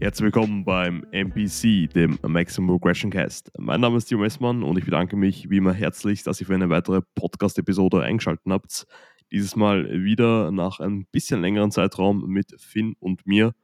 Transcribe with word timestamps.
Herzlich 0.00 0.24
willkommen 0.24 0.64
beim 0.64 1.04
MPC, 1.12 1.92
dem 1.92 2.18
Maximum 2.26 2.68
Progression 2.68 3.10
Cast. 3.10 3.52
Mein 3.58 3.82
Name 3.82 3.98
ist 3.98 4.06
Timo 4.06 4.22
Messmann 4.22 4.62
und 4.62 4.78
ich 4.78 4.86
bedanke 4.86 5.14
mich 5.14 5.50
wie 5.50 5.58
immer 5.58 5.74
herzlich, 5.74 6.22
dass 6.22 6.40
ihr 6.40 6.46
für 6.46 6.54
eine 6.54 6.70
weitere 6.70 7.02
Podcast-Episode 7.14 8.02
eingeschaltet 8.02 8.46
habt. 8.48 8.86
Dieses 9.30 9.56
Mal 9.56 10.02
wieder 10.02 10.52
nach 10.52 10.80
einem 10.80 11.04
bisschen 11.12 11.42
längeren 11.42 11.70
Zeitraum 11.70 12.26
mit 12.26 12.58
Finn 12.58 12.94
und 12.98 13.26
mir. 13.26 13.54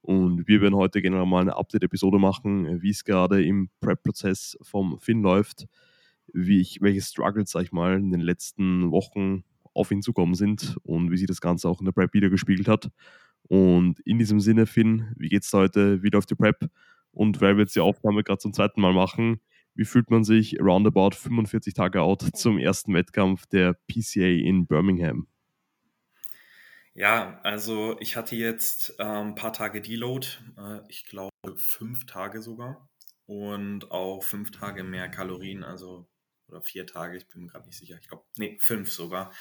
Und 0.00 0.46
wir 0.46 0.60
werden 0.60 0.76
heute 0.76 1.02
generell 1.02 1.26
mal 1.26 1.40
eine 1.40 1.56
Update-Episode 1.56 2.20
machen, 2.20 2.80
wie 2.80 2.90
es 2.90 3.02
gerade 3.02 3.44
im 3.44 3.68
Prep-Prozess 3.80 4.58
vom 4.62 5.00
Finn 5.00 5.22
läuft, 5.22 5.66
wie 6.32 6.60
ich, 6.60 6.80
welche 6.80 7.02
Struggles, 7.02 7.50
sag 7.50 7.64
ich 7.64 7.72
mal, 7.72 7.96
in 7.96 8.12
den 8.12 8.20
letzten 8.20 8.92
Wochen 8.92 9.42
auf 9.74 9.90
ihn 9.90 10.02
zukommen 10.02 10.34
sind 10.34 10.76
und 10.84 11.10
wie 11.10 11.16
sich 11.16 11.26
das 11.26 11.40
Ganze 11.40 11.68
auch 11.68 11.80
in 11.80 11.86
der 11.86 11.92
Prep 11.92 12.14
wieder 12.14 12.30
gespiegelt 12.30 12.68
hat. 12.68 12.90
Und 13.50 13.98
in 14.04 14.20
diesem 14.20 14.38
Sinne, 14.38 14.64
Finn, 14.64 15.12
wie 15.16 15.28
geht's 15.28 15.52
heute 15.52 16.04
wieder 16.04 16.18
auf 16.18 16.26
die 16.26 16.36
Prep? 16.36 16.70
Und 17.10 17.40
weil 17.40 17.56
wir 17.56 17.62
jetzt 17.62 17.74
die 17.74 17.80
Aufnahme 17.80 18.22
gerade 18.22 18.38
zum 18.38 18.52
zweiten 18.52 18.80
Mal 18.80 18.92
machen, 18.92 19.40
wie 19.74 19.84
fühlt 19.84 20.08
man 20.08 20.22
sich 20.22 20.60
roundabout 20.60 21.16
45 21.16 21.74
Tage 21.74 22.00
out 22.00 22.22
zum 22.36 22.58
ersten 22.58 22.94
Wettkampf 22.94 23.46
der 23.46 23.74
PCA 23.88 24.28
in 24.28 24.68
Birmingham? 24.68 25.26
Ja, 26.94 27.40
also 27.42 27.96
ich 27.98 28.14
hatte 28.14 28.36
jetzt 28.36 28.94
äh, 29.00 29.02
ein 29.02 29.34
paar 29.34 29.52
Tage 29.52 29.80
Deload, 29.80 30.28
äh, 30.56 30.78
ich 30.88 31.06
glaube 31.06 31.32
fünf 31.56 32.06
Tage 32.06 32.42
sogar 32.42 32.88
und 33.26 33.90
auch 33.90 34.22
fünf 34.22 34.52
Tage 34.52 34.84
mehr 34.84 35.08
Kalorien, 35.08 35.64
also 35.64 36.06
oder 36.50 36.62
vier 36.62 36.86
Tage, 36.86 37.16
ich 37.16 37.28
bin 37.28 37.42
mir 37.42 37.48
gerade 37.48 37.66
nicht 37.66 37.78
sicher, 37.78 37.98
ich 38.00 38.08
glaube, 38.08 38.24
nee, 38.36 38.58
fünf 38.60 38.92
sogar. 38.92 39.32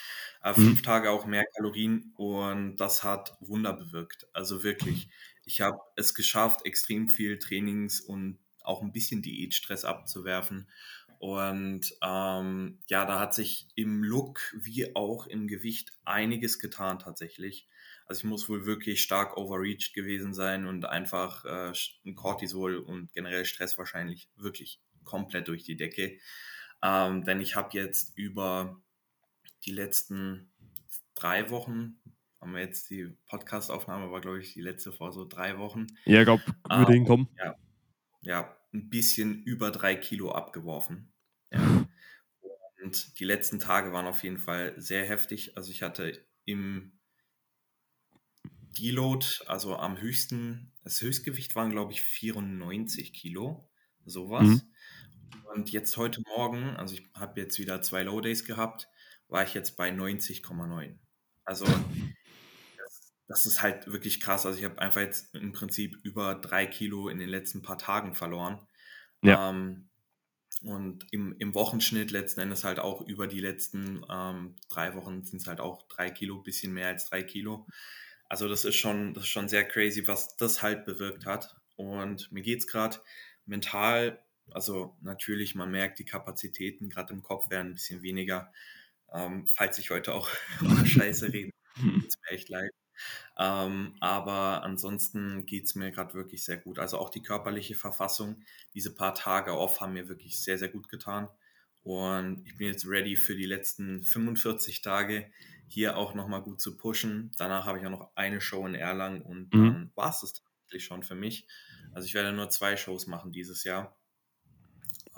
Äh, 0.42 0.54
fünf 0.54 0.80
mhm. 0.80 0.84
Tage 0.84 1.12
auch 1.12 1.26
mehr 1.26 1.46
Kalorien 1.56 2.14
und 2.16 2.78
das 2.78 3.04
hat 3.04 3.36
Wunder 3.40 3.74
bewirkt. 3.74 4.28
Also 4.34 4.64
wirklich, 4.64 5.10
ich 5.46 5.62
habe 5.62 5.80
es 5.96 6.14
geschafft, 6.14 6.66
extrem 6.66 7.10
viel 7.10 7.40
Trainings 7.40 8.00
und 8.00 8.40
auch 8.64 8.82
ein 8.82 8.92
bisschen 8.92 9.22
Diätstress 9.22 9.86
abzuwerfen. 9.86 10.70
Und 11.18 11.94
ähm, 12.02 12.80
ja, 12.88 13.06
da 13.06 13.20
hat 13.20 13.34
sich 13.34 13.68
im 13.76 14.04
Look 14.04 14.56
wie 14.58 14.96
auch 14.96 15.28
im 15.28 15.48
Gewicht 15.48 15.92
einiges 16.06 16.60
getan 16.60 16.98
tatsächlich. 16.98 17.68
Also 18.06 18.20
ich 18.20 18.26
muss 18.26 18.48
wohl 18.48 18.66
wirklich 18.66 19.02
stark 19.02 19.38
overreached 19.38 19.94
gewesen 19.94 20.34
sein 20.34 20.66
und 20.66 20.86
einfach 20.86 21.44
äh, 21.46 21.74
Cortisol 22.16 22.78
und 22.78 23.14
generell 23.14 23.44
Stress 23.44 23.78
wahrscheinlich 23.78 24.30
wirklich 24.38 24.82
komplett 25.04 25.48
durch 25.48 25.64
die 25.64 25.76
Decke. 25.76 26.18
Ähm, 26.82 27.24
denn 27.24 27.42
ich 27.42 27.56
habe 27.56 27.70
jetzt 27.74 28.18
über 28.18 28.82
die 29.66 29.72
letzten 29.72 30.52
drei 31.16 31.50
Wochen, 31.50 32.00
haben 32.40 32.54
wir 32.54 32.62
jetzt 32.62 32.90
die 32.90 33.08
Podcast-Aufnahme, 33.28 34.12
war 34.12 34.22
glaube 34.22 34.40
ich 34.40 34.54
die 34.54 34.62
letzte 34.62 34.92
vor 34.92 35.12
so 35.12 35.26
drei 35.26 35.58
Wochen. 35.58 35.88
Ja, 36.06 36.20
ich 36.20 36.26
glaube, 36.26 36.44
würde 36.70 36.92
ähm, 36.92 37.00
hinkommen. 37.00 37.30
Ja, 37.38 37.56
ja, 38.22 38.58
ein 38.74 38.90
bisschen 38.90 39.44
über 39.44 39.72
drei 39.72 39.96
Kilo 39.96 40.32
abgeworfen. 40.32 41.12
Ja. 41.52 41.60
Und 42.82 43.20
die 43.20 43.26
letzten 43.26 43.60
Tage 43.60 43.92
waren 43.92 44.08
auf 44.08 44.24
jeden 44.24 44.38
Fall 44.38 44.74
sehr 44.78 45.06
heftig. 45.06 45.58
Also 45.58 45.72
ich 45.72 45.84
hatte 45.84 46.26
im 46.46 47.00
Deload, 48.80 49.26
also 49.48 49.76
am 49.76 50.00
höchsten, 50.00 50.72
das 50.84 51.02
Höchstgewicht 51.02 51.56
waren 51.56 51.72
glaube 51.72 51.92
ich 51.92 52.02
94 52.02 53.14
Kilo, 53.14 53.70
sowas. 54.06 54.48
Mhm. 54.48 54.62
Und 55.54 55.72
jetzt 55.72 55.98
heute 55.98 56.22
Morgen, 56.36 56.76
also 56.78 56.96
ich 56.96 57.10
habe 57.14 57.40
jetzt 57.42 57.60
wieder 57.60 57.82
zwei 57.82 58.04
Low 58.04 58.22
Days 58.22 58.46
gehabt, 58.46 58.88
war 59.28 59.44
ich 59.44 59.54
jetzt 59.54 59.78
bei 59.78 59.90
90,9. 59.90 60.96
Also 61.46 61.66
das, 61.66 63.14
das, 63.28 63.46
ist 63.46 63.62
halt 63.62 63.92
wirklich 63.92 64.20
krass. 64.20 64.46
Also 64.46 64.60
ich 64.60 64.66
habe 64.66 64.80
einfach 64.80 65.02
jetzt 65.02 65.34
im 65.36 65.52
Prinzip 65.52 65.98
über 66.04 66.36
drei 66.36 66.66
Kilo 66.66 67.10
in 67.10 67.20
den 67.20 67.30
letzten 67.30 67.62
paar 67.62 67.78
Tagen 67.78 68.16
verloren. 68.16 68.60
Ja. 69.22 69.50
Ähm, 69.50 69.90
und 70.62 71.06
im, 71.12 71.36
im 71.40 71.54
Wochenschnitt 71.56 72.12
letzten 72.12 72.42
Endes 72.42 72.64
halt 72.64 72.80
auch 72.80 73.02
über 73.02 73.28
die 73.28 73.40
letzten 73.40 74.06
ähm, 74.10 74.56
drei 74.68 74.94
Wochen 74.94 75.24
sind 75.24 75.42
es 75.42 75.48
halt 75.48 75.62
auch 75.62 75.88
drei 75.88 76.10
Kilo, 76.10 76.40
bisschen 76.40 76.74
mehr 76.74 76.88
als 76.88 77.10
drei 77.10 77.24
Kilo. 77.24 77.66
Also 78.28 78.48
das 78.48 78.66
ist 78.66 78.76
schon, 78.76 79.14
das 79.14 79.24
ist 79.24 79.30
schon 79.30 79.48
sehr 79.48 79.66
crazy, 79.66 80.08
was 80.08 80.36
das 80.36 80.62
halt 80.62 80.86
bewirkt 80.86 81.26
hat. 81.26 81.56
Und 81.78 82.32
mir 82.32 82.42
geht 82.42 82.60
es 82.60 82.68
gerade 82.68 82.98
mental 83.46 84.20
also 84.54 84.96
natürlich, 85.02 85.56
man 85.56 85.72
merkt, 85.72 86.00
die 86.00 86.06
Kapazitäten 86.06 86.90
gerade 86.90 87.14
im 87.14 87.24
Kopf 87.24 87.50
werden 87.50 87.72
ein 87.72 87.74
bisschen 87.74 88.02
weniger. 88.02 88.52
Ähm, 89.12 89.48
falls 89.48 89.80
ich 89.80 89.90
heute 89.90 90.14
auch 90.14 90.30
Scheiße 90.86 91.34
rede, 91.34 91.52
tut 91.76 91.84
mir 91.84 92.30
echt 92.30 92.50
leid. 92.50 92.72
Ähm, 93.38 93.96
aber 94.00 94.64
ansonsten 94.64 95.46
geht 95.46 95.66
es 95.66 95.76
mir 95.76 95.92
gerade 95.92 96.14
wirklich 96.14 96.44
sehr 96.44 96.58
gut. 96.58 96.80
Also 96.80 96.98
auch 96.98 97.10
die 97.10 97.24
körperliche 97.24 97.76
Verfassung, 97.76 98.44
diese 98.74 98.94
paar 98.94 99.14
Tage 99.14 99.58
off 99.58 99.82
haben 99.82 99.94
mir 99.94 100.10
wirklich 100.10 100.42
sehr, 100.42 100.58
sehr 100.58 100.70
gut 100.70 100.90
getan. 100.90 101.30
Und 101.84 102.46
ich 102.46 102.58
bin 102.58 102.68
jetzt 102.68 102.86
ready 102.86 103.16
für 103.16 103.36
die 103.36 103.46
letzten 103.46 104.04
45 104.04 104.82
Tage 104.82 105.32
hier 105.68 105.98
auch 105.98 106.14
nochmal 106.14 106.42
gut 106.42 106.60
zu 106.60 106.76
pushen. 106.78 107.32
Danach 107.38 107.66
habe 107.66 107.80
ich 107.80 107.86
auch 107.86 107.92
noch 107.92 108.12
eine 108.16 108.42
Show 108.42 108.66
in 108.66 108.76
Erlangen 108.76 109.22
und 109.22 109.54
mhm. 109.54 109.66
dann 109.66 109.92
war 109.96 110.10
es 110.10 110.22
das 110.22 110.34
tatsächlich 110.34 110.86
schon 110.86 111.04
für 111.04 111.16
mich. 111.16 111.48
Also 111.94 112.06
ich 112.06 112.14
werde 112.14 112.34
nur 112.34 112.50
zwei 112.50 112.76
Shows 112.76 113.08
machen 113.08 113.32
dieses 113.32 113.64
Jahr. 113.64 113.96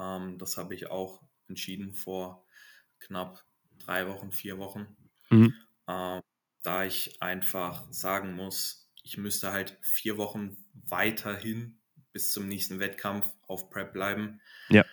Ähm, 0.01 0.37
das 0.39 0.57
habe 0.57 0.73
ich 0.73 0.89
auch 0.89 1.21
entschieden 1.47 1.93
vor 1.93 2.45
knapp 2.99 3.45
drei 3.79 4.07
Wochen, 4.07 4.31
vier 4.31 4.57
Wochen. 4.57 4.87
Mhm. 5.29 5.53
Ähm, 5.87 6.21
da 6.63 6.85
ich 6.85 7.21
einfach 7.21 7.91
sagen 7.91 8.33
muss, 8.33 8.89
ich 9.03 9.17
müsste 9.17 9.51
halt 9.51 9.77
vier 9.81 10.17
Wochen 10.17 10.57
weiterhin 10.73 11.79
bis 12.11 12.33
zum 12.33 12.47
nächsten 12.47 12.79
Wettkampf 12.79 13.31
auf 13.47 13.69
Prep 13.69 13.93
bleiben. 13.93 14.41
Ja. 14.69 14.85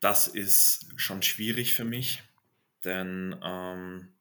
Das 0.00 0.26
ist 0.28 0.88
schon 0.96 1.22
schwierig 1.22 1.74
für 1.74 1.84
mich, 1.84 2.22
denn 2.84 3.38
ähm, 3.42 4.12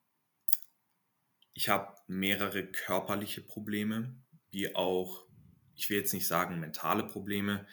ich 1.53 1.69
habe 1.69 1.97
mehrere 2.07 2.65
körperliche 2.65 3.41
Probleme, 3.41 4.15
wie 4.51 4.73
auch, 4.75 5.25
ich 5.75 5.89
will 5.89 5.97
jetzt 5.97 6.13
nicht 6.13 6.27
sagen 6.27 6.59
mentale 6.59 7.03
Probleme. 7.03 7.67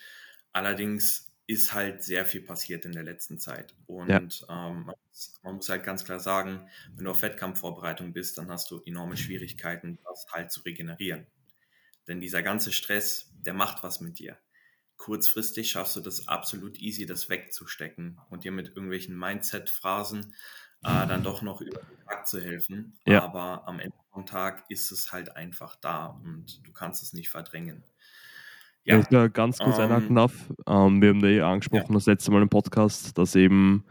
Allerdings 0.52 1.33
ist 1.46 1.74
halt 1.74 2.02
sehr 2.02 2.24
viel 2.24 2.40
passiert 2.40 2.84
in 2.84 2.92
der 2.92 3.02
letzten 3.02 3.38
Zeit. 3.38 3.74
Und 3.86 4.08
ja. 4.08 4.68
ähm, 4.68 4.90
man 5.42 5.54
muss 5.54 5.68
halt 5.68 5.84
ganz 5.84 6.04
klar 6.04 6.20
sagen, 6.20 6.68
wenn 6.94 7.04
du 7.04 7.10
auf 7.10 7.22
Wettkampfvorbereitung 7.22 8.12
bist, 8.12 8.38
dann 8.38 8.50
hast 8.50 8.70
du 8.70 8.80
enorme 8.84 9.16
Schwierigkeiten, 9.16 9.98
das 10.04 10.26
halt 10.32 10.50
zu 10.50 10.60
regenerieren. 10.62 11.26
Denn 12.08 12.20
dieser 12.20 12.42
ganze 12.42 12.72
Stress, 12.72 13.30
der 13.34 13.54
macht 13.54 13.82
was 13.82 14.00
mit 14.00 14.18
dir. 14.18 14.38
Kurzfristig 14.96 15.70
schaffst 15.70 15.96
du 15.96 16.00
das 16.00 16.28
absolut 16.28 16.78
easy, 16.78 17.04
das 17.04 17.28
wegzustecken 17.28 18.20
und 18.30 18.44
dir 18.44 18.52
mit 18.52 18.68
irgendwelchen 18.68 19.18
Mindset-Phrasen 19.18 20.34
äh, 20.82 21.06
dann 21.06 21.22
doch 21.22 21.42
noch 21.42 21.60
über 21.60 21.80
den 21.80 22.04
Tag 22.06 22.26
zu 22.26 22.40
helfen. 22.40 22.98
Ja. 23.06 23.22
Aber 23.22 23.66
am 23.66 23.80
Ende 23.80 23.96
vom 24.12 24.24
Tag 24.24 24.64
ist 24.68 24.92
es 24.92 25.12
halt 25.12 25.36
einfach 25.36 25.76
da 25.76 26.06
und 26.06 26.66
du 26.66 26.72
kannst 26.72 27.02
es 27.02 27.12
nicht 27.12 27.28
verdrängen. 27.28 27.84
Ja, 28.84 28.98
ich 28.98 29.06
da 29.06 29.28
ganz 29.28 29.58
kurz 29.58 29.78
ähm, 29.78 29.84
einhaken 29.84 30.16
darf. 30.16 30.52
Ähm, 30.66 31.00
wir 31.00 31.08
haben 31.08 31.20
da 31.20 31.28
eh 31.28 31.40
angesprochen, 31.40 31.86
ja. 31.88 31.94
das 31.94 32.06
letzte 32.06 32.30
Mal 32.30 32.42
im 32.42 32.50
Podcast, 32.50 33.16
dass 33.16 33.34
eben, 33.34 33.84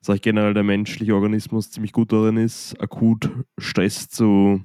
sag 0.00 0.16
ich 0.16 0.22
generell, 0.22 0.52
der 0.52 0.62
menschliche 0.62 1.14
Organismus 1.14 1.70
ziemlich 1.70 1.92
gut 1.92 2.12
darin 2.12 2.36
ist, 2.36 2.78
akut 2.80 3.30
Stress 3.58 4.08
zu 4.08 4.62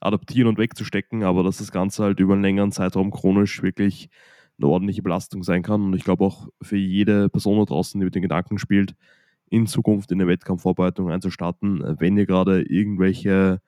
adaptieren 0.00 0.48
und 0.48 0.58
wegzustecken, 0.58 1.22
aber 1.22 1.42
dass 1.42 1.56
das 1.56 1.72
Ganze 1.72 2.02
halt 2.02 2.20
über 2.20 2.34
einen 2.34 2.42
längeren 2.42 2.72
Zeitraum 2.72 3.10
chronisch 3.10 3.62
wirklich 3.62 4.10
eine 4.58 4.68
ordentliche 4.68 5.02
Belastung 5.02 5.42
sein 5.42 5.62
kann. 5.62 5.82
Und 5.82 5.96
ich 5.96 6.04
glaube 6.04 6.24
auch 6.24 6.48
für 6.60 6.76
jede 6.76 7.30
Person 7.30 7.58
da 7.58 7.64
draußen, 7.64 7.98
die 7.98 8.04
mit 8.04 8.14
den 8.14 8.22
Gedanken 8.22 8.58
spielt, 8.58 8.94
in 9.48 9.66
Zukunft 9.66 10.12
in 10.12 10.20
eine 10.20 10.28
Wettkampfvorbereitung 10.28 11.10
einzustarten, 11.10 11.82
wenn 11.98 12.16
ihr 12.18 12.26
gerade 12.26 12.62
irgendwelche 12.62 13.60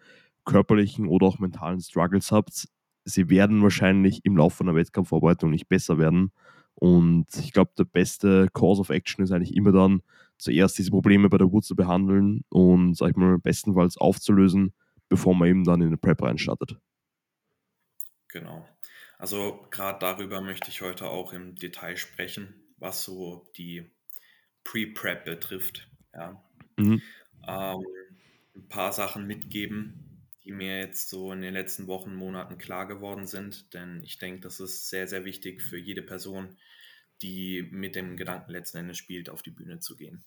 körperlichen 0.45 1.09
oder 1.09 1.27
auch 1.27 1.39
mentalen 1.39 1.81
Struggles 1.81 2.31
habt, 2.31 2.69
sie 3.07 3.31
werden 3.31 3.63
wahrscheinlich 3.63 4.25
im 4.25 4.37
Laufe 4.37 4.63
einer 4.63 4.75
Wettkampfvorbereitung 4.75 5.51
nicht 5.51 5.69
besser 5.69 5.99
werden. 5.99 6.33
Und 6.75 7.27
ich 7.39 7.53
glaube, 7.53 7.71
der 7.79 7.85
beste 7.85 8.49
Course 8.53 8.81
of 8.81 8.91
Action 8.91 9.25
ist 9.25 9.33
eigentlich 9.33 9.57
immer 9.57 9.73
dann, 9.73 10.03
zuerst 10.37 10.77
diese 10.77 10.91
Probleme 10.91 11.31
bei 11.31 11.39
der 11.39 11.51
Wurzel 11.51 11.75
behandeln 11.75 12.45
und, 12.51 12.95
sag 12.95 13.11
ich 13.11 13.17
mal, 13.17 13.39
bestenfalls 13.39 13.97
aufzulösen, 13.97 14.75
bevor 15.09 15.35
man 15.35 15.49
eben 15.49 15.65
dann 15.65 15.81
in 15.81 15.91
den 15.91 15.99
Prep 15.99 16.21
reinstartet. 16.21 16.79
Genau. 18.29 18.69
Also 19.19 19.67
gerade 19.71 19.99
darüber 20.01 20.43
möchte 20.43 20.69
ich 20.69 20.83
heute 20.83 21.07
auch 21.07 21.33
im 21.33 21.55
Detail 21.55 21.97
sprechen, 21.97 22.55
was 22.77 23.03
so 23.05 23.49
die 23.57 23.91
Pre-Prep 24.65 25.25
betrifft. 25.25 25.89
Ja. 26.13 26.43
Mhm. 26.77 27.01
Ähm, 27.47 27.85
ein 28.57 28.69
paar 28.69 28.93
Sachen 28.93 29.27
mitgeben, 29.27 30.06
die 30.47 30.53
mir 30.53 30.79
jetzt 30.81 31.09
so 31.11 31.33
in 31.33 31.43
den 31.43 31.55
letzten 31.55 31.87
Wochen, 31.89 32.15
Monaten 32.15 32.59
klar 32.59 32.87
geworden 32.89 33.27
sind. 33.27 33.75
Denn 33.75 34.03
ich 34.05 34.19
denke, 34.19 34.41
das 34.41 34.61
ist 34.61 34.89
sehr, 34.89 35.07
sehr 35.09 35.25
wichtig 35.25 35.63
für 35.63 35.79
jede 35.79 36.03
Person, 36.03 36.57
die 37.23 37.63
mit 37.71 37.95
dem 37.97 38.17
Gedanken 38.17 38.53
letzten 38.53 38.79
Endes 38.79 38.99
spielt, 38.99 39.31
auf 39.31 39.43
die 39.43 39.51
Bühne 39.51 39.81
zu 39.81 39.97
gehen. 39.97 40.25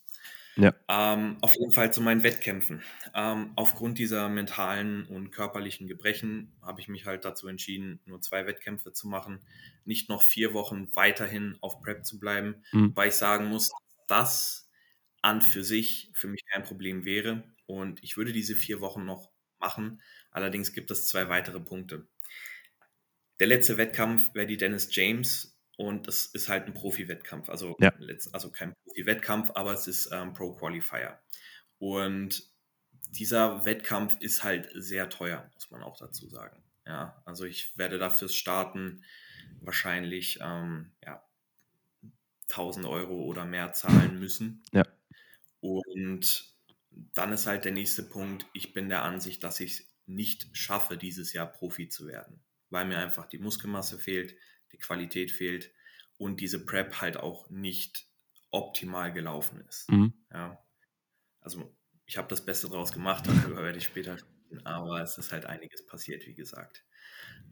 Ja. 0.56 0.74
Ähm, 0.90 1.38
auf 1.42 1.54
jeden 1.56 1.72
Fall 1.72 1.94
zu 1.94 2.02
meinen 2.02 2.24
Wettkämpfen. 2.24 2.82
Ähm, 3.14 3.54
aufgrund 3.56 4.00
dieser 4.00 4.28
mentalen 4.28 5.06
und 5.06 5.30
körperlichen 5.32 5.88
Gebrechen 5.88 6.58
habe 6.64 6.82
ich 6.82 6.88
mich 6.88 7.06
halt 7.06 7.26
dazu 7.26 7.48
entschieden, 7.48 8.02
nur 8.06 8.22
zwei 8.22 8.48
Wettkämpfe 8.48 8.92
zu 8.92 9.08
machen, 9.08 9.46
nicht 9.86 10.10
noch 10.10 10.24
vier 10.24 10.54
Wochen 10.54 10.90
weiterhin 10.96 11.58
auf 11.62 11.80
Prep 11.82 12.06
zu 12.06 12.20
bleiben, 12.20 12.64
Mhm. 12.72 12.96
weil 12.96 13.10
ich 13.10 13.16
sagen 13.16 13.46
muss, 13.50 13.70
dass 14.08 14.68
an 15.22 15.42
für 15.42 15.64
sich 15.64 16.10
für 16.14 16.28
mich 16.28 16.44
kein 16.52 16.64
Problem 16.64 17.06
wäre 17.06 17.44
und 17.68 18.04
ich 18.04 18.18
würde 18.18 18.34
diese 18.34 18.56
vier 18.56 18.82
Wochen 18.82 19.06
noch 19.06 19.29
machen. 19.60 20.02
Allerdings 20.32 20.74
gibt 20.74 20.92
es 20.92 21.08
zwei 21.08 21.30
weitere 21.30 21.60
Punkte. 21.60 22.08
Der 23.40 23.48
letzte 23.48 23.78
Wettkampf 23.78 24.34
wäre 24.34 24.46
die 24.48 24.58
Dennis 24.58 24.94
James 24.94 25.58
und 25.78 26.08
es 26.08 26.26
ist 26.26 26.50
halt 26.50 26.68
ein 26.68 26.74
Profi-Wettkampf. 26.74 27.50
Also, 27.50 27.78
Ja. 27.80 27.94
also 28.34 28.52
kein 28.52 28.74
Profi-Wettkampf, 28.84 29.52
aber 29.56 29.74
es 29.74 29.88
ist 29.88 30.10
ähm, 30.12 30.34
Pro-Qualifier. 30.34 31.20
Und 31.78 32.44
dieser 33.12 33.66
Wettkampf 33.66 34.18
ist 34.20 34.44
halt 34.44 34.70
sehr 34.76 35.10
teuer, 35.10 35.50
muss 35.54 35.72
man 35.72 35.82
auch 35.82 35.98
dazu 35.98 36.28
sagen. 36.28 36.62
Ja, 36.86 37.22
also 37.26 37.46
ich 37.46 37.78
werde 37.78 37.98
dafür 37.98 38.30
starten 38.30 39.04
wahrscheinlich 39.62 40.40
ähm, 40.42 40.92
ja, 41.06 41.24
1000 42.50 42.86
Euro 42.86 43.24
oder 43.24 43.46
mehr 43.46 43.72
zahlen 43.74 44.20
müssen. 44.20 44.64
Ja. 44.74 44.84
Und 45.62 46.54
dann 47.14 47.34
ist 47.34 47.46
halt 47.46 47.66
der 47.66 47.72
nächste 47.72 48.04
Punkt, 48.04 48.46
ich 48.54 48.74
bin 48.74 48.90
der 48.90 49.04
Ansicht, 49.04 49.44
dass 49.44 49.60
ich 49.60 49.80
es 49.80 49.88
nicht 50.06 50.50
schaffe, 50.54 50.98
dieses 50.98 51.34
Jahr 51.34 51.46
Profi 51.46 51.88
zu 51.88 52.08
werden, 52.08 52.42
weil 52.70 52.86
mir 52.86 52.98
einfach 52.98 53.26
die 53.28 53.38
Muskelmasse 53.38 54.00
fehlt, 54.00 54.36
die 54.72 54.78
Qualität 54.78 55.32
fehlt 55.32 55.72
und 56.18 56.40
diese 56.40 56.66
Prep 56.66 57.02
halt 57.02 57.18
auch 57.18 57.50
nicht 57.50 58.08
optimal 58.52 59.14
gelaufen 59.14 59.62
ist. 59.68 59.90
Mhm. 59.92 60.14
Ja. 60.32 60.64
Also 61.42 61.76
ich 62.06 62.18
habe 62.18 62.28
das 62.28 62.44
Beste 62.44 62.68
draus 62.68 62.92
gemacht, 62.92 63.28
darüber 63.28 63.64
werde 63.64 63.78
ich 63.78 63.86
später 63.86 64.18
sprechen, 64.18 64.66
aber 64.66 65.02
es 65.02 65.18
ist 65.18 65.32
halt 65.32 65.46
einiges 65.46 65.86
passiert, 65.86 66.26
wie 66.26 66.34
gesagt. 66.34 66.84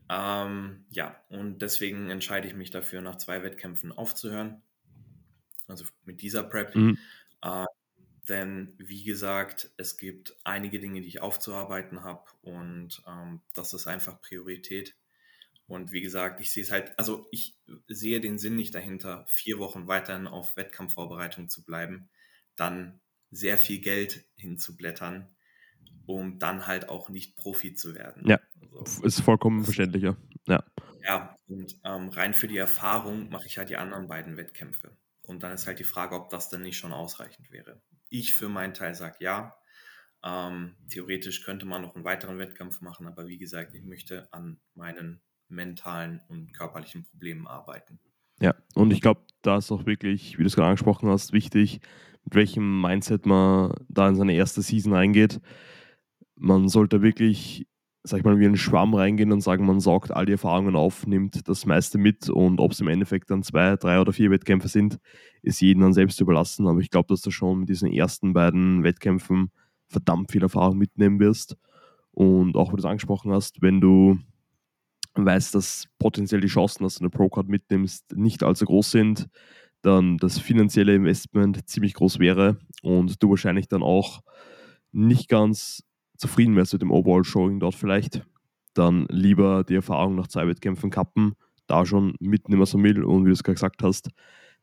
Ähm, 0.09 0.85
ja, 0.89 1.23
und 1.29 1.61
deswegen 1.61 2.09
entscheide 2.09 2.47
ich 2.47 2.55
mich 2.55 2.71
dafür, 2.71 3.01
nach 3.01 3.17
zwei 3.17 3.43
Wettkämpfen 3.43 3.91
aufzuhören. 3.91 4.63
Also 5.67 5.85
mit 6.05 6.21
dieser 6.21 6.43
Prep. 6.43 6.75
Mhm. 6.75 6.97
Äh, 7.41 7.65
denn 8.29 8.73
wie 8.77 9.03
gesagt, 9.03 9.71
es 9.77 9.97
gibt 9.97 10.35
einige 10.43 10.79
Dinge, 10.79 11.01
die 11.01 11.07
ich 11.07 11.21
aufzuarbeiten 11.21 12.03
habe 12.03 12.23
und 12.41 13.01
ähm, 13.07 13.41
das 13.53 13.73
ist 13.73 13.87
einfach 13.87 14.21
Priorität. 14.21 14.95
Und 15.67 15.91
wie 15.91 16.01
gesagt, 16.01 16.39
ich 16.39 16.51
sehe 16.51 16.63
es 16.63 16.71
halt, 16.71 16.97
also 16.97 17.27
ich 17.31 17.57
sehe 17.87 18.21
den 18.21 18.37
Sinn 18.37 18.55
nicht 18.55 18.73
dahinter, 18.73 19.25
vier 19.27 19.59
Wochen 19.59 19.87
weiterhin 19.87 20.27
auf 20.27 20.55
Wettkampfvorbereitung 20.55 21.49
zu 21.49 21.63
bleiben, 21.65 22.09
dann 22.55 23.01
sehr 23.31 23.57
viel 23.57 23.79
Geld 23.79 24.25
hinzublättern, 24.35 25.27
um 26.05 26.39
dann 26.39 26.67
halt 26.67 26.87
auch 26.87 27.09
nicht 27.09 27.35
Profi 27.35 27.73
zu 27.73 27.95
werden. 27.95 28.25
Ja. 28.25 28.39
Also, 28.79 29.03
Ist 29.03 29.19
vollkommen 29.21 29.65
verständlicher. 29.65 30.15
Ja. 30.47 30.63
ja, 31.03 31.35
und 31.47 31.77
ähm, 31.83 32.09
rein 32.09 32.33
für 32.33 32.47
die 32.47 32.57
Erfahrung 32.57 33.29
mache 33.29 33.47
ich 33.47 33.57
halt 33.57 33.69
die 33.69 33.75
anderen 33.75 34.07
beiden 34.07 34.37
Wettkämpfe. 34.37 34.95
Und 35.23 35.43
dann 35.43 35.51
ist 35.51 35.67
halt 35.67 35.79
die 35.79 35.83
Frage, 35.83 36.15
ob 36.15 36.29
das 36.29 36.47
dann 36.47 36.61
nicht 36.61 36.77
schon 36.77 36.93
ausreichend 36.93 37.51
wäre. 37.51 37.81
Ich 38.09 38.33
für 38.33 38.49
meinen 38.49 38.73
Teil 38.73 38.95
sage 38.95 39.17
ja. 39.19 39.55
Ähm, 40.23 40.75
theoretisch 40.89 41.43
könnte 41.43 41.65
man 41.65 41.81
noch 41.81 41.95
einen 41.95 42.03
weiteren 42.03 42.39
Wettkampf 42.39 42.81
machen, 42.81 43.07
aber 43.07 43.27
wie 43.27 43.37
gesagt, 43.37 43.73
ich 43.75 43.83
möchte 43.83 44.31
an 44.33 44.59
meinen 44.73 45.21
mentalen 45.47 46.21
und 46.27 46.53
körperlichen 46.53 47.05
Problemen 47.05 47.47
arbeiten. 47.47 47.99
Ja, 48.39 48.55
und 48.75 48.91
ich 48.91 49.01
glaube, 49.01 49.21
da 49.41 49.57
ist 49.57 49.71
auch 49.71 49.85
wirklich, 49.85 50.37
wie 50.37 50.43
du 50.43 50.47
es 50.47 50.55
gerade 50.55 50.69
angesprochen 50.69 51.09
hast, 51.09 51.33
wichtig, 51.33 51.79
mit 52.25 52.35
welchem 52.35 52.81
Mindset 52.81 53.25
man 53.25 53.73
da 53.87 54.09
in 54.09 54.15
seine 54.15 54.33
erste 54.33 54.61
Season 54.61 54.93
reingeht. 54.93 55.39
Man 56.35 56.67
sollte 56.67 57.01
wirklich, 57.01 57.67
sag 58.07 58.19
ich 58.19 58.23
mal, 58.23 58.39
wie 58.39 58.45
ein 58.45 58.57
Schwamm 58.57 58.93
reingehen 58.93 59.31
und 59.31 59.41
sagen, 59.41 59.65
man 59.65 59.79
saugt 59.79 60.11
all 60.11 60.25
die 60.25 60.31
Erfahrungen 60.33 60.75
auf, 60.75 61.05
nimmt 61.05 61.47
das 61.47 61.65
meiste 61.65 61.97
mit 61.97 62.29
und 62.29 62.59
ob 62.59 62.71
es 62.71 62.79
im 62.79 62.87
Endeffekt 62.87 63.29
dann 63.29 63.43
zwei, 63.43 63.75
drei 63.75 63.99
oder 63.99 64.13
vier 64.13 64.31
Wettkämpfe 64.31 64.69
sind, 64.69 64.97
ist 65.41 65.61
jedem 65.61 65.81
dann 65.81 65.93
selbst 65.93 66.21
überlassen. 66.21 66.67
Aber 66.67 66.79
ich 66.79 66.89
glaube, 66.89 67.07
dass 67.09 67.21
du 67.21 67.31
schon 67.31 67.59
mit 67.59 67.69
diesen 67.69 67.91
ersten 67.91 68.33
beiden 68.33 68.83
Wettkämpfen 68.83 69.51
verdammt 69.87 70.31
viel 70.31 70.43
Erfahrung 70.43 70.77
mitnehmen 70.77 71.19
wirst. 71.19 71.57
Und 72.11 72.55
auch, 72.55 72.71
wie 72.71 72.77
du 72.77 72.81
es 72.81 72.85
angesprochen 72.85 73.31
hast, 73.31 73.61
wenn 73.61 73.81
du 73.81 74.17
weißt, 75.15 75.53
dass 75.55 75.85
potenziell 75.99 76.41
die 76.41 76.47
Chancen, 76.47 76.83
dass 76.83 76.95
du 76.95 77.01
eine 77.01 77.09
Pro-Card 77.09 77.47
mitnimmst, 77.47 78.15
nicht 78.15 78.43
allzu 78.43 78.65
groß 78.65 78.91
sind, 78.91 79.27
dann 79.81 80.17
das 80.17 80.39
finanzielle 80.39 80.95
Investment 80.95 81.67
ziemlich 81.69 81.93
groß 81.93 82.19
wäre 82.19 82.57
und 82.81 83.21
du 83.21 83.29
wahrscheinlich 83.29 83.67
dann 83.67 83.83
auch 83.83 84.21
nicht 84.91 85.29
ganz 85.29 85.83
zufrieden 86.17 86.55
wärst 86.55 86.73
mit 86.73 86.81
dem 86.81 86.91
Overall-Showing 86.91 87.59
dort 87.59 87.75
vielleicht, 87.75 88.25
dann 88.73 89.05
lieber 89.09 89.63
die 89.63 89.75
Erfahrung 89.75 90.15
nach 90.15 90.27
zwei 90.27 90.47
Wettkämpfen 90.47 90.89
kappen, 90.89 91.35
da 91.67 91.85
schon 91.85 92.15
mitnehmen, 92.19 92.61
was 92.61 92.73
man 92.73 92.83
will 92.83 93.03
und 93.03 93.23
wie 93.23 93.29
du 93.29 93.33
es 93.33 93.43
gerade 93.43 93.55
gesagt 93.55 93.83
hast, 93.83 94.09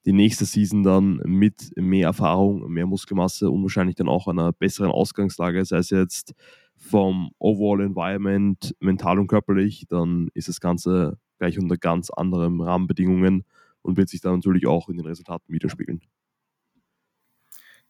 die 0.05 0.13
nächste 0.13 0.45
Season 0.45 0.83
dann 0.83 1.17
mit 1.25 1.73
mehr 1.77 2.09
Erfahrung, 2.09 2.71
mehr 2.71 2.87
Muskelmasse 2.87 3.51
und 3.51 3.63
wahrscheinlich 3.63 3.97
dann 3.97 4.09
auch 4.09 4.29
einer 4.29 4.53
besseren 4.53 4.91
Ausgangslage, 4.91 5.65
sei 5.65 5.79
es 5.79 5.91
jetzt 5.91 6.35
vom 6.77 7.31
Overall 7.39 7.81
Environment, 7.81 8.75
mental 8.81 9.19
und 9.19 9.29
körperlich, 9.29 9.87
dann 9.89 10.29
ist 10.35 10.49
das 10.49 10.61
Ganze 10.61 11.19
gleich 11.39 11.59
unter 11.59 11.77
ganz 11.77 12.11
anderen 12.11 12.61
Rahmenbedingungen 12.61 13.45
und 13.83 13.97
wird 13.97 14.09
sich 14.09 14.21
dann 14.21 14.35
natürlich 14.35 14.67
auch 14.67 14.89
in 14.89 14.97
den 14.97 15.07
Resultaten 15.07 15.53
widerspiegeln. 15.53 16.03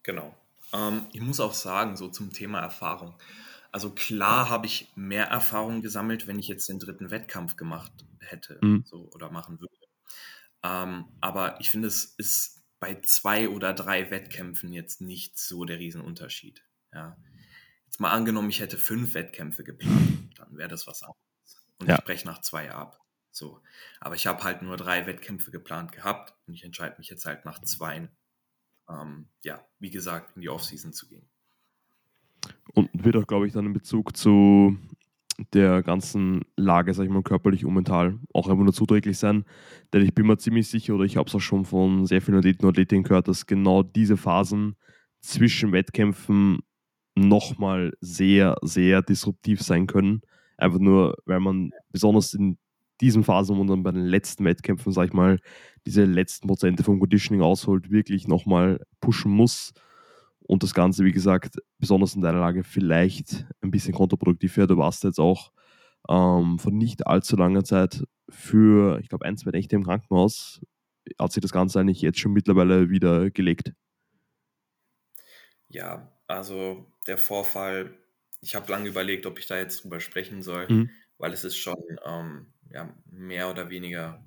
Genau. 0.03 0.35
Ähm, 0.73 1.07
ich 1.13 1.21
muss 1.21 1.41
auch 1.41 1.55
sagen, 1.55 1.97
so 1.97 2.09
zum 2.09 2.33
Thema 2.33 2.61
Erfahrung. 2.61 3.15
Also 3.75 3.91
klar 3.93 4.51
habe 4.51 4.67
ich 4.67 4.93
mehr 4.95 5.27
Erfahrung 5.27 5.83
gesammelt, 5.83 6.29
wenn 6.29 6.39
ich 6.39 6.47
jetzt 6.47 6.69
den 6.69 6.79
dritten 6.79 7.11
Wettkampf 7.11 7.57
gemacht 7.57 7.93
hätte 8.21 8.61
Mhm. 8.63 8.85
so, 8.87 9.11
oder 9.13 9.33
machen 9.33 9.59
würde. 9.61 9.75
Ähm, 10.63 11.07
aber 11.21 11.61
ich 11.61 11.73
finde, 11.73 11.89
es 11.89 12.05
ist 12.05 12.63
bei 12.79 13.01
zwei 13.01 13.49
oder 13.49 13.75
drei 13.75 14.13
Wettkämpfen 14.13 14.73
jetzt 14.73 15.01
nicht 15.01 15.37
so 15.39 15.65
der 15.65 15.81
Riesenunterschied. 15.81 16.63
Ja. 16.93 17.17
Jetzt 17.87 17.99
mal 17.99 18.13
angenommen, 18.13 18.49
ich 18.49 18.61
hätte 18.61 18.79
fünf 18.79 19.15
Wettkämpfe 19.15 19.65
geplant, 19.65 20.31
dann 20.39 20.57
wäre 20.57 20.69
das 20.69 20.87
was 20.87 21.03
anderes. 21.03 21.19
Und 21.81 21.89
Ja. 21.89 21.97
ich 21.99 22.05
breche 22.05 22.27
nach 22.29 22.43
zwei 22.43 22.71
ab. 22.71 23.01
So. 23.33 23.61
Aber 23.99 24.15
ich 24.15 24.29
habe 24.29 24.45
halt 24.45 24.63
nur 24.63 24.77
drei 24.77 25.05
Wettkämpfe 25.09 25.51
geplant 25.51 25.91
gehabt 25.91 26.33
und 26.47 26.55
ich 26.55 26.63
entscheide 26.63 26.97
mich 26.99 27.09
jetzt 27.09 27.27
halt 27.27 27.45
nach 27.45 27.61
zwei 27.63 28.09
ähm, 28.89 29.29
ja, 29.43 29.67
wie 29.81 29.91
gesagt, 29.91 30.37
in 30.37 30.43
die 30.43 30.49
Offseason 30.51 30.93
zu 30.93 31.09
gehen. 31.09 31.29
Und 32.75 32.91
wird 32.93 33.17
auch, 33.17 33.27
glaube 33.27 33.47
ich, 33.47 33.53
dann 33.53 33.67
in 33.67 33.73
Bezug 33.73 34.17
zu 34.17 34.77
der 35.53 35.83
ganzen 35.83 36.43
Lage, 36.57 36.95
sag 36.95 37.05
ich 37.05 37.11
mal, 37.11 37.23
körperlich 37.23 37.65
und 37.65 37.75
mental 37.75 38.19
auch 38.33 38.49
einfach 38.49 38.63
nur 38.63 38.73
zuträglich 38.73 39.19
sein. 39.19 39.45
Denn 39.93 40.03
ich 40.03 40.15
bin 40.15 40.27
mir 40.27 40.39
ziemlich 40.39 40.69
sicher, 40.69 40.95
oder 40.95 41.05
ich 41.05 41.17
habe 41.17 41.29
es 41.29 41.35
auch 41.35 41.41
schon 41.41 41.65
von 41.65 42.07
sehr 42.07 42.23
vielen 42.23 42.39
Athleten 42.39 42.65
und 42.65 42.71
Athletinnen 42.71 43.05
gehört, 43.05 43.29
dass 43.29 43.47
genau 43.47 43.83
diese 43.83 44.17
Phasen 44.17 44.77
zwischen 45.21 45.73
Wettkämpfen 45.73 46.61
nochmal 47.17 47.93
sehr, 48.01 48.57
sehr 48.63 49.03
disruptiv 49.03 49.63
sein 49.63 49.87
können. 49.87 50.23
Einfach 50.57 50.79
nur, 50.79 51.17
weil 51.27 51.41
man 51.41 51.71
besonders 51.91 52.35
in 52.35 52.59
diesen 53.01 53.25
Phasen, 53.25 53.59
man 53.59 53.67
dann 53.67 53.83
bei 53.83 53.93
den 53.93 54.05
letzten 54.05 54.45
Wettkämpfen, 54.45 54.93
sag 54.93 55.09
ich 55.09 55.13
mal, 55.13 55.39
diese 55.87 56.05
letzten 56.05 56.47
Prozente 56.47 56.85
vom 56.85 57.01
Conditioning 57.01 57.43
ausholt, 57.43 57.91
wirklich 57.91 58.29
nochmal 58.29 58.81
pushen 59.01 59.33
muss. 59.33 59.73
Und 60.47 60.63
das 60.63 60.75
Ganze, 60.75 61.05
wie 61.05 61.13
gesagt, 61.13 61.57
besonders 61.79 62.15
in 62.15 62.23
deiner 62.23 62.41
Lage 62.41 62.65
vielleicht 62.65 63.47
ein 63.63 63.71
bisschen 63.71 63.95
kontraproduktiv 63.95 64.57
wäre. 64.57 64.67
Du 64.69 64.77
warst 64.77 65.05
jetzt 65.05 65.19
auch 65.21 65.53
ähm, 66.09 66.59
vor 66.59 66.73
nicht 66.73 67.07
allzu 67.07 67.37
langer 67.37 67.65
Zeit 67.65 68.05
für, 68.29 68.99
ich 69.01 69.09
glaube, 69.09 69.25
ein, 69.25 69.37
zwei 69.39 69.51
Nächte 69.53 69.77
im 69.77 69.85
Krankenhaus. 69.85 70.61
Hat 71.19 71.33
sich 71.33 71.41
das 71.43 71.53
Ganze 71.53 71.81
eigentlich 71.81 72.03
jetzt 72.03 72.19
schon 72.19 72.33
mittlerweile 72.33 72.91
wieder 72.91 73.31
gelegt? 73.31 73.73
Ja, 75.69 76.13
also 76.27 76.87
der 77.07 77.19
Vorfall, 77.19 77.99
ich 78.41 78.55
habe 78.55 78.71
lange 78.71 78.89
überlegt, 78.89 79.27
ob 79.27 79.39
ich 79.39 79.47
da 79.47 79.57
jetzt 79.59 79.85
drüber 79.85 80.01
sprechen 80.01 80.43
soll, 80.43 80.69
Mhm. 80.69 80.91
weil 81.19 81.33
es 81.33 81.45
ist 81.45 81.57
schon 81.57 81.77
ähm, 82.05 82.53
ja, 82.71 82.95
mehr 83.07 83.51
oder 83.51 83.71
weniger 83.71 84.25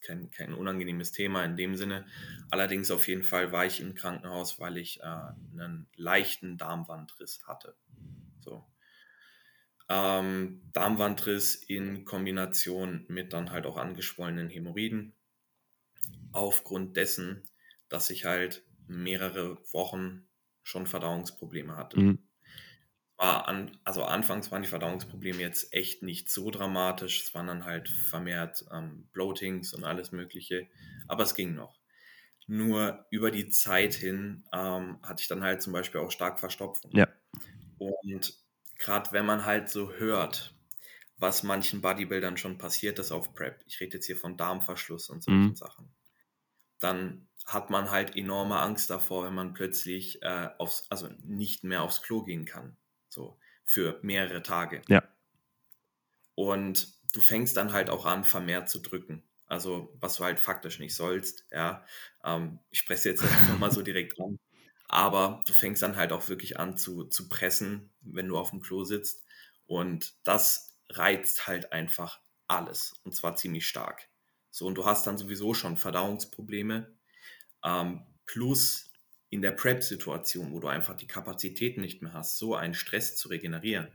kein, 0.00 0.30
kein 0.30 0.54
unangenehmes 0.54 1.12
Thema 1.12 1.44
in 1.44 1.56
dem 1.56 1.76
Sinne. 1.76 2.06
Allerdings 2.50 2.90
auf 2.90 3.08
jeden 3.08 3.22
Fall 3.22 3.52
war 3.52 3.66
ich 3.66 3.80
im 3.80 3.94
Krankenhaus, 3.94 4.58
weil 4.58 4.78
ich 4.78 5.00
äh, 5.00 5.04
einen 5.04 5.88
leichten 5.96 6.58
Darmwandriss 6.58 7.42
hatte. 7.46 7.76
So. 8.40 8.64
Ähm, 9.88 10.62
Darmwandriss 10.72 11.54
in 11.54 12.04
Kombination 12.04 13.04
mit 13.08 13.32
dann 13.32 13.50
halt 13.50 13.66
auch 13.66 13.76
angeschwollenen 13.76 14.48
Hämorrhoiden. 14.48 15.14
Aufgrund 16.32 16.96
dessen, 16.96 17.42
dass 17.88 18.10
ich 18.10 18.24
halt 18.24 18.64
mehrere 18.86 19.58
Wochen 19.72 20.28
schon 20.62 20.86
Verdauungsprobleme 20.86 21.76
hatte. 21.76 21.98
Mhm. 21.98 22.29
War 23.20 23.48
an, 23.48 23.78
also 23.84 24.04
anfangs 24.04 24.50
waren 24.50 24.62
die 24.62 24.68
Verdauungsprobleme 24.68 25.40
jetzt 25.42 25.74
echt 25.74 26.02
nicht 26.02 26.30
so 26.30 26.50
dramatisch. 26.50 27.22
Es 27.22 27.34
waren 27.34 27.46
dann 27.48 27.64
halt 27.66 27.88
vermehrt 27.90 28.64
ähm, 28.72 29.08
Bloatings 29.12 29.74
und 29.74 29.84
alles 29.84 30.12
Mögliche. 30.12 30.68
Aber 31.08 31.24
es 31.24 31.34
ging 31.34 31.54
noch. 31.54 31.80
Nur 32.46 33.06
über 33.10 33.30
die 33.30 33.48
Zeit 33.50 33.94
hin 33.94 34.44
ähm, 34.52 35.00
hatte 35.02 35.22
ich 35.22 35.28
dann 35.28 35.44
halt 35.44 35.62
zum 35.62 35.72
Beispiel 35.74 36.00
auch 36.00 36.10
stark 36.12 36.40
Verstopfung. 36.40 36.92
Ja. 36.92 37.06
Und 37.78 38.34
gerade 38.76 39.12
wenn 39.12 39.26
man 39.26 39.44
halt 39.46 39.70
so 39.70 39.92
hört, 39.92 40.54
was 41.18 41.42
manchen 41.44 41.80
Bodybuildern 41.82 42.36
schon 42.38 42.58
passiert 42.58 42.98
ist 42.98 43.12
auf 43.12 43.34
Prep, 43.34 43.62
ich 43.66 43.80
rede 43.80 43.98
jetzt 43.98 44.06
hier 44.06 44.16
von 44.16 44.36
Darmverschluss 44.36 45.10
und 45.10 45.22
solchen 45.22 45.54
Mhm. 45.54 45.56
Sachen, 45.56 45.94
dann 46.80 47.28
hat 47.46 47.70
man 47.70 47.90
halt 47.90 48.16
enorme 48.16 48.58
Angst 48.60 48.90
davor, 48.90 49.24
wenn 49.26 49.34
man 49.34 49.54
plötzlich 49.54 50.22
äh, 50.22 50.50
aufs, 50.58 50.86
also 50.90 51.08
nicht 51.22 51.64
mehr 51.64 51.82
aufs 51.82 52.02
Klo 52.02 52.22
gehen 52.24 52.44
kann. 52.44 52.76
So 53.10 53.38
für 53.64 53.98
mehrere 54.02 54.42
Tage. 54.42 54.82
Ja. 54.88 55.02
Und 56.34 56.88
du 57.12 57.20
fängst 57.20 57.56
dann 57.56 57.72
halt 57.72 57.90
auch 57.90 58.06
an, 58.06 58.24
vermehrt 58.24 58.70
zu 58.70 58.80
drücken. 58.80 59.22
Also, 59.46 59.96
was 60.00 60.16
du 60.16 60.24
halt 60.24 60.40
faktisch 60.40 60.78
nicht 60.78 60.94
sollst, 60.94 61.44
ja. 61.50 61.84
Ähm, 62.24 62.60
ich 62.70 62.78
spreche 62.78 63.10
jetzt 63.10 63.22
einfach 63.22 63.58
mal 63.58 63.72
so 63.72 63.82
direkt 63.82 64.18
an. 64.20 64.38
Aber 64.88 65.42
du 65.46 65.52
fängst 65.52 65.82
dann 65.82 65.96
halt 65.96 66.12
auch 66.12 66.28
wirklich 66.28 66.58
an 66.58 66.76
zu, 66.76 67.04
zu 67.04 67.28
pressen, 67.28 67.90
wenn 68.00 68.28
du 68.28 68.38
auf 68.38 68.50
dem 68.50 68.60
Klo 68.60 68.84
sitzt. 68.84 69.24
Und 69.66 70.14
das 70.24 70.76
reizt 70.88 71.46
halt 71.46 71.72
einfach 71.72 72.20
alles. 72.48 72.94
Und 73.04 73.14
zwar 73.14 73.36
ziemlich 73.36 73.68
stark. 73.68 74.08
So, 74.50 74.66
und 74.66 74.74
du 74.74 74.84
hast 74.84 75.06
dann 75.06 75.18
sowieso 75.18 75.54
schon 75.54 75.76
Verdauungsprobleme. 75.76 76.92
Ähm, 77.64 78.06
plus 78.26 78.89
in 79.30 79.42
der 79.42 79.52
Prep-Situation, 79.52 80.52
wo 80.52 80.60
du 80.60 80.68
einfach 80.68 80.96
die 80.96 81.06
Kapazität 81.06 81.78
nicht 81.78 82.02
mehr 82.02 82.12
hast, 82.14 82.38
so 82.38 82.54
einen 82.56 82.74
Stress 82.74 83.16
zu 83.16 83.28
regenerieren. 83.28 83.88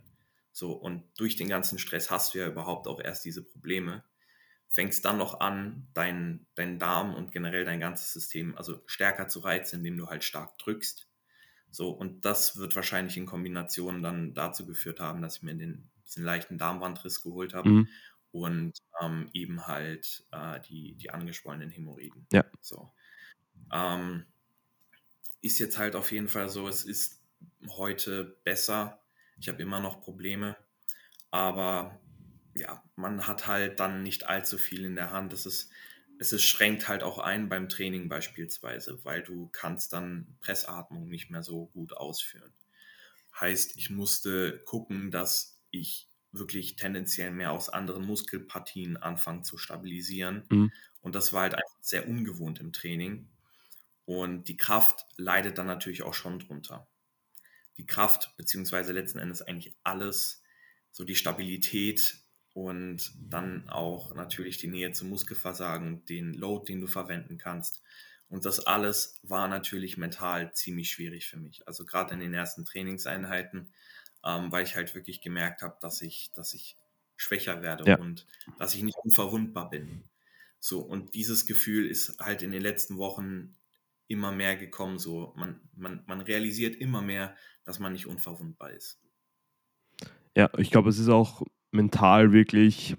So, 0.51 0.71
und 0.73 1.03
durch 1.17 1.35
den 1.35 1.49
ganzen 1.49 1.77
Stress 1.79 2.09
hast 2.11 2.33
du 2.33 2.39
ja 2.39 2.47
überhaupt 2.47 2.87
auch 2.87 3.01
erst 3.01 3.25
diese 3.25 3.43
Probleme. 3.43 4.03
Fängst 4.69 5.05
dann 5.05 5.17
noch 5.17 5.39
an, 5.41 5.87
deinen 5.93 6.47
dein 6.55 6.79
Darm 6.79 7.13
und 7.15 7.31
generell 7.31 7.65
dein 7.65 7.79
ganzes 7.79 8.13
System 8.13 8.57
also 8.57 8.81
stärker 8.87 9.27
zu 9.27 9.39
reizen, 9.41 9.77
indem 9.77 9.97
du 9.97 10.07
halt 10.07 10.23
stark 10.23 10.57
drückst. 10.59 11.07
So, 11.71 11.91
und 11.91 12.25
das 12.25 12.57
wird 12.57 12.75
wahrscheinlich 12.75 13.17
in 13.17 13.25
Kombination 13.25 14.01
dann 14.03 14.33
dazu 14.33 14.65
geführt 14.65 14.99
haben, 14.99 15.21
dass 15.21 15.37
ich 15.37 15.43
mir 15.43 15.55
den, 15.55 15.89
diesen 16.05 16.23
leichten 16.23 16.57
Darmwandriss 16.57 17.21
geholt 17.21 17.53
habe 17.53 17.69
Mhm. 17.69 17.87
und 18.31 18.73
ähm, 19.01 19.29
eben 19.33 19.67
halt 19.67 20.25
äh, 20.31 20.59
die, 20.61 20.95
die 20.95 21.09
angeschwollenen 21.11 21.69
Hämorrhoiden. 21.71 22.27
Ja. 22.31 22.45
So. 22.61 22.93
Ähm, 23.71 24.25
ist 25.45 25.59
jetzt 25.59 25.77
halt 25.77 25.95
auf 25.95 26.11
jeden 26.11 26.27
Fall 26.27 26.49
so, 26.49 26.67
es 26.67 26.83
ist 26.83 27.21
heute 27.69 28.37
besser. 28.43 28.99
Ich 29.39 29.47
habe 29.47 29.61
immer 29.61 29.79
noch 29.79 30.01
Probleme, 30.01 30.57
aber 31.29 31.99
ja, 32.55 32.83
man 32.95 33.27
hat 33.27 33.45
halt 33.47 33.79
dann 33.79 34.01
nicht 34.01 34.25
allzu 34.25 34.57
viel 34.57 34.85
in 34.85 34.95
der 34.95 35.11
Hand. 35.11 35.33
Es 35.33 35.45
ist, 35.45 35.71
es 36.19 36.33
ist, 36.33 36.43
schränkt 36.43 36.87
halt 36.87 37.03
auch 37.03 37.19
ein 37.19 37.49
beim 37.49 37.69
Training 37.69 38.09
beispielsweise, 38.09 39.03
weil 39.03 39.21
du 39.21 39.49
kannst 39.51 39.93
dann 39.93 40.37
Pressatmung 40.41 41.09
nicht 41.09 41.29
mehr 41.29 41.43
so 41.43 41.67
gut 41.67 41.93
ausführen. 41.93 42.53
Heißt, 43.39 43.77
ich 43.77 43.89
musste 43.89 44.59
gucken, 44.65 45.11
dass 45.11 45.61
ich 45.69 46.09
wirklich 46.31 46.75
tendenziell 46.75 47.31
mehr 47.31 47.51
aus 47.51 47.69
anderen 47.69 48.05
Muskelpartien 48.05 48.97
anfange 48.97 49.43
zu 49.43 49.57
stabilisieren. 49.57 50.45
Mhm. 50.49 50.71
Und 51.01 51.13
das 51.15 51.33
war 51.33 51.43
halt 51.43 51.55
einfach 51.55 51.77
sehr 51.81 52.07
ungewohnt 52.07 52.59
im 52.59 52.73
Training. 52.73 53.27
Und 54.05 54.47
die 54.47 54.57
Kraft 54.57 55.05
leidet 55.17 55.57
dann 55.57 55.67
natürlich 55.67 56.03
auch 56.03 56.13
schon 56.13 56.39
drunter. 56.39 56.87
Die 57.77 57.85
Kraft, 57.85 58.35
beziehungsweise 58.37 58.93
letzten 58.93 59.19
Endes 59.19 59.41
eigentlich 59.41 59.75
alles, 59.83 60.43
so 60.91 61.03
die 61.03 61.15
Stabilität 61.15 62.19
und 62.53 63.11
dann 63.19 63.67
auch 63.69 64.15
natürlich 64.15 64.57
die 64.57 64.67
Nähe 64.67 64.91
zum 64.93 65.09
Muskelversagen, 65.09 66.05
den 66.05 66.33
Load, 66.33 66.71
den 66.71 66.79
du 66.81 66.87
verwenden 66.87 67.37
kannst. 67.37 67.81
Und 68.29 68.45
das 68.45 68.59
alles 68.65 69.19
war 69.23 69.47
natürlich 69.47 69.97
mental 69.97 70.53
ziemlich 70.53 70.89
schwierig 70.91 71.27
für 71.27 71.37
mich. 71.37 71.67
Also 71.67 71.85
gerade 71.85 72.13
in 72.13 72.19
den 72.21 72.33
ersten 72.33 72.63
Trainingseinheiten, 72.65 73.73
ähm, 74.23 74.51
weil 74.51 74.63
ich 74.63 74.75
halt 74.75 74.95
wirklich 74.95 75.21
gemerkt 75.21 75.61
habe, 75.61 75.77
dass 75.81 76.01
ich, 76.01 76.31
dass 76.33 76.53
ich 76.53 76.77
schwächer 77.17 77.61
werde 77.61 77.89
Ja. 77.89 77.97
und 77.97 78.25
dass 78.57 78.73
ich 78.73 78.83
nicht 78.83 78.97
unverwundbar 79.03 79.69
bin. 79.69 80.03
So, 80.59 80.79
und 80.81 81.13
dieses 81.13 81.45
Gefühl 81.45 81.87
ist 81.87 82.19
halt 82.19 82.41
in 82.41 82.51
den 82.51 82.61
letzten 82.61 82.97
Wochen 82.97 83.55
immer 84.07 84.31
mehr 84.31 84.55
gekommen. 84.55 84.99
So, 84.99 85.33
man, 85.35 85.59
man, 85.75 86.03
man 86.07 86.21
realisiert 86.21 86.75
immer 86.75 87.01
mehr, 87.01 87.35
dass 87.63 87.79
man 87.79 87.93
nicht 87.93 88.07
unverwundbar 88.07 88.71
ist. 88.71 88.99
Ja, 90.35 90.49
ich 90.57 90.69
glaube, 90.69 90.89
es 90.89 90.99
ist 90.99 91.09
auch 91.09 91.43
mental 91.71 92.31
wirklich, 92.33 92.95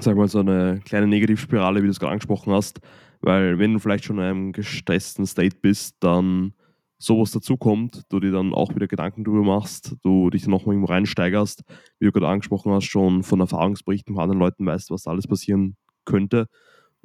sag 0.00 0.16
mal, 0.16 0.28
so 0.28 0.40
eine 0.40 0.80
kleine 0.84 1.06
Negativspirale, 1.06 1.82
wie 1.82 1.86
du 1.86 1.90
es 1.90 2.00
gerade 2.00 2.12
angesprochen 2.12 2.52
hast. 2.52 2.80
Weil 3.20 3.58
wenn 3.58 3.72
du 3.72 3.78
vielleicht 3.78 4.04
schon 4.04 4.18
in 4.18 4.24
einem 4.24 4.52
gestressten 4.52 5.26
State 5.26 5.56
bist, 5.60 5.96
dann 6.00 6.52
sowas 6.98 7.30
dazukommt, 7.30 8.02
du 8.08 8.20
dir 8.20 8.32
dann 8.32 8.54
auch 8.54 8.74
wieder 8.74 8.86
Gedanken 8.86 9.24
drüber 9.24 9.42
machst, 9.42 9.96
du 10.02 10.30
dich 10.30 10.42
dann 10.42 10.50
nochmal 10.50 10.74
irgendwo 10.74 10.92
reinsteigerst, 10.92 11.62
wie 11.98 12.06
du 12.06 12.12
gerade 12.12 12.28
angesprochen 12.28 12.72
hast, 12.72 12.84
schon 12.84 13.22
von 13.22 13.40
Erfahrungsberichten 13.40 14.14
von 14.14 14.22
anderen 14.22 14.40
Leuten 14.40 14.64
weißt, 14.64 14.90
was 14.90 15.02
da 15.02 15.10
alles 15.10 15.26
passieren 15.26 15.76
könnte. 16.04 16.46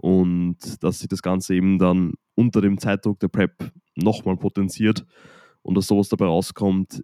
Und 0.02 0.58
dass 0.84 1.00
sich 1.00 1.08
das 1.08 1.22
Ganze 1.22 1.56
eben 1.56 1.78
dann 1.78 2.14
unter 2.36 2.62
dem 2.62 2.80
Zeitdruck 2.80 3.20
der 3.20 3.28
Prep 3.28 3.72
nochmal 3.96 4.36
potenziert 4.36 5.06
und 5.62 5.76
dass 5.76 5.88
sowas 5.88 6.10
dabei 6.10 6.26
rauskommt, 6.26 7.04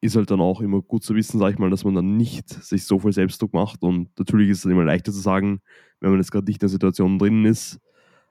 ist 0.00 0.16
halt 0.16 0.30
dann 0.30 0.40
auch 0.40 0.60
immer 0.60 0.82
gut 0.82 1.04
zu 1.04 1.14
wissen, 1.14 1.38
sag 1.38 1.52
ich 1.52 1.58
mal, 1.58 1.70
dass 1.70 1.84
man 1.84 1.94
dann 1.94 2.16
nicht 2.16 2.48
sich 2.48 2.84
so 2.84 2.98
viel 2.98 3.12
Selbstdruck 3.12 3.52
macht. 3.52 3.82
Und 3.82 4.18
natürlich 4.18 4.48
ist 4.48 4.58
es 4.58 4.62
dann 4.64 4.72
immer 4.72 4.84
leichter 4.84 5.12
zu 5.12 5.20
sagen, 5.20 5.60
wenn 6.00 6.10
man 6.10 6.18
jetzt 6.18 6.32
gerade 6.32 6.46
nicht 6.46 6.56
in 6.56 6.66
der 6.66 6.68
Situation 6.70 7.18
drin 7.18 7.44
ist. 7.44 7.78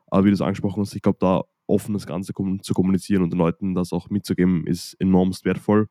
Aber 0.08 0.26
wie 0.26 0.30
du 0.30 0.34
es 0.34 0.42
angesprochen 0.42 0.82
hast, 0.82 0.96
ich 0.96 1.02
glaube, 1.02 1.20
da 1.22 1.44
offen 1.68 1.94
das 1.94 2.08
Ganze 2.08 2.34
zu 2.34 2.74
kommunizieren 2.74 3.22
und 3.24 3.32
den 3.32 3.38
Leuten 3.38 3.76
das 3.76 3.94
auch 3.94 4.10
mitzugeben, 4.10 4.66
ist 4.66 4.96
enormst 5.00 5.46
wertvoll. 5.46 5.88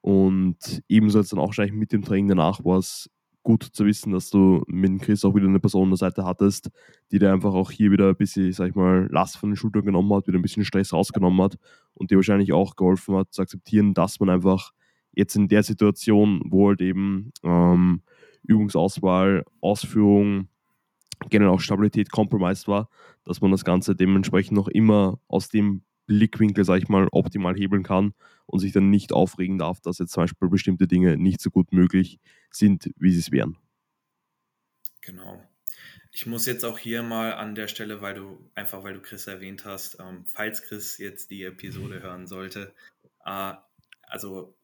Und 0.00 0.82
ebenso 0.88 1.18
jetzt 1.18 1.32
dann 1.32 1.40
auch 1.40 1.48
wahrscheinlich 1.48 1.74
mit 1.76 1.92
dem 1.92 2.02
Training 2.02 2.28
danach 2.28 2.64
war 2.64 2.78
es 2.78 3.10
gut 3.46 3.62
zu 3.62 3.86
wissen, 3.86 4.10
dass 4.10 4.28
du 4.28 4.64
mit 4.66 5.02
Chris 5.02 5.24
auch 5.24 5.36
wieder 5.36 5.46
eine 5.46 5.60
Person 5.60 5.84
an 5.84 5.90
der 5.90 5.98
Seite 5.98 6.24
hattest, 6.24 6.68
die 7.12 7.20
dir 7.20 7.32
einfach 7.32 7.54
auch 7.54 7.70
hier 7.70 7.92
wieder 7.92 8.08
ein 8.08 8.16
bisschen, 8.16 8.50
sag 8.52 8.70
ich 8.70 8.74
mal, 8.74 9.06
Last 9.08 9.36
von 9.36 9.50
den 9.50 9.56
Schultern 9.56 9.84
genommen 9.84 10.12
hat, 10.14 10.26
wieder 10.26 10.36
ein 10.36 10.42
bisschen 10.42 10.64
Stress 10.64 10.92
rausgenommen 10.92 11.40
hat 11.40 11.56
und 11.94 12.10
dir 12.10 12.16
wahrscheinlich 12.16 12.52
auch 12.52 12.74
geholfen 12.74 13.14
hat, 13.14 13.32
zu 13.32 13.42
akzeptieren, 13.42 13.94
dass 13.94 14.18
man 14.18 14.30
einfach 14.30 14.72
jetzt 15.12 15.36
in 15.36 15.46
der 15.46 15.62
Situation, 15.62 16.42
wo 16.44 16.68
halt 16.68 16.80
eben 16.80 17.30
ähm, 17.44 18.02
Übungsauswahl, 18.42 19.44
Ausführung, 19.60 20.48
generell 21.30 21.52
auch 21.52 21.60
Stabilität 21.60 22.10
compromised 22.10 22.66
war, 22.66 22.88
dass 23.22 23.40
man 23.40 23.52
das 23.52 23.64
Ganze 23.64 23.94
dementsprechend 23.94 24.56
noch 24.56 24.66
immer 24.66 25.20
aus 25.28 25.50
dem 25.50 25.82
Blickwinkel, 26.06 26.64
sag 26.64 26.78
ich 26.78 26.88
mal, 26.88 27.08
optimal 27.12 27.56
hebeln 27.56 27.82
kann 27.82 28.14
und 28.46 28.60
sich 28.60 28.72
dann 28.72 28.90
nicht 28.90 29.12
aufregen 29.12 29.58
darf, 29.58 29.80
dass 29.80 29.98
jetzt 29.98 30.12
zum 30.12 30.24
Beispiel 30.24 30.48
bestimmte 30.48 30.86
Dinge 30.86 31.16
nicht 31.16 31.40
so 31.40 31.50
gut 31.50 31.72
möglich 31.72 32.18
sind, 32.50 32.90
wie 32.96 33.12
sie 33.12 33.20
es 33.20 33.32
wären. 33.32 33.56
Genau. 35.00 35.42
Ich 36.12 36.26
muss 36.26 36.46
jetzt 36.46 36.64
auch 36.64 36.78
hier 36.78 37.02
mal 37.02 37.34
an 37.34 37.54
der 37.54 37.68
Stelle, 37.68 38.00
weil 38.00 38.14
du 38.14 38.50
einfach, 38.54 38.82
weil 38.82 38.94
du 38.94 39.00
Chris 39.00 39.26
erwähnt 39.26 39.64
hast, 39.64 39.98
ähm, 40.00 40.24
falls 40.24 40.62
Chris 40.62 40.98
jetzt 40.98 41.30
die 41.30 41.44
Episode 41.44 42.00
hören 42.00 42.26
sollte, 42.26 42.74
äh, 43.24 43.52
also 44.02 44.56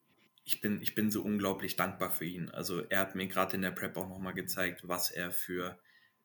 ich 0.45 0.61
bin, 0.61 0.81
ich 0.81 0.95
bin 0.95 1.11
so 1.11 1.21
unglaublich 1.21 1.75
dankbar 1.75 2.09
für 2.09 2.25
ihn. 2.25 2.49
Also 2.49 2.81
er 2.89 2.99
hat 2.99 3.15
mir 3.15 3.27
gerade 3.27 3.55
in 3.55 3.61
der 3.61 3.71
Prep 3.71 3.95
auch 3.97 4.09
nochmal 4.09 4.33
gezeigt, 4.33 4.87
was 4.87 5.11
er 5.11 5.31
für, 5.31 5.77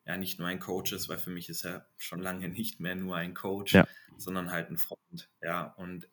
ja 0.09 0.17
nicht 0.17 0.41
nur 0.41 0.49
ein 0.49 0.59
Coach 0.59 0.93
ist, 0.93 1.09
weil 1.09 1.19
für 1.19 1.31
mich 1.31 1.49
ist 1.49 1.65
er 1.65 1.87
schon 1.99 2.21
lange 2.21 2.49
nicht 2.49 2.81
mehr 2.81 2.97
nur 2.97 3.17
ein 3.17 3.35
Coach, 3.35 3.75
Ja. 3.75 3.87
sondern 4.17 4.51
halt 4.51 4.71
ein 4.71 4.79
Freund. 4.79 5.31
Ja, 5.43 5.65
und 5.77 6.09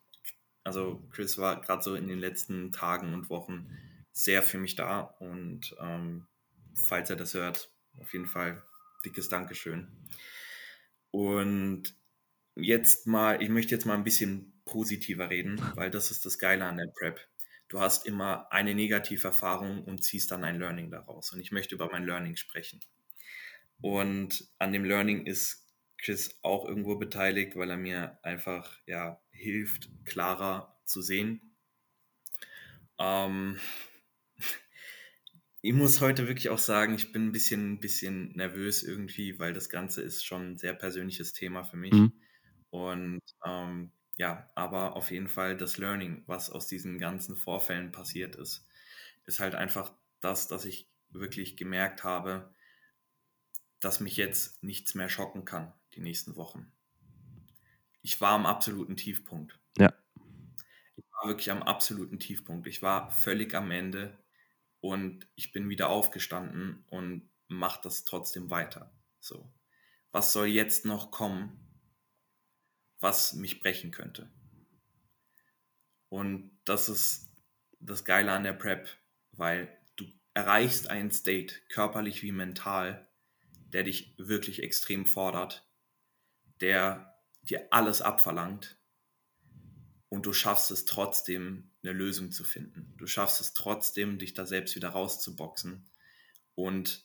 also 0.64 1.06
Chris 1.10 1.38
war 1.38 1.60
gerade 1.60 1.82
so 1.82 1.94
in 1.96 2.08
den 2.08 2.18
letzten 2.20 2.72
Tagen 2.72 3.14
und 3.14 3.30
Wochen 3.30 3.70
sehr 4.12 4.42
für 4.42 4.58
mich 4.58 4.74
da 4.76 5.00
und 5.00 5.74
ähm, 5.80 6.26
falls 6.74 7.10
er 7.10 7.16
das 7.16 7.34
hört, 7.34 7.70
auf 8.00 8.12
jeden 8.12 8.26
Fall 8.26 8.62
dickes 9.04 9.28
Dankeschön. 9.28 9.88
Und 11.10 11.94
jetzt 12.56 13.06
mal, 13.06 13.42
ich 13.42 13.48
möchte 13.48 13.74
jetzt 13.74 13.86
mal 13.86 13.94
ein 13.94 14.04
bisschen 14.04 14.60
positiver 14.64 15.30
reden, 15.30 15.60
weil 15.74 15.90
das 15.90 16.10
ist 16.10 16.26
das 16.26 16.38
Geile 16.38 16.64
an 16.66 16.76
der 16.76 16.88
Prep. 16.98 17.20
Du 17.68 17.80
hast 17.80 18.06
immer 18.06 18.50
eine 18.52 18.74
Negativerfahrung 18.74 19.84
und 19.84 20.04
ziehst 20.04 20.30
dann 20.30 20.44
ein 20.44 20.58
Learning 20.58 20.90
daraus. 20.90 21.32
Und 21.32 21.40
ich 21.40 21.52
möchte 21.52 21.74
über 21.74 21.90
mein 21.90 22.04
Learning 22.04 22.36
sprechen. 22.36 22.80
Und 23.80 24.48
an 24.58 24.72
dem 24.72 24.84
Learning 24.84 25.26
ist 25.26 25.66
Chris 25.98 26.38
auch 26.42 26.66
irgendwo 26.66 26.96
beteiligt, 26.96 27.56
weil 27.56 27.70
er 27.70 27.76
mir 27.76 28.18
einfach 28.22 28.80
ja, 28.86 29.20
hilft, 29.30 29.90
klarer 30.04 30.76
zu 30.84 31.02
sehen. 31.02 31.56
Ähm, 32.98 33.58
ich 35.62 35.72
muss 35.72 36.00
heute 36.00 36.28
wirklich 36.28 36.48
auch 36.50 36.58
sagen, 36.58 36.94
ich 36.94 37.12
bin 37.12 37.26
ein 37.26 37.32
bisschen, 37.32 37.72
ein 37.72 37.80
bisschen 37.80 38.32
nervös 38.36 38.82
irgendwie, 38.82 39.38
weil 39.38 39.52
das 39.52 39.68
Ganze 39.68 40.02
ist 40.02 40.24
schon 40.24 40.52
ein 40.52 40.58
sehr 40.58 40.74
persönliches 40.74 41.32
Thema 41.32 41.64
für 41.64 41.76
mich. 41.76 41.92
Mhm. 41.92 42.12
Und 42.70 43.22
ähm, 43.44 43.90
ja, 44.18 44.50
aber 44.54 44.96
auf 44.96 45.10
jeden 45.10 45.28
Fall 45.28 45.56
das 45.56 45.76
Learning, 45.76 46.22
was 46.26 46.50
aus 46.50 46.66
diesen 46.66 46.98
ganzen 46.98 47.36
Vorfällen 47.36 47.92
passiert 47.92 48.36
ist, 48.36 48.66
ist 49.26 49.40
halt 49.40 49.54
einfach 49.54 49.92
das, 50.20 50.48
dass 50.48 50.64
ich 50.64 50.88
wirklich 51.10 51.56
gemerkt 51.56 52.04
habe, 52.04 52.54
dass 53.86 54.00
mich 54.00 54.16
jetzt 54.16 54.60
nichts 54.64 54.96
mehr 54.96 55.08
schocken 55.08 55.44
kann 55.44 55.72
die 55.94 56.00
nächsten 56.00 56.34
Wochen. 56.34 56.72
ich 58.02 58.20
war 58.20 58.32
am 58.32 58.44
absoluten 58.44 58.96
Tiefpunkt. 58.96 59.60
Ja. 59.78 59.94
Ich 60.96 61.04
war 61.12 61.28
wirklich 61.28 61.52
am 61.52 61.62
absoluten 61.62 62.18
Tiefpunkt. 62.18 62.66
Ich 62.66 62.82
war 62.82 63.12
völlig 63.12 63.54
am 63.54 63.70
Ende 63.70 64.18
und 64.80 65.28
ich 65.36 65.52
bin 65.52 65.68
wieder 65.68 65.88
aufgestanden 65.88 66.84
und 66.88 67.30
mache 67.46 67.80
das 67.84 68.04
trotzdem 68.04 68.50
weiter. 68.50 68.92
So. 69.20 69.54
Was 70.10 70.32
soll 70.32 70.48
jetzt 70.48 70.84
noch 70.84 71.12
kommen, 71.12 71.56
was 72.98 73.34
mich 73.34 73.60
brechen 73.60 73.92
könnte? 73.92 74.28
Und 76.08 76.58
das 76.64 76.88
ist 76.88 77.30
das 77.78 78.04
Geile 78.04 78.32
an 78.32 78.42
der 78.42 78.52
Prep, 78.52 78.88
weil 79.30 79.68
du 79.94 80.06
erreichst 80.34 80.90
einen 80.90 81.12
State, 81.12 81.54
körperlich 81.68 82.24
wie 82.24 82.32
mental, 82.32 83.05
der 83.72 83.82
dich 83.82 84.14
wirklich 84.16 84.62
extrem 84.62 85.06
fordert, 85.06 85.68
der 86.60 87.14
dir 87.42 87.68
alles 87.70 88.02
abverlangt 88.02 88.78
und 90.08 90.26
du 90.26 90.32
schaffst 90.32 90.70
es 90.70 90.84
trotzdem, 90.84 91.70
eine 91.82 91.92
Lösung 91.92 92.32
zu 92.32 92.44
finden. 92.44 92.94
Du 92.96 93.06
schaffst 93.06 93.40
es 93.40 93.52
trotzdem, 93.52 94.18
dich 94.18 94.34
da 94.34 94.46
selbst 94.46 94.74
wieder 94.74 94.88
rauszuboxen. 94.88 95.88
Und 96.54 97.04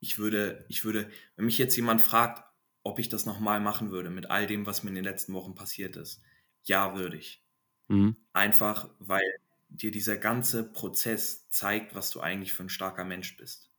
ich 0.00 0.18
würde, 0.18 0.64
ich 0.68 0.84
würde, 0.84 1.10
wenn 1.36 1.46
mich 1.46 1.58
jetzt 1.58 1.76
jemand 1.76 2.02
fragt, 2.02 2.44
ob 2.82 2.98
ich 2.98 3.08
das 3.08 3.24
nochmal 3.24 3.60
machen 3.60 3.90
würde 3.90 4.10
mit 4.10 4.30
all 4.30 4.46
dem, 4.46 4.66
was 4.66 4.82
mir 4.82 4.90
in 4.90 4.96
den 4.96 5.04
letzten 5.04 5.32
Wochen 5.32 5.54
passiert 5.54 5.96
ist, 5.96 6.20
ja, 6.64 6.96
würde 6.96 7.16
ich. 7.16 7.42
Mhm. 7.88 8.16
Einfach, 8.32 8.90
weil 8.98 9.24
dir 9.68 9.90
dieser 9.90 10.16
ganze 10.16 10.64
Prozess 10.64 11.48
zeigt, 11.48 11.94
was 11.94 12.10
du 12.10 12.20
eigentlich 12.20 12.52
für 12.52 12.64
ein 12.64 12.68
starker 12.68 13.04
Mensch 13.04 13.36
bist. 13.36 13.70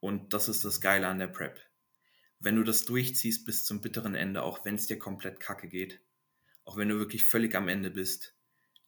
Und 0.00 0.32
das 0.32 0.48
ist 0.48 0.64
das 0.64 0.80
Geile 0.80 1.06
an 1.06 1.18
der 1.18 1.28
Prep. 1.28 1.60
Wenn 2.38 2.56
du 2.56 2.64
das 2.64 2.84
durchziehst 2.86 3.44
bis 3.44 3.64
zum 3.64 3.80
bitteren 3.80 4.14
Ende, 4.14 4.42
auch 4.42 4.64
wenn 4.64 4.74
es 4.74 4.86
dir 4.86 4.98
komplett 4.98 5.40
kacke 5.40 5.68
geht, 5.68 6.00
auch 6.64 6.76
wenn 6.76 6.88
du 6.88 6.98
wirklich 6.98 7.24
völlig 7.24 7.54
am 7.54 7.68
Ende 7.68 7.90
bist, 7.90 8.34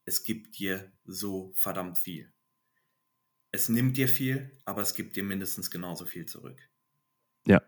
es 0.05 0.25
gibt 0.25 0.59
dir 0.59 0.91
so 1.05 1.53
verdammt 1.55 1.99
viel. 1.99 2.33
Es 3.51 3.69
nimmt 3.69 3.99
dir 3.99 4.09
viel, 4.09 4.59
aber 4.65 4.81
es 4.81 4.95
gibt 4.95 5.17
dir 5.17 5.23
mindestens 5.23 5.71
genauso 5.71 6.07
viel 6.07 6.25
zurück. 6.25 6.59
Ja, 7.47 7.61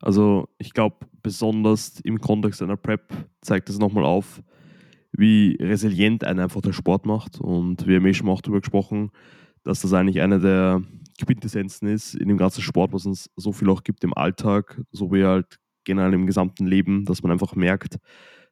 also 0.00 0.48
ich 0.58 0.72
glaube, 0.72 1.06
besonders 1.22 2.00
im 2.00 2.20
Kontext 2.20 2.62
einer 2.62 2.76
Prep 2.76 3.12
zeigt 3.40 3.68
es 3.70 3.78
nochmal 3.78 4.04
auf, 4.04 4.42
wie 5.12 5.56
resilient 5.60 6.24
einen 6.24 6.40
einfach 6.40 6.60
der 6.60 6.72
Sport 6.72 7.06
macht. 7.06 7.40
Und 7.40 7.86
wir 7.86 7.96
haben 7.96 8.06
eh 8.06 8.14
schon 8.14 8.28
auch 8.28 8.40
darüber 8.40 8.60
gesprochen, 8.60 9.12
dass 9.62 9.82
das 9.82 9.92
eigentlich 9.92 10.20
eine 10.20 10.40
der 10.40 10.82
Quintessenzen 11.26 11.88
ist 11.88 12.14
in 12.14 12.28
dem 12.28 12.36
ganzen 12.36 12.62
Sport, 12.62 12.92
was 12.92 13.06
uns 13.06 13.30
so 13.36 13.52
viel 13.52 13.70
auch 13.70 13.82
gibt 13.82 14.04
im 14.04 14.14
Alltag, 14.14 14.80
so 14.90 15.12
wie 15.12 15.24
halt 15.24 15.58
generell 15.84 16.14
im 16.14 16.26
gesamten 16.26 16.66
Leben, 16.66 17.04
dass 17.04 17.22
man 17.22 17.32
einfach 17.32 17.54
merkt, 17.54 17.98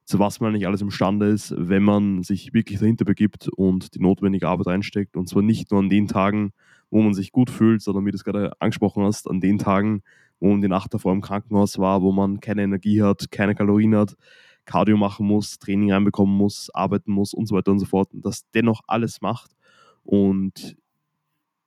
zu 0.05 0.19
was 0.19 0.41
man 0.41 0.51
eigentlich 0.51 0.67
alles 0.67 0.81
imstande 0.81 1.29
ist, 1.29 1.55
wenn 1.57 1.83
man 1.83 2.23
sich 2.23 2.55
wirklich 2.55 2.79
dahinter 2.79 3.05
begibt 3.05 3.49
und 3.49 3.95
die 3.95 4.01
notwendige 4.01 4.49
Arbeit 4.49 4.69
einsteckt. 4.69 5.17
Und 5.17 5.29
zwar 5.29 5.43
nicht 5.43 5.71
nur 5.71 5.81
an 5.81 5.91
den 5.91 6.09
Tagen, 6.09 6.53
wo 6.91 7.03
man 7.03 7.13
sich 7.13 7.31
gut 7.31 7.51
fühlt, 7.51 7.83
sondern 7.83 8.07
wie 8.07 8.11
du 8.11 8.17
es 8.17 8.25
gerade 8.25 8.53
angesprochen 8.61 9.03
hast, 9.05 9.29
an 9.29 9.41
den 9.41 9.59
Tagen, 9.59 10.03
wo 10.41 10.49
man 10.49 10.63
die 10.63 10.69
Nacht 10.69 10.95
davor 10.95 11.13
im 11.13 11.21
Krankenhaus 11.21 11.79
war, 11.79 12.01
wo 12.01 12.13
man 12.13 12.41
keine 12.41 12.63
Energie 12.63 13.03
hat, 13.03 13.31
keine 13.31 13.55
Kalorien 13.55 13.95
hat, 13.95 14.15
Cardio 14.65 14.97
machen 14.97 15.27
muss, 15.27 15.59
Training 15.59 15.93
reinbekommen 15.93 16.35
muss, 16.35 16.71
arbeiten 16.73 17.13
muss 17.13 17.35
und 17.35 17.47
so 17.47 17.55
weiter 17.55 17.73
und 17.73 17.79
so 17.79 17.87
fort 17.87 18.13
und 18.15 18.25
das 18.25 18.49
dennoch 18.53 18.81
alles 18.87 19.21
macht. 19.21 19.51
Und 20.05 20.77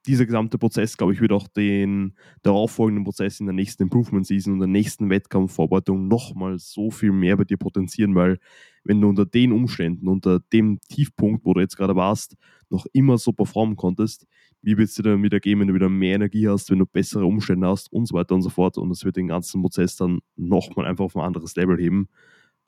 dieser 0.05 0.25
gesamte 0.25 0.57
Prozess, 0.57 0.97
glaube 0.97 1.13
ich, 1.13 1.21
wird 1.21 1.31
auch 1.31 1.47
den 1.47 2.15
darauffolgenden 2.41 3.03
Prozess 3.03 3.39
in 3.39 3.45
der 3.45 3.53
nächsten 3.53 3.83
Improvement 3.83 4.25
Season 4.25 4.53
und 4.53 4.59
der 4.59 4.67
nächsten 4.67 5.09
Wettkampfvorbereitung 5.09 6.07
nochmal 6.07 6.57
so 6.57 6.89
viel 6.89 7.11
mehr 7.11 7.37
bei 7.37 7.43
dir 7.43 7.57
potenzieren, 7.57 8.15
weil 8.15 8.39
wenn 8.83 8.99
du 8.99 9.09
unter 9.09 9.25
den 9.25 9.51
Umständen, 9.51 10.07
unter 10.07 10.39
dem 10.39 10.79
Tiefpunkt, 10.89 11.45
wo 11.45 11.53
du 11.53 11.61
jetzt 11.61 11.77
gerade 11.77 11.95
warst, 11.95 12.35
noch 12.69 12.85
immer 12.93 13.17
so 13.17 13.31
performen 13.31 13.75
konntest, 13.75 14.25
wie 14.61 14.77
wird 14.77 14.89
es 14.89 14.95
dir 14.95 15.03
dann 15.03 15.23
wieder 15.23 15.39
gehen, 15.39 15.59
wenn 15.59 15.67
du 15.67 15.73
wieder 15.73 15.89
mehr 15.89 16.15
Energie 16.15 16.47
hast, 16.47 16.71
wenn 16.71 16.79
du 16.79 16.85
bessere 16.85 17.25
Umstände 17.25 17.67
hast 17.67 17.91
und 17.91 18.07
so 18.07 18.15
weiter 18.15 18.35
und 18.35 18.41
so 18.41 18.49
fort. 18.49 18.77
Und 18.77 18.89
das 18.89 19.03
wird 19.05 19.17
den 19.17 19.27
ganzen 19.27 19.61
Prozess 19.61 19.95
dann 19.95 20.19
nochmal 20.35 20.85
einfach 20.85 21.05
auf 21.05 21.15
ein 21.15 21.23
anderes 21.23 21.55
Level 21.55 21.77
heben. 21.77 22.09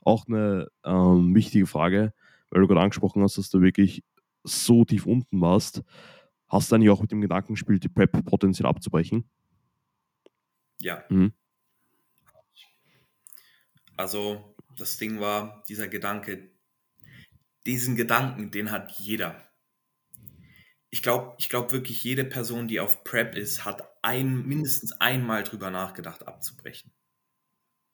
Auch 0.02 0.28
eine 0.28 0.68
ähm, 0.84 1.34
wichtige 1.34 1.66
Frage, 1.66 2.14
weil 2.50 2.62
du 2.62 2.68
gerade 2.68 2.82
angesprochen 2.82 3.22
hast, 3.24 3.38
dass 3.38 3.50
du 3.50 3.62
wirklich 3.62 4.04
so 4.44 4.86
tief 4.86 5.06
unten 5.06 5.40
warst. 5.42 5.84
Hast 6.54 6.72
du 6.72 6.76
eigentlich 6.76 6.92
auch 6.92 7.02
mit 7.02 7.12
dem 7.12 7.20
Gedanken 7.20 7.56
gespielt, 7.56 7.84
die 7.84 7.90
Prep 7.90 8.12
potenziell 8.26 8.68
abzubrechen? 8.68 9.28
Ja. 10.78 11.04
Mhm. 11.10 11.34
Also, 13.98 14.56
das 14.78 14.98
Ding 15.00 15.20
war, 15.20 15.64
dieser 15.68 15.88
Gedanke, 15.88 16.52
diesen 17.66 17.96
Gedanken, 17.96 18.52
den 18.52 18.70
hat 18.70 18.92
jeder. 19.00 19.42
Ich 20.92 21.02
glaube 21.02 21.36
ich 21.40 21.50
glaub 21.50 21.72
wirklich, 21.72 22.04
jede 22.04 22.24
Person, 22.24 22.68
die 22.68 22.80
auf 22.80 23.04
Prep 23.04 23.36
ist, 23.36 23.66
hat 23.66 23.90
ein, 24.04 24.46
mindestens 24.46 24.92
einmal 24.94 25.44
drüber 25.44 25.72
nachgedacht, 25.72 26.28
abzubrechen. 26.28 26.92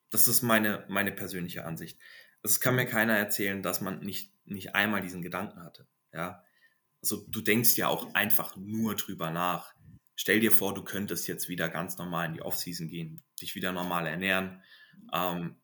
Das 0.10 0.28
ist 0.28 0.42
meine, 0.42 0.84
meine 0.90 1.14
persönliche 1.14 1.64
Ansicht. 1.64 1.98
Es 2.44 2.60
kann 2.60 2.76
mir 2.76 2.88
keiner 2.88 3.18
erzählen, 3.18 3.64
dass 3.64 3.80
man 3.80 4.02
nicht, 4.02 4.34
nicht 4.44 4.76
einmal 4.76 5.00
diesen 5.00 5.22
Gedanken 5.22 5.64
hatte. 5.64 5.88
Ja, 6.12 6.44
also 7.02 7.26
du 7.28 7.42
denkst 7.42 7.78
ja 7.78 7.88
auch 7.88 8.14
einfach 8.14 8.56
nur 8.58 8.96
drüber 8.96 9.32
nach. 9.32 9.74
Stell 10.16 10.40
dir 10.40 10.52
vor, 10.52 10.74
du 10.74 10.84
könntest 10.84 11.28
jetzt 11.28 11.48
wieder 11.48 11.70
ganz 11.70 11.98
normal 11.98 12.28
in 12.28 12.34
die 12.34 12.42
Offseason 12.42 12.90
gehen, 12.90 13.24
dich 13.42 13.56
wieder 13.56 13.72
normal 13.72 14.06
ernähren 14.06 14.62
ähm, 15.14 15.56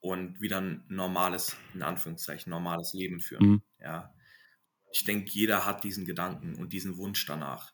und 0.00 0.40
wieder 0.40 0.60
ein 0.60 0.84
normales, 0.88 1.56
in 1.74 1.82
Anführungszeichen, 1.82 2.48
normales 2.50 2.94
Leben 2.94 3.20
führen. 3.20 3.46
Mhm. 3.46 3.62
Ja. 3.78 4.14
Ich 4.92 5.04
denke, 5.04 5.30
jeder 5.32 5.66
hat 5.66 5.84
diesen 5.84 6.06
Gedanken 6.06 6.54
und 6.54 6.72
diesen 6.72 6.96
Wunsch 6.96 7.26
danach. 7.26 7.72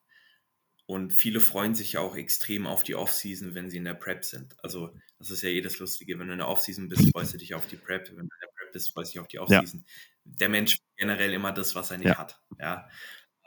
Und 0.87 1.13
viele 1.13 1.39
freuen 1.39 1.77
sich 1.77 1.93
ja 1.93 2.01
auch 2.01 2.17
extrem 2.17 2.67
auf 2.67 2.83
die 2.83 2.97
Offseason, 2.97 3.55
wenn 3.55 3.71
sie 3.71 3.77
in 3.77 3.85
der 3.85 3.95
Prep 3.95 4.25
sind. 4.25 4.57
Also, 4.65 4.93
das 5.19 5.31
ist 5.31 5.43
ja 5.43 5.49
jedes 5.49 5.79
Lustige. 5.79 6.19
Wenn 6.19 6.27
du 6.27 6.33
in 6.33 6.41
der 6.41 6.49
Offseason 6.49 6.89
bist, 6.89 7.13
freust 7.13 7.35
du 7.35 7.39
dich 7.39 7.55
auf 7.55 7.69
die 7.69 7.77
Prep. 7.77 8.09
Wenn 8.09 8.17
du 8.17 8.23
in 8.23 8.29
der 8.43 8.49
Prep 8.49 8.73
bist, 8.73 8.93
freust 8.93 9.11
du 9.11 9.13
dich 9.13 9.21
auf 9.21 9.29
die 9.29 9.39
Offseason. 9.39 9.85
Ja 9.87 9.93
der 10.39 10.49
Mensch 10.49 10.79
generell 10.97 11.33
immer 11.33 11.53
das, 11.53 11.75
was 11.75 11.91
er 11.91 11.99
nicht 11.99 12.09
ja. 12.09 12.19
hat. 12.19 12.41
Ja. 12.59 12.89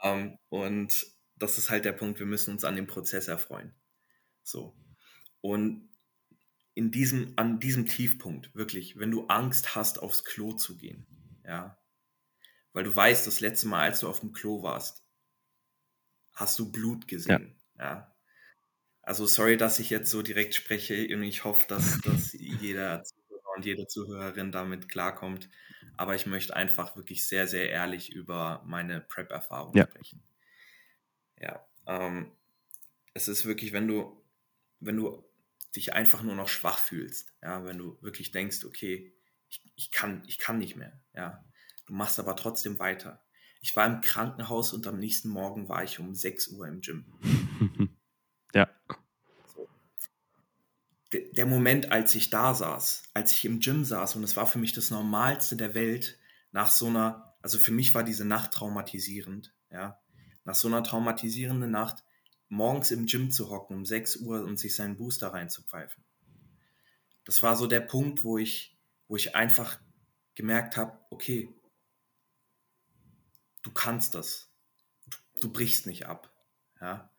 Ähm, 0.02 0.38
und 0.48 1.06
das 1.36 1.58
ist 1.58 1.70
halt 1.70 1.84
der 1.84 1.92
Punkt, 1.92 2.18
wir 2.18 2.26
müssen 2.26 2.52
uns 2.52 2.64
an 2.64 2.76
dem 2.76 2.86
Prozess 2.86 3.28
erfreuen. 3.28 3.74
So. 4.42 4.76
Und 5.40 5.88
in 6.74 6.90
diesem, 6.90 7.32
an 7.36 7.60
diesem 7.60 7.86
Tiefpunkt, 7.86 8.54
wirklich, 8.54 8.98
wenn 8.98 9.10
du 9.10 9.26
Angst 9.26 9.74
hast, 9.74 10.02
aufs 10.02 10.24
Klo 10.24 10.52
zu 10.52 10.76
gehen, 10.76 11.06
ja, 11.44 11.78
weil 12.72 12.84
du 12.84 12.94
weißt, 12.94 13.26
das 13.26 13.40
letzte 13.40 13.68
Mal, 13.68 13.82
als 13.82 14.00
du 14.00 14.08
auf 14.08 14.20
dem 14.20 14.32
Klo 14.32 14.62
warst, 14.62 15.04
hast 16.32 16.58
du 16.58 16.70
Blut 16.70 17.06
gesehen, 17.06 17.56
ja. 17.78 17.84
ja. 17.84 18.14
Also 19.06 19.26
sorry, 19.26 19.58
dass 19.58 19.80
ich 19.80 19.90
jetzt 19.90 20.10
so 20.10 20.22
direkt 20.22 20.54
spreche. 20.54 20.94
Ich 20.94 21.44
hoffe, 21.44 21.66
dass, 21.68 22.00
dass 22.00 22.32
jeder 22.32 23.04
und 23.54 23.64
jede 23.64 23.86
Zuhörerin 23.86 24.52
damit 24.52 24.88
klarkommt. 24.88 25.48
Aber 25.96 26.14
ich 26.14 26.26
möchte 26.26 26.56
einfach 26.56 26.96
wirklich 26.96 27.26
sehr, 27.26 27.46
sehr 27.46 27.70
ehrlich 27.70 28.12
über 28.12 28.62
meine 28.66 29.00
Prep-Erfahrung 29.00 29.76
ja. 29.76 29.86
sprechen. 29.86 30.22
Ja, 31.40 31.64
ähm, 31.86 32.32
es 33.12 33.28
ist 33.28 33.44
wirklich, 33.44 33.72
wenn 33.72 33.86
du, 33.86 34.20
wenn 34.80 34.96
du 34.96 35.24
dich 35.76 35.92
einfach 35.92 36.22
nur 36.22 36.34
noch 36.34 36.48
schwach 36.48 36.78
fühlst, 36.78 37.32
ja, 37.42 37.64
wenn 37.64 37.78
du 37.78 37.98
wirklich 38.00 38.32
denkst, 38.32 38.64
okay, 38.64 39.12
ich, 39.48 39.60
ich, 39.76 39.90
kann, 39.90 40.22
ich 40.26 40.38
kann 40.38 40.58
nicht 40.58 40.76
mehr, 40.76 41.00
ja, 41.14 41.44
du 41.86 41.92
machst 41.92 42.18
aber 42.18 42.36
trotzdem 42.36 42.78
weiter. 42.78 43.22
Ich 43.60 43.74
war 43.76 43.86
im 43.86 44.00
Krankenhaus 44.00 44.72
und 44.72 44.86
am 44.86 44.98
nächsten 44.98 45.28
Morgen 45.28 45.68
war 45.68 45.82
ich 45.82 45.98
um 45.98 46.14
6 46.14 46.48
Uhr 46.48 46.68
im 46.68 46.80
Gym. 46.80 47.06
ja 48.54 48.68
der 51.32 51.46
Moment, 51.46 51.92
als 51.92 52.14
ich 52.14 52.30
da 52.30 52.54
saß, 52.54 53.04
als 53.14 53.32
ich 53.32 53.44
im 53.44 53.60
Gym 53.60 53.84
saß, 53.84 54.16
und 54.16 54.24
es 54.24 54.36
war 54.36 54.46
für 54.46 54.58
mich 54.58 54.72
das 54.72 54.90
Normalste 54.90 55.56
der 55.56 55.74
Welt, 55.74 56.18
nach 56.52 56.70
so 56.70 56.86
einer, 56.86 57.34
also 57.42 57.58
für 57.58 57.72
mich 57.72 57.94
war 57.94 58.04
diese 58.04 58.24
Nacht 58.24 58.52
traumatisierend, 58.52 59.54
ja, 59.70 60.00
nach 60.44 60.54
so 60.54 60.68
einer 60.68 60.82
traumatisierenden 60.82 61.70
Nacht, 61.70 62.04
morgens 62.48 62.90
im 62.90 63.06
Gym 63.06 63.30
zu 63.30 63.50
hocken 63.50 63.76
um 63.76 63.84
6 63.84 64.16
Uhr 64.16 64.44
und 64.44 64.58
sich 64.58 64.74
seinen 64.76 64.96
Booster 64.96 65.28
reinzupfeifen. 65.28 66.04
Das 67.24 67.42
war 67.42 67.56
so 67.56 67.66
der 67.66 67.80
Punkt, 67.80 68.22
wo 68.22 68.38
ich, 68.38 68.78
wo 69.08 69.16
ich 69.16 69.34
einfach 69.34 69.80
gemerkt 70.34 70.76
habe, 70.76 70.98
okay, 71.10 71.48
du 73.62 73.72
kannst 73.72 74.14
das. 74.14 74.50
Du, 75.06 75.18
du 75.40 75.52
brichst 75.52 75.86
nicht 75.86 76.06
ab. 76.06 76.30
Ja. 76.80 77.10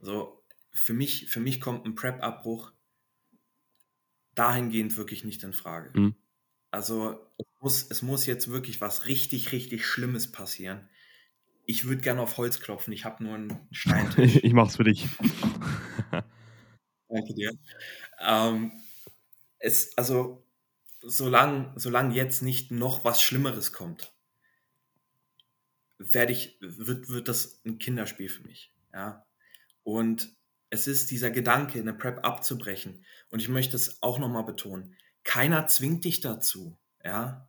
So, 0.00 0.44
für 0.72 0.92
mich, 0.92 1.30
für 1.30 1.40
mich 1.40 1.60
kommt 1.60 1.86
ein 1.86 1.94
Prep-Abbruch 1.94 2.73
dahingehend 4.34 4.96
wirklich 4.96 5.24
nicht 5.24 5.42
in 5.42 5.52
Frage. 5.52 5.98
Mhm. 5.98 6.14
Also 6.70 7.18
es 7.38 7.46
muss, 7.60 7.86
es 7.90 8.02
muss 8.02 8.26
jetzt 8.26 8.48
wirklich 8.48 8.80
was 8.80 9.06
richtig, 9.06 9.52
richtig 9.52 9.86
Schlimmes 9.86 10.32
passieren. 10.32 10.88
Ich 11.66 11.84
würde 11.86 12.02
gerne 12.02 12.20
auf 12.20 12.36
Holz 12.36 12.60
klopfen, 12.60 12.92
ich 12.92 13.04
habe 13.04 13.22
nur 13.22 13.34
einen 13.34 13.68
Steintisch. 13.70 14.36
ich 14.42 14.52
mach's 14.52 14.76
für 14.76 14.84
dich. 14.84 15.08
Danke 17.08 17.34
dir. 17.34 17.52
Ähm, 18.20 18.72
es, 19.58 19.96
also 19.96 20.44
solange 21.00 21.72
solang 21.76 22.10
jetzt 22.10 22.42
nicht 22.42 22.70
noch 22.70 23.04
was 23.04 23.22
Schlimmeres 23.22 23.72
kommt, 23.72 24.12
werde 25.98 26.32
ich, 26.32 26.58
wird, 26.60 27.08
wird 27.08 27.28
das 27.28 27.60
ein 27.64 27.78
Kinderspiel 27.78 28.28
für 28.28 28.42
mich. 28.42 28.72
Ja? 28.92 29.24
Und 29.84 30.34
es 30.74 30.86
ist 30.88 31.10
dieser 31.10 31.30
Gedanke, 31.30 31.78
eine 31.78 31.94
Prep 31.94 32.24
abzubrechen. 32.26 33.04
Und 33.30 33.40
ich 33.40 33.48
möchte 33.48 33.76
es 33.76 34.02
auch 34.02 34.18
nochmal 34.18 34.44
betonen. 34.44 34.96
Keiner 35.22 35.66
zwingt 35.68 36.04
dich 36.04 36.20
dazu. 36.20 36.76
Ja? 37.02 37.48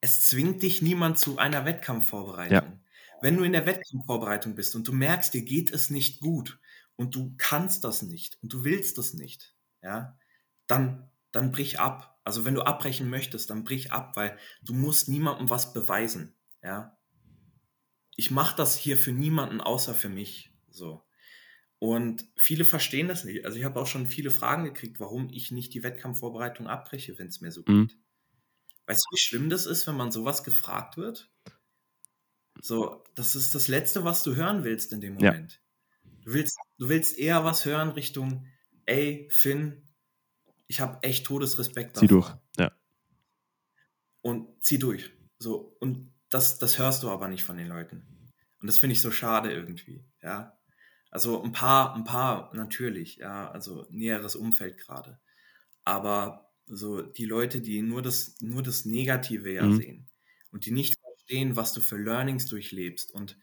Es 0.00 0.28
zwingt 0.28 0.62
dich 0.62 0.80
niemand 0.80 1.18
zu 1.18 1.38
einer 1.38 1.64
Wettkampfvorbereitung. 1.64 2.72
Ja. 2.72 2.80
Wenn 3.20 3.36
du 3.36 3.44
in 3.44 3.52
der 3.52 3.66
Wettkampfvorbereitung 3.66 4.54
bist 4.54 4.74
und 4.76 4.86
du 4.86 4.92
merkst, 4.92 5.34
dir 5.34 5.42
geht 5.42 5.72
es 5.72 5.90
nicht 5.90 6.20
gut 6.20 6.60
und 6.96 7.14
du 7.14 7.34
kannst 7.36 7.84
das 7.84 8.02
nicht 8.02 8.38
und 8.42 8.52
du 8.52 8.64
willst 8.64 8.98
das 8.98 9.14
nicht, 9.14 9.54
ja, 9.82 10.18
dann, 10.66 11.10
dann 11.32 11.50
brich 11.50 11.80
ab. 11.80 12.20
Also 12.22 12.44
wenn 12.44 12.54
du 12.54 12.62
abbrechen 12.62 13.10
möchtest, 13.10 13.50
dann 13.50 13.64
brich 13.64 13.92
ab, 13.92 14.16
weil 14.16 14.38
du 14.62 14.74
musst 14.74 15.08
niemandem 15.08 15.50
was 15.50 15.72
beweisen, 15.72 16.34
ja. 16.62 16.96
Ich 18.16 18.30
mache 18.30 18.56
das 18.56 18.76
hier 18.76 18.96
für 18.96 19.12
niemanden 19.12 19.60
außer 19.60 19.94
für 19.94 20.08
mich, 20.08 20.52
so. 20.70 21.03
Und 21.84 22.26
viele 22.34 22.64
verstehen 22.64 23.08
das 23.08 23.24
nicht. 23.24 23.44
Also 23.44 23.58
ich 23.58 23.64
habe 23.64 23.78
auch 23.78 23.86
schon 23.86 24.06
viele 24.06 24.30
Fragen 24.30 24.64
gekriegt, 24.64 25.00
warum 25.00 25.28
ich 25.28 25.50
nicht 25.50 25.74
die 25.74 25.82
Wettkampfvorbereitung 25.82 26.66
abbreche, 26.66 27.18
wenn 27.18 27.26
es 27.26 27.42
mir 27.42 27.52
so 27.52 27.60
mhm. 27.66 27.88
geht. 27.88 27.98
Weißt 28.86 29.04
du, 29.04 29.14
wie 29.14 29.20
schlimm 29.20 29.50
das 29.50 29.66
ist, 29.66 29.86
wenn 29.86 29.94
man 29.94 30.10
sowas 30.10 30.44
gefragt 30.44 30.96
wird? 30.96 31.30
So, 32.58 33.04
das 33.14 33.36
ist 33.36 33.54
das 33.54 33.68
Letzte, 33.68 34.02
was 34.02 34.22
du 34.22 34.34
hören 34.34 34.64
willst 34.64 34.94
in 34.94 35.02
dem 35.02 35.16
Moment. 35.16 35.60
Ja. 36.02 36.10
Du, 36.22 36.32
willst, 36.32 36.56
du 36.78 36.88
willst 36.88 37.18
eher 37.18 37.44
was 37.44 37.66
hören 37.66 37.90
Richtung, 37.90 38.46
ey, 38.86 39.28
Finn, 39.30 39.86
ich 40.66 40.80
habe 40.80 41.02
echt 41.02 41.26
Todesrespekt. 41.26 41.98
Zieh 41.98 42.06
durch, 42.06 42.32
ja. 42.56 42.72
Und 44.22 44.48
zieh 44.64 44.78
durch. 44.78 45.10
So, 45.38 45.76
und 45.80 46.14
das, 46.30 46.58
das 46.58 46.78
hörst 46.78 47.02
du 47.02 47.10
aber 47.10 47.28
nicht 47.28 47.44
von 47.44 47.58
den 47.58 47.68
Leuten. 47.68 48.32
Und 48.58 48.68
das 48.68 48.78
finde 48.78 48.94
ich 48.94 49.02
so 49.02 49.10
schade 49.10 49.52
irgendwie, 49.52 50.02
ja. 50.22 50.58
Also 51.14 51.40
ein 51.44 51.52
paar, 51.52 51.94
ein 51.94 52.02
paar 52.02 52.50
natürlich, 52.54 53.18
ja, 53.18 53.48
also 53.52 53.86
näheres 53.88 54.34
Umfeld 54.34 54.78
gerade. 54.78 55.20
Aber 55.84 56.50
so 56.66 57.02
die 57.02 57.24
Leute, 57.24 57.60
die 57.60 57.82
nur 57.82 58.02
das, 58.02 58.34
nur 58.40 58.64
das 58.64 58.84
Negative 58.84 59.52
ja 59.52 59.64
mhm. 59.64 59.76
sehen 59.76 60.08
und 60.50 60.66
die 60.66 60.72
nicht 60.72 60.98
verstehen, 60.98 61.54
was 61.54 61.72
du 61.72 61.80
für 61.80 61.96
Learnings 61.96 62.46
durchlebst. 62.46 63.14
Und 63.14 63.38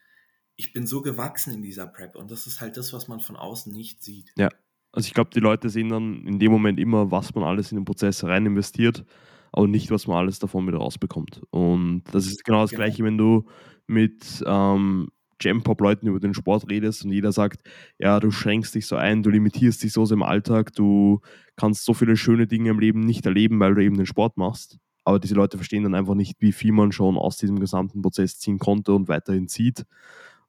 ich 0.57 0.73
bin 0.73 0.85
so 0.85 1.01
gewachsen 1.01 1.53
in 1.53 1.61
dieser 1.61 1.87
Prep 1.87 2.17
und 2.17 2.29
das 2.29 2.45
ist 2.45 2.59
halt 2.59 2.75
das, 2.75 2.91
was 2.91 3.07
man 3.07 3.21
von 3.21 3.37
außen 3.37 3.71
nicht 3.71 4.03
sieht. 4.03 4.33
Ja, 4.35 4.49
also 4.91 5.07
ich 5.07 5.13
glaube, 5.13 5.29
die 5.33 5.39
Leute 5.39 5.69
sehen 5.69 5.87
dann 5.87 6.27
in 6.27 6.39
dem 6.39 6.51
Moment 6.51 6.77
immer, 6.77 7.09
was 7.09 7.33
man 7.33 7.45
alles 7.45 7.71
in 7.71 7.77
den 7.77 7.85
Prozess 7.85 8.21
rein 8.25 8.45
investiert, 8.45 9.05
aber 9.53 9.69
nicht, 9.69 9.91
was 9.91 10.07
man 10.07 10.17
alles 10.17 10.39
davon 10.39 10.67
wieder 10.67 10.79
rausbekommt. 10.79 11.41
Und 11.51 12.03
das 12.11 12.27
ist 12.27 12.43
genau 12.43 12.63
das 12.63 12.71
genau. 12.71 12.83
Gleiche, 12.83 13.05
wenn 13.05 13.17
du 13.17 13.47
mit 13.87 14.43
ähm, 14.45 15.09
Jam-Pop-Leuten 15.41 16.07
über 16.07 16.19
den 16.19 16.33
Sport 16.33 16.69
redest 16.69 17.03
und 17.03 17.11
jeder 17.11 17.31
sagt, 17.31 17.61
ja, 17.99 18.19
du 18.19 18.31
schränkst 18.31 18.75
dich 18.75 18.87
so 18.87 18.95
ein, 18.95 19.23
du 19.23 19.29
limitierst 19.29 19.83
dich 19.83 19.93
so 19.93 20.05
im 20.11 20.23
Alltag, 20.23 20.73
du 20.73 21.21
kannst 21.55 21.85
so 21.85 21.93
viele 21.93 22.17
schöne 22.17 22.47
Dinge 22.47 22.69
im 22.69 22.79
Leben 22.79 23.01
nicht 23.01 23.25
erleben, 23.25 23.59
weil 23.59 23.75
du 23.75 23.83
eben 23.83 23.97
den 23.97 24.05
Sport 24.05 24.37
machst. 24.37 24.77
Aber 25.03 25.19
diese 25.19 25.35
Leute 25.35 25.57
verstehen 25.57 25.83
dann 25.83 25.95
einfach 25.95 26.15
nicht, 26.15 26.37
wie 26.39 26.51
viel 26.51 26.71
man 26.71 26.91
schon 26.91 27.17
aus 27.17 27.37
diesem 27.37 27.59
gesamten 27.59 28.01
Prozess 28.01 28.37
ziehen 28.39 28.59
konnte 28.59 28.93
und 28.93 29.07
weiterhin 29.07 29.47
zieht. 29.47 29.85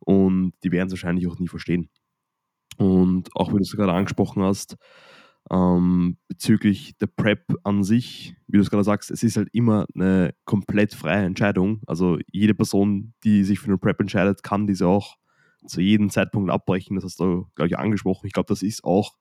Und 0.00 0.52
die 0.62 0.72
werden 0.72 0.88
es 0.88 0.92
wahrscheinlich 0.92 1.26
auch 1.26 1.38
nie 1.38 1.48
verstehen. 1.48 1.88
Und 2.76 3.34
auch 3.34 3.48
wie 3.50 3.56
du 3.56 3.62
es 3.62 3.72
gerade 3.72 3.92
angesprochen 3.92 4.42
hast, 4.42 4.76
ähm, 5.50 6.16
bezüglich 6.28 6.96
der 6.98 7.06
Prep 7.08 7.54
an 7.64 7.84
sich, 7.84 8.36
wie 8.46 8.56
du 8.56 8.62
es 8.62 8.70
gerade 8.70 8.84
sagst, 8.84 9.10
es 9.10 9.22
ist 9.22 9.36
halt 9.36 9.48
immer 9.52 9.86
eine 9.94 10.34
komplett 10.44 10.94
freie 10.94 11.24
Entscheidung. 11.24 11.80
Also 11.86 12.18
jede 12.30 12.54
Person, 12.54 13.14
die 13.24 13.44
sich 13.44 13.58
für 13.58 13.66
eine 13.66 13.78
Prep 13.78 14.00
entscheidet, 14.00 14.42
kann 14.42 14.66
diese 14.66 14.86
auch 14.86 15.16
zu 15.66 15.80
jedem 15.80 16.10
Zeitpunkt 16.10 16.50
abbrechen. 16.50 16.96
Das 16.96 17.04
hast 17.04 17.20
du, 17.20 17.46
glaube 17.54 17.68
ich, 17.68 17.78
angesprochen. 17.78 18.26
Ich 18.26 18.32
glaube, 18.32 18.48
das 18.48 18.62
ist 18.62 18.84
auch 18.84 19.16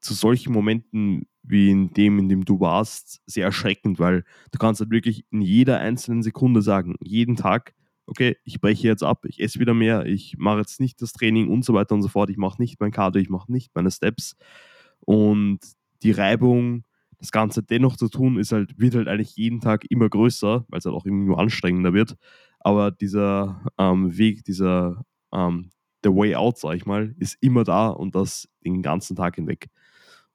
zu 0.00 0.14
solchen 0.14 0.52
Momenten 0.52 1.26
wie 1.42 1.70
in 1.70 1.92
dem, 1.94 2.18
in 2.18 2.28
dem 2.28 2.44
du 2.44 2.60
warst, 2.60 3.20
sehr 3.26 3.44
erschreckend, 3.46 3.98
weil 3.98 4.24
du 4.50 4.58
kannst 4.58 4.80
halt 4.80 4.90
wirklich 4.90 5.24
in 5.30 5.42
jeder 5.42 5.78
einzelnen 5.78 6.22
Sekunde 6.22 6.62
sagen, 6.62 6.96
jeden 7.02 7.36
Tag, 7.36 7.74
okay, 8.06 8.36
ich 8.44 8.60
breche 8.60 8.86
jetzt 8.86 9.02
ab, 9.02 9.24
ich 9.26 9.40
esse 9.40 9.60
wieder 9.60 9.74
mehr, 9.74 10.06
ich 10.06 10.36
mache 10.38 10.58
jetzt 10.58 10.80
nicht 10.80 11.00
das 11.02 11.12
Training 11.12 11.48
und 11.48 11.64
so 11.64 11.74
weiter 11.74 11.94
und 11.94 12.02
so 12.02 12.08
fort, 12.08 12.30
ich 12.30 12.36
mache 12.36 12.60
nicht 12.60 12.80
mein 12.80 12.92
Cardio, 12.92 13.20
ich 13.22 13.28
mache 13.28 13.50
nicht 13.50 13.74
meine 13.74 13.90
Steps 13.90 14.36
und 15.04 15.60
die 16.02 16.12
Reibung, 16.12 16.84
das 17.18 17.30
Ganze 17.30 17.62
dennoch 17.62 17.96
zu 17.96 18.08
tun, 18.08 18.38
ist 18.38 18.52
halt, 18.52 18.78
wird 18.78 18.94
halt 18.94 19.08
eigentlich 19.08 19.36
jeden 19.36 19.60
Tag 19.60 19.84
immer 19.90 20.08
größer, 20.08 20.64
weil 20.68 20.78
es 20.78 20.84
halt 20.84 20.94
auch 20.94 21.06
immer 21.06 21.24
nur 21.24 21.38
anstrengender 21.38 21.92
wird. 21.92 22.16
Aber 22.60 22.90
dieser 22.90 23.64
ähm, 23.78 24.16
Weg, 24.16 24.44
dieser 24.44 25.04
ähm, 25.32 25.70
der 26.04 26.14
Way 26.14 26.34
out, 26.34 26.58
sag 26.58 26.74
ich 26.74 26.86
mal, 26.86 27.14
ist 27.18 27.36
immer 27.40 27.64
da 27.64 27.88
und 27.88 28.14
das 28.14 28.48
den 28.64 28.82
ganzen 28.82 29.16
Tag 29.16 29.36
hinweg. 29.36 29.68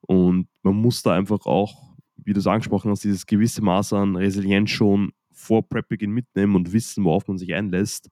Und 0.00 0.48
man 0.62 0.76
muss 0.76 1.02
da 1.02 1.14
einfach 1.14 1.44
auch, 1.46 1.94
wie 2.16 2.32
du 2.32 2.40
es 2.40 2.46
angesprochen 2.46 2.90
hast, 2.90 3.04
dieses 3.04 3.26
gewisse 3.26 3.62
Maß 3.62 3.92
an 3.92 4.16
Resilienz 4.16 4.70
schon 4.70 5.12
vor 5.32 5.68
Prep-Beginn 5.68 6.10
mitnehmen 6.10 6.56
und 6.56 6.72
wissen, 6.72 7.04
worauf 7.04 7.28
man 7.28 7.38
sich 7.38 7.54
einlässt. 7.54 8.10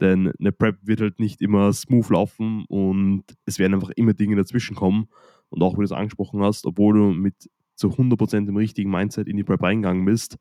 Denn 0.00 0.32
eine 0.40 0.52
Prep 0.52 0.78
wird 0.82 1.00
halt 1.00 1.20
nicht 1.20 1.40
immer 1.40 1.72
smooth 1.72 2.10
laufen 2.10 2.64
und 2.68 3.22
es 3.46 3.58
werden 3.58 3.74
einfach 3.74 3.90
immer 3.90 4.12
Dinge 4.12 4.36
dazwischen 4.36 4.74
kommen. 4.74 5.08
Und 5.54 5.62
auch 5.62 5.74
wie 5.74 5.78
du 5.78 5.84
es 5.84 5.92
angesprochen 5.92 6.42
hast, 6.42 6.66
obwohl 6.66 6.94
du 6.94 7.12
mit 7.12 7.34
zu 7.76 7.88
100% 7.88 8.48
im 8.48 8.56
richtigen 8.56 8.90
Mindset 8.90 9.28
in 9.28 9.36
die 9.36 9.44
Prep 9.44 9.62
reingegangen 9.62 10.04
bist, 10.04 10.36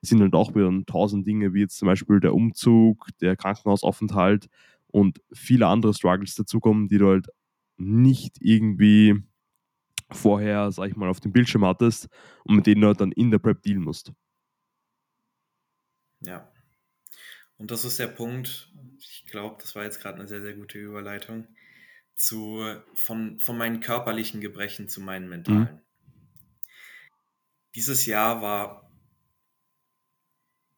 sind 0.00 0.20
halt 0.20 0.34
auch 0.34 0.54
wieder 0.54 0.70
tausend 0.86 1.26
Dinge, 1.26 1.54
wie 1.54 1.60
jetzt 1.60 1.78
zum 1.78 1.86
Beispiel 1.86 2.20
der 2.20 2.34
Umzug, 2.34 3.08
der 3.20 3.36
Krankenhausaufenthalt 3.36 4.48
und 4.86 5.20
viele 5.32 5.66
andere 5.66 5.92
Struggles 5.92 6.34
dazukommen, 6.34 6.88
die 6.88 6.98
du 6.98 7.08
halt 7.08 7.26
nicht 7.76 8.36
irgendwie 8.40 9.22
vorher, 10.10 10.70
sag 10.72 10.88
ich 10.88 10.96
mal, 10.96 11.08
auf 11.08 11.20
dem 11.20 11.32
Bildschirm 11.32 11.64
hattest 11.64 12.08
und 12.44 12.56
mit 12.56 12.66
denen 12.66 12.80
du 12.80 12.86
halt 12.86 13.00
dann 13.00 13.12
in 13.12 13.30
der 13.30 13.38
Prep 13.38 13.62
dealen 13.62 13.82
musst. 13.82 14.12
Ja. 16.20 16.50
Und 17.58 17.70
das 17.70 17.84
ist 17.84 17.98
der 17.98 18.06
Punkt, 18.06 18.72
ich 18.98 19.26
glaube, 19.26 19.56
das 19.60 19.74
war 19.74 19.84
jetzt 19.84 20.00
gerade 20.00 20.18
eine 20.18 20.28
sehr, 20.28 20.40
sehr 20.40 20.54
gute 20.54 20.78
Überleitung, 20.78 21.48
zu, 22.18 22.64
von, 22.94 23.38
von 23.38 23.56
meinen 23.56 23.80
körperlichen 23.80 24.40
Gebrechen 24.40 24.88
zu 24.88 25.00
meinen 25.00 25.28
mentalen. 25.28 25.60
Mhm. 25.60 25.80
Dieses 27.76 28.06
Jahr 28.06 28.42
war 28.42 28.90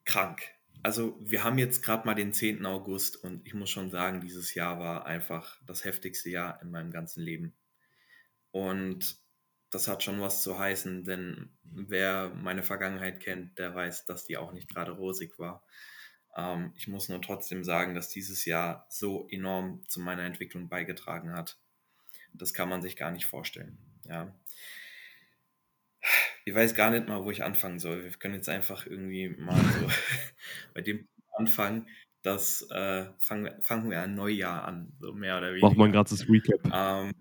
krank. 0.05 0.43
Also 0.83 1.19
wir 1.21 1.43
haben 1.43 1.59
jetzt 1.59 1.83
gerade 1.83 2.07
mal 2.07 2.15
den 2.15 2.35
10. 2.35 2.67
August 2.67 3.17
und 3.17 3.47
ich 3.47 3.55
muss 3.55 3.71
schon 3.71 3.91
sagen, 3.91 4.21
dieses 4.21 4.55
Jahr 4.55 4.79
war 4.79 5.07
einfach 5.07 5.59
das 5.67 5.85
heftigste 5.85 6.29
Jahr 6.29 6.61
in 6.63 6.71
meinem 6.71 6.91
ganzen 6.91 7.23
Leben. 7.23 7.55
Und 8.51 9.19
das 9.71 9.89
hat 9.89 10.03
schon 10.03 10.21
was 10.21 10.43
zu 10.43 10.59
heißen, 10.59 11.05
denn 11.05 11.57
wer 11.63 12.35
meine 12.35 12.63
Vergangenheit 12.63 13.21
kennt, 13.21 13.59
der 13.59 13.75
weiß, 13.75 14.05
dass 14.05 14.25
die 14.25 14.37
auch 14.37 14.53
nicht 14.53 14.69
gerade 14.69 14.93
rosig 14.93 15.39
war. 15.39 15.65
Ähm, 16.37 16.73
ich 16.77 16.89
muss 16.89 17.09
nur 17.09 17.21
trotzdem 17.21 17.65
sagen, 17.65 17.95
dass 17.95 18.09
dieses 18.09 18.45
Jahr 18.45 18.87
so 18.89 19.29
enorm 19.31 19.83
zu 19.89 20.01
meiner 20.01 20.25
Entwicklung 20.25 20.69
beigetragen 20.69 21.33
hat. 21.33 21.59
Das 22.33 22.55
kann 22.55 22.69
man 22.69 22.83
sich 22.83 22.97
gar 22.97 23.11
nicht 23.11 23.27
vorstellen. 23.27 23.79
Ja. 24.05 24.35
Ich 26.45 26.55
weiß 26.55 26.75
gar 26.75 26.91
nicht 26.91 27.09
mal, 27.09 27.25
wo 27.25 27.31
ich 27.31 27.45
anfangen 27.45 27.79
soll. 27.79 28.05
Wir 28.05 28.11
können 28.13 28.35
jetzt 28.35 28.49
einfach 28.49 28.87
irgendwie 28.87 29.29
mal 29.29 29.61
so 29.61 29.89
bei 30.75 30.81
dem 30.81 31.07
anfangen, 31.37 31.89
dass 32.23 32.63
äh, 32.71 33.07
fangen, 33.19 33.63
fangen 33.63 33.91
wir 33.91 34.03
ein 34.03 34.15
Neujahr 34.15 34.65
an, 34.65 34.93
so 35.01 35.13
mehr 35.13 35.39
oder 35.39 35.51
weniger. 35.51 35.67
Machen 35.67 35.79
wir 35.79 35.85
ein 35.85 35.93
ganzes 35.93 36.29
Recap. 36.29 36.61
Ähm, 36.73 37.15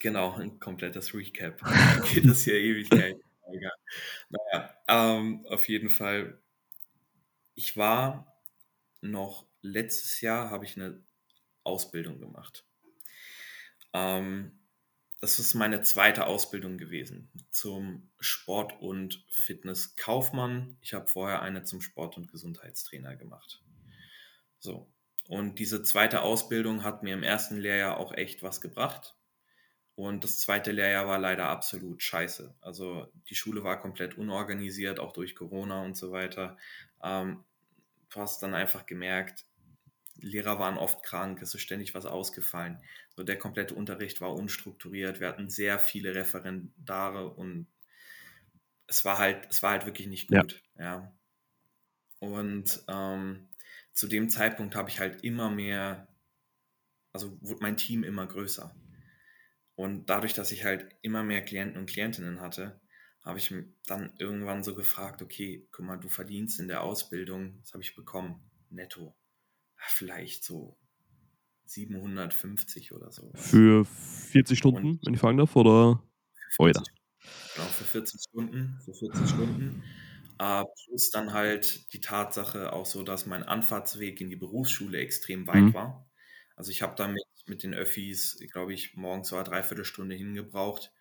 Genau, 0.00 0.34
ein 0.34 0.60
komplettes 0.60 1.12
Recap. 1.12 1.60
Geht 2.12 2.28
das 2.28 2.44
hier 2.44 2.54
ewig. 2.54 2.88
Naja, 2.90 4.70
ähm, 4.86 5.44
auf 5.48 5.68
jeden 5.68 5.90
Fall. 5.90 6.40
Ich 7.58 7.76
war 7.76 8.40
noch 9.00 9.48
letztes 9.62 10.20
Jahr, 10.20 10.48
habe 10.48 10.64
ich 10.64 10.76
eine 10.76 11.02
Ausbildung 11.64 12.20
gemacht. 12.20 12.64
Ähm, 13.92 14.60
das 15.20 15.40
ist 15.40 15.54
meine 15.54 15.82
zweite 15.82 16.28
Ausbildung 16.28 16.78
gewesen 16.78 17.32
zum 17.50 18.12
Sport- 18.20 18.80
und 18.80 19.24
Fitnesskaufmann. 19.28 20.76
Ich 20.82 20.94
habe 20.94 21.08
vorher 21.08 21.42
eine 21.42 21.64
zum 21.64 21.80
Sport- 21.80 22.16
und 22.16 22.30
Gesundheitstrainer 22.30 23.16
gemacht. 23.16 23.60
So. 24.60 24.88
Und 25.26 25.58
diese 25.58 25.82
zweite 25.82 26.22
Ausbildung 26.22 26.84
hat 26.84 27.02
mir 27.02 27.14
im 27.14 27.24
ersten 27.24 27.56
Lehrjahr 27.56 27.96
auch 27.96 28.12
echt 28.12 28.40
was 28.44 28.60
gebracht. 28.60 29.16
Und 29.98 30.22
das 30.22 30.38
zweite 30.38 30.70
Lehrjahr 30.70 31.08
war 31.08 31.18
leider 31.18 31.48
absolut 31.48 32.04
scheiße. 32.04 32.54
Also 32.60 33.10
die 33.28 33.34
Schule 33.34 33.64
war 33.64 33.80
komplett 33.80 34.16
unorganisiert, 34.16 35.00
auch 35.00 35.12
durch 35.12 35.34
Corona 35.34 35.82
und 35.82 35.96
so 35.96 36.12
weiter. 36.12 36.56
Ähm, 37.02 37.42
du 38.08 38.20
hast 38.20 38.40
dann 38.40 38.54
einfach 38.54 38.86
gemerkt, 38.86 39.44
Lehrer 40.20 40.60
waren 40.60 40.78
oft 40.78 41.02
krank, 41.02 41.42
es 41.42 41.52
ist 41.52 41.62
ständig 41.62 41.96
was 41.96 42.06
ausgefallen. 42.06 42.80
So 43.16 43.24
der 43.24 43.38
komplette 43.38 43.74
Unterricht 43.74 44.20
war 44.20 44.34
unstrukturiert. 44.34 45.18
Wir 45.18 45.26
hatten 45.26 45.50
sehr 45.50 45.80
viele 45.80 46.14
Referendare 46.14 47.30
und 47.30 47.66
es 48.86 49.04
war 49.04 49.18
halt, 49.18 49.48
es 49.50 49.64
war 49.64 49.72
halt 49.72 49.84
wirklich 49.84 50.06
nicht 50.06 50.28
gut, 50.28 50.62
ja. 50.78 50.84
ja. 50.84 51.12
Und 52.20 52.84
ähm, 52.86 53.48
zu 53.92 54.06
dem 54.06 54.30
Zeitpunkt 54.30 54.76
habe 54.76 54.90
ich 54.90 55.00
halt 55.00 55.24
immer 55.24 55.50
mehr, 55.50 56.06
also 57.12 57.36
wurde 57.40 57.62
mein 57.62 57.76
Team 57.76 58.04
immer 58.04 58.28
größer. 58.28 58.72
Und 59.78 60.10
dadurch, 60.10 60.34
dass 60.34 60.50
ich 60.50 60.64
halt 60.64 60.88
immer 61.02 61.22
mehr 61.22 61.40
Klienten 61.40 61.78
und 61.78 61.86
Klientinnen 61.86 62.40
hatte, 62.40 62.80
habe 63.22 63.38
ich 63.38 63.54
dann 63.86 64.12
irgendwann 64.18 64.64
so 64.64 64.74
gefragt, 64.74 65.22
okay, 65.22 65.68
guck 65.70 65.86
mal, 65.86 65.96
du 65.98 66.08
verdienst 66.08 66.58
in 66.58 66.66
der 66.66 66.82
Ausbildung, 66.82 67.60
das 67.60 67.74
habe 67.74 67.84
ich 67.84 67.94
bekommen, 67.94 68.42
netto, 68.70 69.14
vielleicht 69.76 70.42
so 70.42 70.76
750 71.66 72.90
oder 72.90 73.12
so. 73.12 73.30
Für 73.36 73.84
40 73.84 74.58
Stunden, 74.58 74.88
und 74.88 75.06
wenn 75.06 75.14
ich 75.14 75.20
fragen 75.20 75.38
darf, 75.38 75.54
oder? 75.54 76.02
Für 76.50 76.64
40, 76.64 76.84
genau, 77.54 77.68
für 77.68 77.84
40 77.84 78.20
Stunden, 78.20 78.80
für 78.84 78.94
40 78.94 79.28
Stunden. 79.28 79.84
Uh, 80.42 80.64
plus 80.86 81.10
dann 81.10 81.32
halt 81.32 81.92
die 81.92 82.00
Tatsache 82.00 82.72
auch 82.72 82.86
so, 82.86 83.04
dass 83.04 83.26
mein 83.26 83.44
Anfahrtsweg 83.44 84.20
in 84.20 84.28
die 84.28 84.36
Berufsschule 84.36 84.98
extrem 84.98 85.46
weit 85.46 85.62
mhm. 85.62 85.74
war. 85.74 86.10
Also 86.56 86.72
ich 86.72 86.82
habe 86.82 86.96
damit 86.96 87.22
mit 87.48 87.62
den 87.62 87.74
Öffis, 87.74 88.38
glaube 88.52 88.74
ich, 88.74 88.94
morgens 88.94 89.32
war 89.32 89.44
dreiviertel 89.44 89.84
Stunde 89.84 90.14
hingebraucht. 90.14 90.92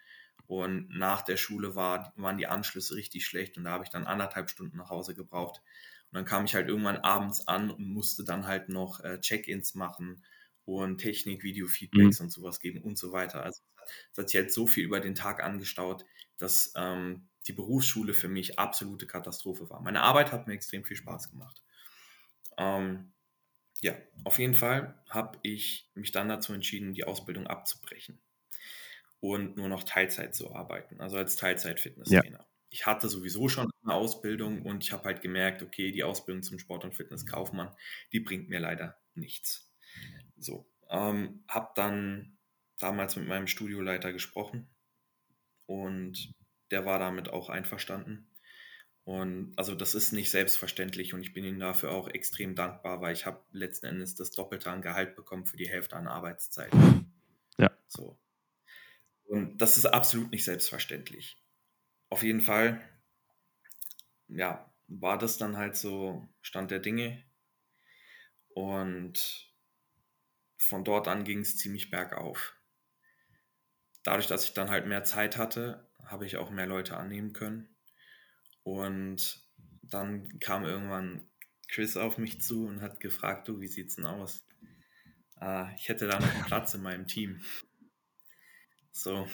Und 0.48 0.90
nach 0.90 1.24
der 1.24 1.36
Schule 1.38 1.76
war, 1.76 2.14
waren 2.16 2.38
die 2.38 2.48
Anschlüsse 2.48 2.96
richtig 2.96 3.26
schlecht 3.26 3.58
und 3.58 3.66
da 3.66 3.72
habe 3.72 3.84
ich 3.84 3.90
dann 3.90 4.08
anderthalb 4.08 4.50
Stunden 4.50 4.78
nach 4.78 4.90
Hause 4.90 5.14
gebraucht. 5.14 5.62
Und 6.10 6.16
dann 6.16 6.26
kam 6.26 6.46
ich 6.46 6.56
halt 6.56 6.70
irgendwann 6.70 6.98
abends 6.98 7.48
an 7.48 7.70
und 7.70 7.90
musste 7.90 8.24
dann 8.24 8.48
halt 8.48 8.70
noch 8.70 9.04
äh, 9.04 9.20
Check-ins 9.20 9.76
machen 9.76 10.24
und 10.64 11.00
Technik, 11.00 11.44
Video-Feedbacks 11.44 12.20
mhm. 12.20 12.26
und 12.26 12.30
sowas 12.30 12.62
geben 12.62 12.82
und 12.82 12.98
so 12.98 13.12
weiter. 13.12 13.44
Also 13.44 13.62
es 14.12 14.18
hat 14.18 14.30
sich 14.30 14.40
halt 14.40 14.54
so 14.54 14.68
viel 14.68 14.86
über 14.86 15.02
den 15.02 15.16
Tag 15.16 15.44
angestaut, 15.44 16.06
dass 16.38 16.72
ähm, 16.76 17.28
die 17.48 17.54
Berufsschule 17.54 18.14
für 18.14 18.30
mich 18.30 18.58
absolute 18.58 19.08
Katastrophe 19.08 19.70
war. 19.70 19.82
Meine 19.82 20.02
Arbeit 20.02 20.32
hat 20.32 20.48
mir 20.48 20.54
extrem 20.54 20.86
viel 20.86 20.98
Spaß 20.98 21.30
gemacht. 21.30 21.62
Ähm, 22.58 23.14
ja, 23.82 23.96
auf 24.24 24.40
jeden 24.40 24.56
Fall 24.56 24.96
habe 25.10 25.40
ich 25.44 25.92
mich 25.96 26.12
dann 26.12 26.30
dazu 26.30 26.54
entschieden, 26.54 26.94
die 26.94 27.04
Ausbildung 27.04 27.48
abzubrechen 27.48 28.20
und 29.20 29.58
nur 29.58 29.68
noch 29.70 29.84
Teilzeit 29.84 30.36
zu 30.36 30.54
arbeiten, 30.54 31.00
also 31.02 31.18
als 31.18 31.36
Teilzeit-Fitnesstrainer. 31.36 32.40
Ja. 32.40 32.46
Ich 32.70 32.86
hatte 32.86 33.08
sowieso 33.10 33.48
schon 33.50 33.70
eine 33.84 33.94
Ausbildung 33.94 34.62
und 34.64 34.84
ich 34.84 34.92
habe 34.92 35.06
halt 35.06 35.22
gemerkt, 35.22 35.64
okay, 35.64 35.92
die 35.92 36.04
Ausbildung 36.04 36.44
zum 36.44 36.60
Sport- 36.60 36.84
und 36.84 36.96
Fitnesskaufmann, 36.96 37.76
die 38.12 38.20
bringt 38.20 38.50
mir 38.50 38.60
leider 38.60 38.98
nichts. 39.16 39.72
So, 40.38 40.70
ähm, 40.90 41.44
habe 41.48 41.72
dann 41.76 42.38
damals 42.80 43.16
mit 43.16 43.28
meinem 43.28 43.48
Studioleiter 43.48 44.14
gesprochen 44.14 44.68
und 45.66 46.32
der 46.72 46.86
war 46.86 47.00
damit 47.00 47.30
auch 47.30 47.50
einverstanden. 47.50 48.27
Und 49.08 49.54
also 49.56 49.74
das 49.74 49.96
ist 49.96 50.12
nicht 50.12 50.32
selbstverständlich 50.32 51.14
und 51.14 51.22
ich 51.22 51.32
bin 51.32 51.46
ihm 51.46 51.60
dafür 51.60 51.92
auch 51.92 52.10
extrem 52.10 52.56
dankbar, 52.56 53.00
weil 53.00 53.14
ich 53.14 53.26
habe 53.26 53.42
letzten 53.54 53.86
Endes 53.86 54.16
das 54.16 54.32
Doppelte 54.32 54.70
an 54.70 54.82
Gehalt 54.82 55.16
bekommen 55.16 55.46
für 55.46 55.56
die 55.56 55.70
Hälfte 55.70 55.96
an 55.96 56.10
Arbeitszeit. 56.10 56.74
Ja. 57.58 57.72
So. 57.88 58.20
Und 59.24 59.60
das 59.60 59.78
ist 59.78 59.86
absolut 59.86 60.32
nicht 60.32 60.44
selbstverständlich. 60.44 61.42
Auf 62.10 62.22
jeden 62.22 62.42
Fall, 62.42 62.82
ja, 64.28 64.70
war 64.90 65.18
das 65.18 65.38
dann 65.38 65.56
halt 65.56 65.78
so 65.78 66.28
Stand 66.42 66.70
der 66.70 66.80
Dinge. 66.80 67.24
Und 68.50 69.50
von 70.58 70.84
dort 70.84 71.08
an 71.08 71.24
ging 71.24 71.40
es 71.40 71.56
ziemlich 71.56 71.90
bergauf. 71.90 72.58
Dadurch, 74.04 74.28
dass 74.28 74.44
ich 74.44 74.54
dann 74.54 74.70
halt 74.70 74.86
mehr 74.86 75.06
Zeit 75.06 75.38
hatte, 75.38 75.90
habe 76.04 76.26
ich 76.26 76.36
auch 76.36 76.50
mehr 76.50 76.68
Leute 76.68 76.98
annehmen 76.98 77.32
können 77.32 77.74
und 78.68 79.40
dann 79.82 80.40
kam 80.40 80.66
irgendwann 80.66 81.26
Chris 81.70 81.96
auf 81.96 82.18
mich 82.18 82.42
zu 82.42 82.66
und 82.66 82.82
hat 82.82 83.00
gefragt, 83.00 83.48
du, 83.48 83.62
wie 83.62 83.70
sieht's 83.70 83.96
denn 83.96 84.06
aus? 84.06 84.40
Äh, 85.40 85.74
ich 85.78 85.88
hätte 85.88 86.06
da 86.06 86.20
noch 86.20 86.30
einen 86.30 86.44
Platz 86.48 86.74
in 86.74 86.82
meinem 86.82 87.08
Team. 87.08 87.42
So. 88.92 89.26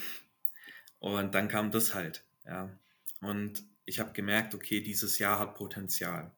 Und 1.00 1.34
dann 1.34 1.48
kam 1.48 1.72
das 1.72 1.94
halt, 1.94 2.24
ja. 2.46 2.70
Und 3.20 3.64
ich 3.86 3.98
habe 3.98 4.12
gemerkt, 4.12 4.54
okay, 4.54 4.80
dieses 4.80 5.18
Jahr 5.18 5.40
hat 5.40 5.56
Potenzial. 5.56 6.30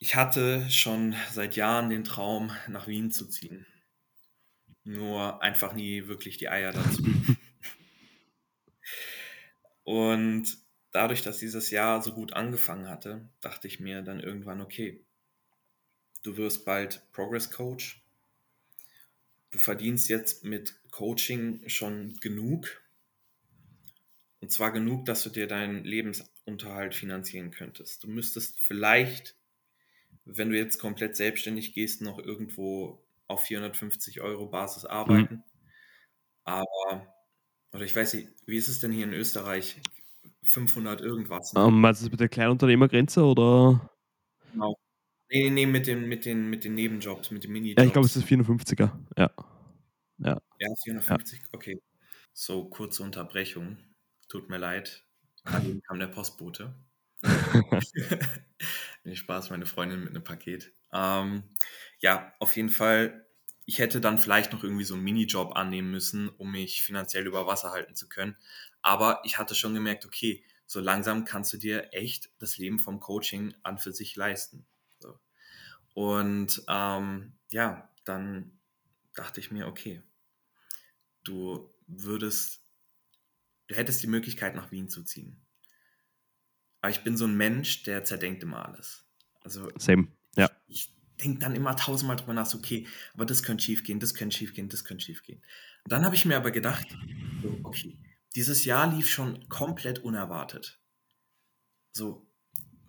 Ich 0.00 0.16
hatte 0.16 0.68
schon 0.68 1.14
seit 1.30 1.54
Jahren 1.54 1.90
den 1.90 2.02
Traum, 2.02 2.50
nach 2.66 2.88
Wien 2.88 3.12
zu 3.12 3.28
ziehen. 3.28 3.66
Nur 4.82 5.40
einfach 5.42 5.74
nie 5.74 6.08
wirklich 6.08 6.38
die 6.38 6.48
Eier 6.48 6.72
dazu. 6.72 7.04
Und 9.84 10.58
dadurch, 10.92 11.22
dass 11.22 11.38
dieses 11.38 11.70
Jahr 11.70 12.02
so 12.02 12.12
gut 12.12 12.32
angefangen 12.32 12.88
hatte, 12.88 13.28
dachte 13.40 13.68
ich 13.68 13.80
mir 13.80 14.02
dann 14.02 14.20
irgendwann, 14.20 14.60
okay, 14.60 15.04
du 16.22 16.36
wirst 16.36 16.64
bald 16.64 17.02
Progress 17.12 17.50
Coach. 17.50 18.02
Du 19.50 19.58
verdienst 19.58 20.08
jetzt 20.08 20.44
mit 20.44 20.74
Coaching 20.90 21.68
schon 21.68 22.16
genug. 22.20 22.82
Und 24.40 24.50
zwar 24.50 24.72
genug, 24.72 25.04
dass 25.06 25.22
du 25.22 25.30
dir 25.30 25.46
deinen 25.46 25.84
Lebensunterhalt 25.84 26.94
finanzieren 26.94 27.50
könntest. 27.50 28.04
Du 28.04 28.08
müsstest 28.08 28.60
vielleicht, 28.60 29.36
wenn 30.24 30.50
du 30.50 30.56
jetzt 30.56 30.78
komplett 30.78 31.16
selbstständig 31.16 31.72
gehst, 31.74 32.02
noch 32.02 32.18
irgendwo 32.18 33.04
auf 33.26 33.44
450 33.44 34.20
Euro 34.20 34.46
Basis 34.46 34.84
arbeiten. 34.84 35.36
Mhm. 35.36 35.42
Aber 36.44 37.13
oder 37.74 37.84
ich 37.84 37.94
weiß 37.94 38.14
nicht, 38.14 38.28
wie 38.46 38.56
ist 38.56 38.68
es 38.68 38.78
denn 38.78 38.92
hier 38.92 39.04
in 39.04 39.12
Österreich? 39.12 39.80
500 40.44 41.00
irgendwas. 41.00 41.52
Ne? 41.52 41.64
Um, 41.64 41.80
meinst 41.80 42.00
du 42.00 42.06
das 42.06 42.10
mit 42.12 42.20
der 42.20 42.28
Kleinunternehmergrenze 42.28 43.24
oder? 43.24 43.90
Genau. 44.52 44.78
Nee, 45.30 45.44
nee, 45.44 45.50
nee, 45.50 45.66
mit 45.66 45.86
den, 45.86 46.08
mit 46.08 46.24
den, 46.24 46.48
mit 46.48 46.64
den 46.64 46.74
Nebenjobs, 46.74 47.30
mit 47.30 47.44
den 47.44 47.52
Minijobs. 47.52 47.80
Ja, 47.80 47.86
ich 47.86 47.92
glaube, 47.92 48.06
es 48.06 48.16
ist 48.16 48.26
450er. 48.26 48.92
Ja. 49.18 49.30
Ja, 50.18 50.40
ja 50.60 50.68
450, 50.84 51.40
ja. 51.40 51.46
okay. 51.52 51.82
So, 52.32 52.68
kurze 52.68 53.02
Unterbrechung. 53.02 53.78
Tut 54.28 54.48
mir 54.48 54.58
leid. 54.58 55.04
Gerade 55.44 55.80
kam 55.80 55.98
der 55.98 56.06
Postbote. 56.06 56.74
nee, 59.04 59.16
Spaß, 59.16 59.50
meine 59.50 59.66
Freundin 59.66 60.00
mit 60.00 60.10
einem 60.10 60.24
Paket. 60.24 60.72
Ähm, 60.92 61.42
ja, 62.00 62.32
auf 62.38 62.56
jeden 62.56 62.70
Fall 62.70 63.26
ich 63.66 63.78
hätte 63.78 64.00
dann 64.00 64.18
vielleicht 64.18 64.52
noch 64.52 64.62
irgendwie 64.62 64.84
so 64.84 64.94
einen 64.94 65.04
Minijob 65.04 65.56
annehmen 65.56 65.90
müssen, 65.90 66.28
um 66.28 66.52
mich 66.52 66.82
finanziell 66.82 67.26
über 67.26 67.46
Wasser 67.46 67.70
halten 67.72 67.94
zu 67.94 68.08
können. 68.08 68.36
Aber 68.82 69.20
ich 69.24 69.38
hatte 69.38 69.54
schon 69.54 69.74
gemerkt, 69.74 70.04
okay, 70.04 70.44
so 70.66 70.80
langsam 70.80 71.24
kannst 71.24 71.52
du 71.52 71.56
dir 71.56 71.92
echt 71.92 72.30
das 72.38 72.58
Leben 72.58 72.78
vom 72.78 73.00
Coaching 73.00 73.54
an 73.62 73.78
für 73.78 73.92
sich 73.92 74.16
leisten. 74.16 74.66
So. 74.98 75.18
Und 75.94 76.62
ähm, 76.68 77.32
ja, 77.50 77.90
dann 78.04 78.58
dachte 79.14 79.40
ich 79.40 79.50
mir, 79.50 79.66
okay, 79.66 80.02
du 81.22 81.72
würdest, 81.86 82.62
du 83.68 83.74
hättest 83.74 84.02
die 84.02 84.08
Möglichkeit, 84.08 84.54
nach 84.54 84.70
Wien 84.70 84.88
zu 84.88 85.04
ziehen. 85.04 85.40
Aber 86.80 86.90
ich 86.90 87.02
bin 87.02 87.16
so 87.16 87.26
ein 87.26 87.36
Mensch, 87.36 87.82
der 87.84 88.04
zerdenkt 88.04 88.42
immer 88.42 88.66
alles. 88.66 89.06
Also 89.40 89.70
Same, 89.78 90.08
ja. 90.36 90.50
Ich, 90.66 90.92
denke 91.22 91.40
dann 91.40 91.54
immer 91.54 91.76
tausendmal 91.76 92.16
drüber 92.16 92.34
nach, 92.34 92.52
okay, 92.54 92.86
aber 93.14 93.26
das 93.26 93.42
könnte 93.42 93.64
schief 93.64 93.84
gehen, 93.84 94.00
das 94.00 94.14
könnte 94.14 94.36
schief 94.36 94.54
gehen, 94.54 94.68
das 94.68 94.84
könnte 94.84 95.04
schief 95.04 95.22
gehen. 95.22 95.42
Und 95.84 95.92
dann 95.92 96.04
habe 96.04 96.14
ich 96.14 96.24
mir 96.24 96.36
aber 96.36 96.50
gedacht, 96.50 96.86
so, 97.42 97.58
okay, 97.62 97.98
dieses 98.34 98.64
Jahr 98.64 98.92
lief 98.92 99.08
schon 99.08 99.48
komplett 99.48 100.00
unerwartet. 100.00 100.80
So, 101.92 102.26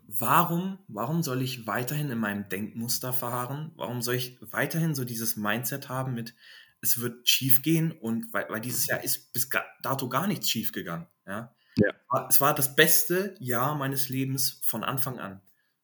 warum, 0.08 0.80
warum 0.88 1.24
soll 1.24 1.42
ich 1.42 1.68
weiterhin 1.68 2.10
in 2.10 2.18
meinem 2.18 2.50
Denkmuster 2.50 3.14
verharren? 3.14 3.72
Warum 3.76 4.02
soll 4.02 4.16
ich 4.16 4.38
weiterhin 4.42 4.96
so 4.96 5.06
dieses 5.06 5.36
Mindset 5.36 5.90
haben 5.90 6.14
mit, 6.14 6.34
es 6.82 7.00
wird 7.00 7.28
schief 7.28 7.62
gehen 7.62 7.92
und 7.92 8.34
weil, 8.34 8.48
weil 8.50 8.62
dieses 8.62 8.88
Jahr 8.88 9.04
ist 9.04 9.34
bis 9.34 9.50
dato 9.82 10.10
gar 10.10 10.28
nichts 10.28 10.50
schief 10.50 10.72
gegangen. 10.72 11.08
Ja? 11.26 11.56
ja. 11.78 11.94
Es 12.30 12.42
war 12.42 12.56
das 12.56 12.76
beste 12.76 13.36
Jahr 13.40 13.76
meines 13.76 14.10
Lebens 14.10 14.60
von 14.64 14.84
Anfang 14.84 15.20
an. 15.20 15.42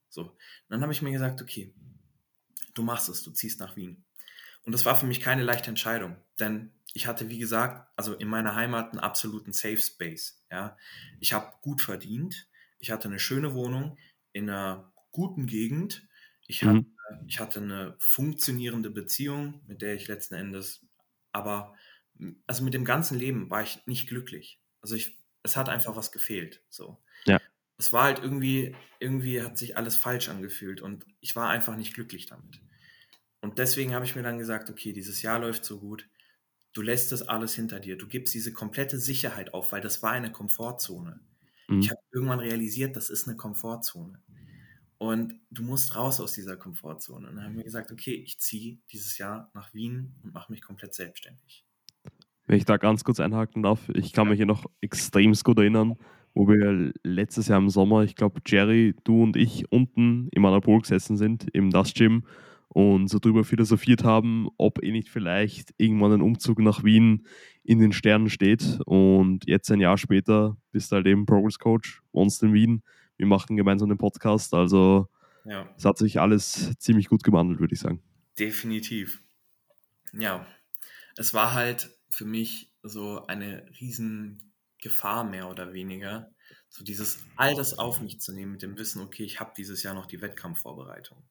So. 0.10 0.36
Dann 0.70 0.82
habe 0.82 0.94
ich 0.94 1.02
mir 1.02 1.12
gesagt, 1.12 1.42
okay, 1.42 1.74
du 2.74 2.84
machst 2.84 3.10
es, 3.10 3.24
du 3.24 3.32
ziehst 3.32 3.60
nach 3.60 3.76
Wien. 3.76 4.04
Und 4.64 4.74
das 4.74 4.86
war 4.86 4.96
für 4.96 5.08
mich 5.08 5.22
keine 5.22 5.44
leichte 5.44 5.70
Entscheidung, 5.70 6.18
denn 6.40 6.72
ich 6.94 7.08
hatte, 7.08 7.30
wie 7.30 7.40
gesagt, 7.40 7.90
also 7.96 8.14
in 8.14 8.28
meiner 8.28 8.56
Heimat 8.56 8.92
einen 8.92 9.00
absoluten 9.00 9.54
Safe 9.54 9.78
Space. 9.78 10.44
Ja. 10.52 10.78
Ich 11.20 11.34
habe 11.34 11.54
gut 11.62 11.82
verdient, 11.82 12.48
ich 12.80 12.92
hatte 12.92 13.08
eine 13.08 13.20
schöne 13.20 13.54
Wohnung 13.54 13.98
in 14.34 14.50
einer 14.50 14.92
guten 15.12 15.46
Gegend, 15.46 16.08
ich, 16.48 16.64
mhm. 16.64 16.70
hatte, 16.70 17.26
ich 17.28 17.40
hatte 17.40 17.62
eine 17.62 17.96
funktionierende 18.00 18.90
Beziehung, 18.90 19.62
mit 19.68 19.82
der 19.82 19.96
ich 19.96 20.08
letzten 20.08 20.36
Endes, 20.36 20.86
aber 21.32 21.74
also 22.46 22.64
mit 22.64 22.74
dem 22.74 22.86
ganzen 22.86 23.18
Leben 23.18 23.50
war 23.50 23.64
ich 23.64 23.86
nicht 23.88 24.08
glücklich. 24.08 24.60
Also 24.82 24.96
ich, 24.96 25.18
es 25.44 25.56
hat 25.58 25.70
einfach 25.70 25.96
was 25.96 26.12
gefehlt. 26.12 26.62
So. 26.70 27.02
Es 27.82 27.92
war 27.92 28.04
halt 28.04 28.20
irgendwie, 28.20 28.76
irgendwie 29.00 29.42
hat 29.42 29.58
sich 29.58 29.76
alles 29.76 29.96
falsch 29.96 30.30
angefühlt 30.30 30.82
und 30.82 31.04
ich 31.20 31.36
war 31.36 31.50
einfach 31.50 31.76
nicht 31.76 31.96
glücklich 31.96 32.28
damit. 32.28 32.62
Und 33.42 33.58
deswegen 33.58 33.96
habe 33.96 34.06
ich 34.06 34.16
mir 34.16 34.22
dann 34.22 34.38
gesagt, 34.38 34.70
okay, 34.70 34.94
dieses 34.94 35.24
Jahr 35.24 35.40
läuft 35.40 35.66
so 35.66 35.80
gut, 35.80 36.08
du 36.74 36.84
lässt 36.84 37.12
das 37.12 37.28
alles 37.28 37.56
hinter 37.56 37.80
dir. 37.80 37.98
Du 37.98 38.08
gibst 38.08 38.36
diese 38.36 38.54
komplette 38.54 39.00
Sicherheit 39.00 39.56
auf, 39.56 39.72
weil 39.72 39.82
das 39.82 40.04
war 40.04 40.12
eine 40.12 40.32
Komfortzone. 40.32 41.22
Mhm. 41.70 41.80
Ich 41.80 41.90
habe 41.90 42.00
irgendwann 42.12 42.40
realisiert, 42.40 42.96
das 42.96 43.10
ist 43.10 43.28
eine 43.28 43.36
Komfortzone. 43.36 44.22
Und 45.00 45.34
du 45.50 45.64
musst 45.64 45.96
raus 45.96 46.22
aus 46.22 46.34
dieser 46.34 46.58
Komfortzone. 46.58 47.30
Und 47.30 47.38
dann 47.38 47.46
haben 47.46 47.56
wir 47.56 47.64
gesagt, 47.64 47.92
okay, 47.92 48.14
ich 48.14 48.40
ziehe 48.40 48.78
dieses 48.92 49.18
Jahr 49.18 49.50
nach 49.56 49.74
Wien 49.74 50.14
und 50.22 50.36
mache 50.36 50.52
mich 50.52 50.62
komplett 50.62 50.94
selbstständig. 50.94 51.66
Wenn 52.52 52.58
ich 52.58 52.66
da 52.66 52.76
ganz 52.76 53.06
kurz 53.06 53.22
einhaken 53.22 53.64
darf, 53.64 53.88
ich 53.94 54.12
kann 54.12 54.28
mich 54.28 54.36
hier 54.36 54.46
noch 54.46 54.66
extrem 54.82 55.32
gut 55.42 55.58
erinnern, 55.58 55.96
wo 56.34 56.50
wir 56.50 56.92
letztes 57.02 57.48
Jahr 57.48 57.60
im 57.60 57.70
Sommer, 57.70 58.04
ich 58.04 58.18
glaube, 58.18 58.42
Jerry, 58.46 58.94
du 59.06 59.24
und 59.24 59.38
ich 59.38 59.72
unten 59.72 60.28
im 60.34 60.44
Anapol 60.44 60.82
gesessen 60.82 61.16
sind, 61.16 61.48
im 61.54 61.70
Das 61.70 61.94
Gym 61.94 62.26
und 62.68 63.08
so 63.08 63.20
drüber 63.20 63.46
philosophiert 63.46 64.04
haben, 64.04 64.50
ob 64.58 64.84
eh 64.84 64.92
nicht 64.92 65.08
vielleicht 65.08 65.74
irgendwann 65.78 66.12
ein 66.12 66.22
Umzug 66.22 66.60
nach 66.60 66.84
Wien 66.84 67.26
in 67.64 67.80
den 67.80 67.94
Sternen 67.94 68.30
steht. 68.30 68.82
Und 68.86 69.48
jetzt 69.48 69.72
ein 69.72 69.80
Jahr 69.80 69.98
später 69.98 70.58
bist 70.74 70.92
du 70.92 70.98
halt 70.98 71.08
eben 71.08 71.26
Progress 71.26 71.58
Coach, 71.58 72.02
wohnst 72.12 72.44
in 72.44 72.52
Wien. 72.52 72.84
Wir 73.16 73.28
machen 73.28 73.56
gemeinsam 73.56 73.88
den 73.88 73.98
Podcast. 73.98 74.54
Also 74.54 75.08
ja. 75.46 75.70
es 75.78 75.86
hat 75.86 75.98
sich 75.98 76.20
alles 76.20 76.78
ziemlich 76.80 77.08
gut 77.08 77.24
gewandelt, 77.24 77.62
würde 77.62 77.76
ich 77.76 77.80
sagen. 77.80 78.02
Definitiv. 78.38 79.24
Ja, 80.12 80.46
es 81.16 81.34
war 81.34 81.54
halt 81.54 81.90
für 82.12 82.26
mich 82.26 82.72
so 82.84 83.26
eine 83.28 83.66
riesen 83.80 84.54
Gefahr 84.80 85.24
mehr 85.24 85.50
oder 85.50 85.74
weniger, 85.74 86.34
so 86.70 86.84
dieses 86.84 87.26
all 87.36 87.56
das 87.56 87.78
auf 87.78 88.02
mich 88.02 88.20
zu 88.20 88.34
nehmen 88.34 88.54
mit 88.54 88.62
dem 88.62 88.78
Wissen, 88.78 89.02
okay, 89.02 89.24
ich 89.24 89.40
habe 89.40 89.54
dieses 89.56 89.84
Jahr 89.84 89.94
noch 89.94 90.06
die 90.06 90.22
Wettkampfvorbereitung. 90.22 91.24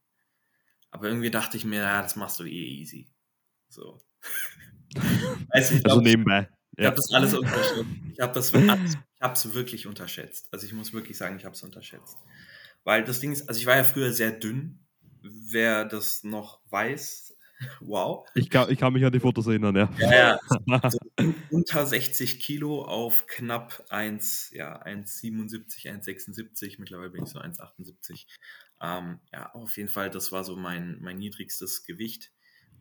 Aber 0.91 1.09
irgendwie 1.09 1.31
dachte 1.31 1.57
ich 1.57 1.65
mir, 1.65 1.81
ja, 1.81 2.03
das 2.03 2.17
machst 2.17 2.39
du 2.41 2.45
eh 2.45 2.81
easy. 2.81 3.09
So. 3.69 4.01
also, 5.51 5.75
ich 5.75 5.83
glaub, 5.85 5.99
also 5.99 6.01
nebenbei. 6.01 6.49
Ich, 6.73 6.79
ich 6.79 6.87
habe 6.87 6.97
das 6.97 7.13
alles 7.13 7.35
unterschätzt. 7.35 7.85
Ich 8.13 8.21
habe 8.21 8.33
das 8.33 8.53
ich 8.53 8.99
hab's 9.21 9.55
wirklich 9.55 9.87
unterschätzt. 9.87 10.49
Also 10.51 10.67
ich 10.67 10.73
muss 10.73 10.93
wirklich 10.93 11.17
sagen, 11.17 11.37
ich 11.37 11.45
habe 11.45 11.55
es 11.55 11.63
unterschätzt. 11.63 12.17
Weil 12.85 13.05
das 13.05 13.21
Ding 13.21 13.33
ist, 13.33 13.49
also 13.49 13.61
ich 13.61 13.67
war 13.67 13.77
ja 13.77 13.85
früher 13.85 14.13
sehr 14.13 14.31
dünn. 14.31 14.87
Wer 15.23 15.85
das 15.85 16.25
noch 16.25 16.61
weiß, 16.71 17.30
wow. 17.81 18.27
Ich 18.35 18.51
kann, 18.51 18.71
ich 18.71 18.79
kann 18.79 18.93
mich 18.93 19.05
an 19.05 19.13
die 19.13 19.21
Fotos 19.21 19.47
erinnern, 19.47 19.77
ja. 19.77 19.91
Ja, 19.99 20.39
ja. 20.67 20.91
So 20.91 20.99
unter 21.51 21.87
60 21.87 22.41
Kilo 22.41 22.83
auf 22.85 23.27
knapp 23.27 23.85
1, 23.89 24.51
ja, 24.53 24.83
1,77, 24.85 25.87
1,76. 25.87 26.77
Mittlerweile 26.79 27.11
bin 27.11 27.25
ich 27.25 27.31
so 27.31 27.39
1,78. 27.39 28.27
Ähm, 28.83 29.21
ja, 29.33 29.53
auf 29.53 29.77
jeden 29.77 29.89
Fall, 29.89 30.11
das 30.11 30.33
war 30.33 30.45
so 30.45 30.57
mein, 30.57 30.99
mein 31.01 31.19
niedrigstes 31.19 31.85
Gewicht. 31.85 32.33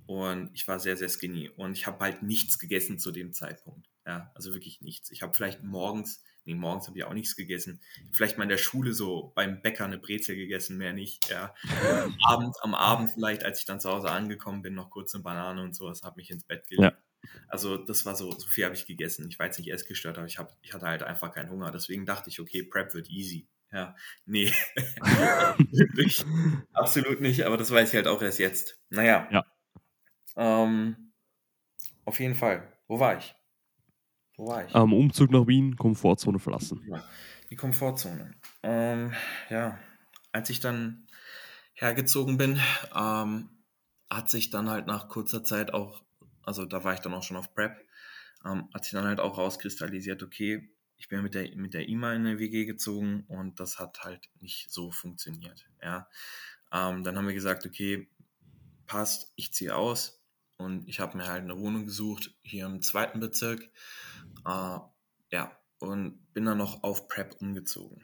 Und 0.06 0.50
ich 0.54 0.68
war 0.68 0.80
sehr, 0.80 0.98
sehr 0.98 1.10
skinny. 1.10 1.50
Und 1.50 1.74
ich 1.74 1.86
habe 1.86 2.00
halt 2.04 2.24
nichts 2.24 2.58
gegessen 2.58 2.98
zu 2.98 3.12
dem 3.12 3.32
Zeitpunkt. 3.34 3.90
Ja, 4.06 4.32
also 4.34 4.54
wirklich 4.54 4.82
nichts. 4.82 5.12
Ich 5.12 5.22
habe 5.22 5.34
vielleicht 5.34 5.64
morgens, 5.64 6.24
nee, 6.46 6.56
morgens 6.56 6.88
habe 6.88 6.98
ich 6.98 7.04
auch 7.04 7.14
nichts 7.14 7.36
gegessen. 7.36 7.82
Vielleicht 8.12 8.38
mal 8.38 8.44
in 8.44 8.50
der 8.50 8.58
Schule 8.58 8.94
so 8.94 9.32
beim 9.36 9.62
Bäcker 9.62 9.86
eine 9.86 9.98
Brezel 9.98 10.36
gegessen, 10.36 10.78
mehr 10.78 10.94
nicht. 10.94 11.30
Ja. 11.30 11.54
Am 12.04 12.16
Abend, 12.26 12.56
am 12.62 12.76
Abend 12.76 13.12
vielleicht, 13.12 13.44
als 13.44 13.60
ich 13.60 13.66
dann 13.66 13.80
zu 13.80 13.90
Hause 13.90 14.10
angekommen 14.12 14.62
bin, 14.62 14.74
noch 14.74 14.90
kurz 14.90 15.14
eine 15.14 15.24
Banane 15.24 15.62
und 15.64 15.76
sowas, 15.76 16.04
habe 16.04 16.18
mich 16.18 16.30
ins 16.32 16.44
Bett 16.44 16.68
gelegt. 16.68 16.98
Ja. 16.98 17.32
Also 17.48 17.78
das 17.78 18.06
war 18.06 18.16
so, 18.16 18.32
so 18.32 18.48
viel 18.48 18.66
habe 18.66 18.76
ich 18.76 18.86
gegessen. 18.86 19.28
Ich 19.30 19.40
war 19.40 19.46
jetzt 19.46 19.60
nicht 19.60 19.72
essgestört, 19.72 20.18
aber 20.18 20.28
ich, 20.28 20.38
hab, 20.38 20.56
ich 20.62 20.74
hatte 20.74 20.88
halt 20.88 21.04
einfach 21.04 21.34
keinen 21.34 21.50
Hunger. 21.50 21.72
Deswegen 21.72 22.06
dachte 22.06 22.30
ich, 22.30 22.40
okay, 22.40 22.64
Prep 22.64 22.94
wird 22.94 23.10
easy. 23.10 23.48
Ja, 23.72 23.96
nee. 24.26 24.52
Absolut 26.74 27.22
nicht, 27.22 27.44
aber 27.44 27.58
das 27.58 27.70
weiß 27.70 27.90
ich 27.90 27.96
halt 27.96 28.08
auch 28.08 28.22
erst 28.22 28.40
jetzt. 28.40 28.80
Naja. 28.90 29.28
Ja. 29.32 29.46
Ähm, 30.36 31.14
auf 32.06 32.20
jeden 32.20 32.36
Fall. 32.36 32.72
Wo 32.88 33.00
war 33.00 33.18
ich? 33.18 33.36
Wo 34.40 34.48
war 34.48 34.66
ich? 34.66 34.74
Am 34.74 34.94
Umzug 34.94 35.32
nach 35.32 35.48
Wien, 35.48 35.76
Komfortzone 35.76 36.40
verlassen. 36.40 36.82
Die 37.50 37.58
Komfortzone. 37.58 38.36
Ähm, 38.64 39.12
ja, 39.50 39.78
als 40.32 40.50
ich 40.50 40.62
dann 40.62 41.08
hergezogen 41.74 42.38
bin, 42.38 42.58
ähm, 42.96 43.50
hat 44.10 44.30
sich 44.30 44.50
dann 44.50 44.70
halt 44.70 44.88
nach 44.88 45.10
kurzer 45.10 45.44
Zeit 45.44 45.74
auch, 45.74 46.02
also 46.42 46.66
da 46.66 46.86
war 46.86 46.94
ich 46.94 47.02
dann 47.02 47.14
auch 47.14 47.24
schon 47.24 47.36
auf 47.36 47.54
Prep, 47.54 47.86
ähm, 48.46 48.70
hat 48.74 48.86
sich 48.86 48.94
dann 48.94 49.04
halt 49.04 49.20
auch 49.20 49.38
rauskristallisiert, 49.38 50.24
okay, 50.24 50.74
ich 50.96 51.10
bin 51.10 51.22
mit 51.22 51.34
der 51.34 51.54
mit 51.58 51.74
der 51.74 51.90
IMA 51.90 52.14
in 52.14 52.26
eine 52.26 52.40
WG 52.40 52.64
gezogen 52.64 53.26
und 53.28 53.60
das 53.60 53.78
hat 53.78 54.06
halt 54.06 54.30
nicht 54.40 54.72
so 54.72 54.90
funktioniert. 54.92 55.66
Ja, 55.84 56.08
ähm, 56.72 57.04
dann 57.04 57.18
haben 57.18 57.28
wir 57.28 57.34
gesagt, 57.34 57.66
okay, 57.66 58.10
passt, 58.88 59.34
ich 59.36 59.54
ziehe 59.54 59.76
aus 59.76 60.20
und 60.60 60.88
ich 60.88 61.00
habe 61.00 61.18
mir 61.18 61.28
halt 61.28 61.44
eine 61.44 61.58
Wohnung 61.58 61.86
gesucht 61.86 62.36
hier 62.42 62.66
im 62.66 62.82
zweiten 62.82 63.20
Bezirk. 63.20 63.70
Äh, 64.46 64.80
ja, 65.32 65.52
und 65.80 66.34
bin 66.34 66.46
dann 66.46 66.58
noch 66.58 66.84
auf 66.84 67.08
Prep 67.08 67.36
umgezogen. 67.40 68.04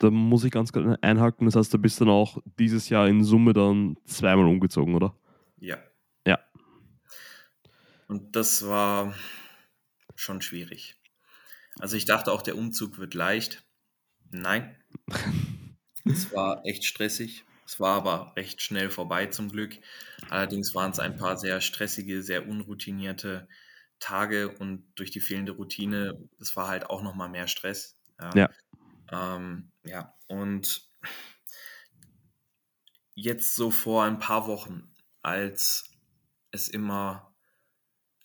Da 0.00 0.10
muss 0.10 0.44
ich 0.44 0.50
ganz 0.50 0.72
kurz 0.72 0.98
einhaken. 1.00 1.46
Das 1.46 1.54
heißt, 1.54 1.72
du 1.72 1.78
bist 1.78 2.00
dann 2.00 2.08
auch 2.08 2.38
dieses 2.58 2.88
Jahr 2.88 3.06
in 3.06 3.22
Summe 3.22 3.52
dann 3.52 3.96
zweimal 4.04 4.46
umgezogen, 4.46 4.94
oder? 4.94 5.16
Ja. 5.58 5.78
Ja. 6.26 6.40
Und 8.08 8.34
das 8.34 8.66
war 8.66 9.14
schon 10.16 10.42
schwierig. 10.42 10.96
Also 11.78 11.96
ich 11.96 12.04
dachte 12.04 12.32
auch, 12.32 12.42
der 12.42 12.56
Umzug 12.56 12.98
wird 12.98 13.14
leicht. 13.14 13.64
Nein. 14.30 14.76
es 16.04 16.32
war 16.32 16.64
echt 16.66 16.84
stressig. 16.84 17.44
Es 17.64 17.78
war 17.78 17.96
aber 17.96 18.32
recht 18.36 18.60
schnell 18.60 18.90
vorbei 18.90 19.26
zum 19.26 19.50
Glück. 19.50 19.78
Allerdings 20.28 20.74
waren 20.74 20.90
es 20.90 20.98
ein 20.98 21.16
paar 21.16 21.36
sehr 21.36 21.60
stressige, 21.60 22.22
sehr 22.22 22.48
unroutinierte 22.48 23.48
Tage 24.02 24.50
und 24.50 24.84
durch 24.96 25.10
die 25.10 25.20
fehlende 25.20 25.52
Routine, 25.52 26.28
es 26.40 26.56
war 26.56 26.68
halt 26.68 26.90
auch 26.90 27.02
nochmal 27.02 27.28
mehr 27.28 27.46
Stress. 27.46 27.98
Ja. 28.20 28.34
Ja. 28.34 28.50
Ähm, 29.36 29.70
ja, 29.84 30.14
und 30.26 30.88
jetzt 33.14 33.54
so 33.54 33.70
vor 33.70 34.04
ein 34.04 34.18
paar 34.18 34.46
Wochen, 34.46 34.92
als 35.22 35.84
es 36.50 36.68
immer 36.68 37.34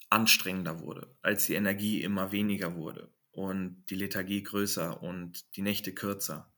anstrengender 0.09 0.79
wurde, 0.79 1.15
als 1.21 1.45
die 1.45 1.55
Energie 1.55 2.01
immer 2.01 2.31
weniger 2.31 2.75
wurde, 2.75 3.11
und 3.37 3.85
die 3.91 3.95
Lethargie 3.95 4.41
größer 4.41 5.03
und 5.03 5.55
die 5.55 5.61
Nächte 5.61 5.93
kürzer. 5.93 6.51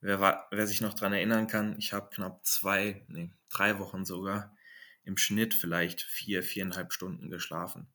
Wer, 0.00 0.18
war, 0.18 0.48
wer 0.50 0.66
sich 0.66 0.80
noch 0.80 0.94
daran 0.94 1.12
erinnern 1.12 1.46
kann, 1.46 1.78
ich 1.78 1.92
habe 1.92 2.10
knapp 2.10 2.44
zwei, 2.44 3.04
nee, 3.06 3.30
drei 3.50 3.78
Wochen 3.78 4.04
sogar 4.04 4.56
im 5.04 5.16
Schnitt 5.16 5.54
vielleicht 5.54 6.02
vier, 6.02 6.42
viereinhalb 6.42 6.92
Stunden 6.92 7.30
geschlafen. 7.30 7.86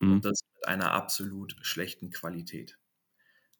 Mhm. 0.00 0.12
Und 0.14 0.24
das 0.24 0.40
mit 0.54 0.68
einer 0.68 0.92
absolut 0.92 1.56
schlechten 1.62 2.10
Qualität. 2.10 2.78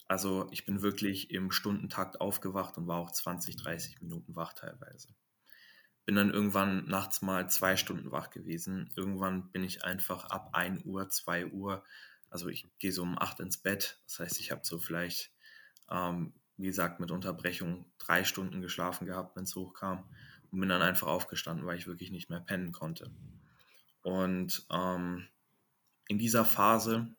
Also 0.06 0.48
ich 0.50 0.64
bin 0.64 0.80
wirklich 0.82 1.30
im 1.30 1.50
Stundentakt 1.50 2.20
aufgewacht 2.20 2.78
und 2.78 2.86
war 2.86 2.98
auch 2.98 3.10
20, 3.10 3.56
30 3.56 4.00
Minuten 4.00 4.34
wach 4.34 4.54
teilweise. 4.54 5.08
Bin 6.06 6.14
dann 6.14 6.30
irgendwann 6.30 6.86
nachts 6.86 7.20
mal 7.20 7.50
zwei 7.50 7.76
Stunden 7.76 8.10
wach 8.10 8.30
gewesen. 8.30 8.90
Irgendwann 8.96 9.50
bin 9.52 9.62
ich 9.64 9.84
einfach 9.84 10.24
ab 10.24 10.50
1 10.54 10.84
Uhr, 10.86 11.10
2 11.10 11.46
Uhr 11.46 11.84
also 12.30 12.48
ich 12.48 12.66
gehe 12.78 12.92
so 12.92 13.02
um 13.02 13.18
acht 13.18 13.40
ins 13.40 13.58
Bett. 13.58 14.00
Das 14.06 14.20
heißt, 14.20 14.40
ich 14.40 14.50
habe 14.50 14.60
so 14.64 14.78
vielleicht, 14.78 15.32
ähm, 15.90 16.34
wie 16.56 16.66
gesagt, 16.66 17.00
mit 17.00 17.10
Unterbrechung 17.10 17.86
drei 17.98 18.24
Stunden 18.24 18.60
geschlafen 18.60 19.06
gehabt, 19.06 19.36
wenn 19.36 19.44
es 19.44 19.56
hochkam. 19.56 20.04
Und 20.50 20.60
bin 20.60 20.68
dann 20.68 20.82
einfach 20.82 21.06
aufgestanden, 21.08 21.66
weil 21.66 21.78
ich 21.78 21.86
wirklich 21.86 22.10
nicht 22.10 22.30
mehr 22.30 22.40
pennen 22.40 22.72
konnte. 22.72 23.10
Und 24.02 24.66
ähm, 24.70 25.28
in 26.08 26.18
dieser 26.18 26.44
Phase 26.44 27.14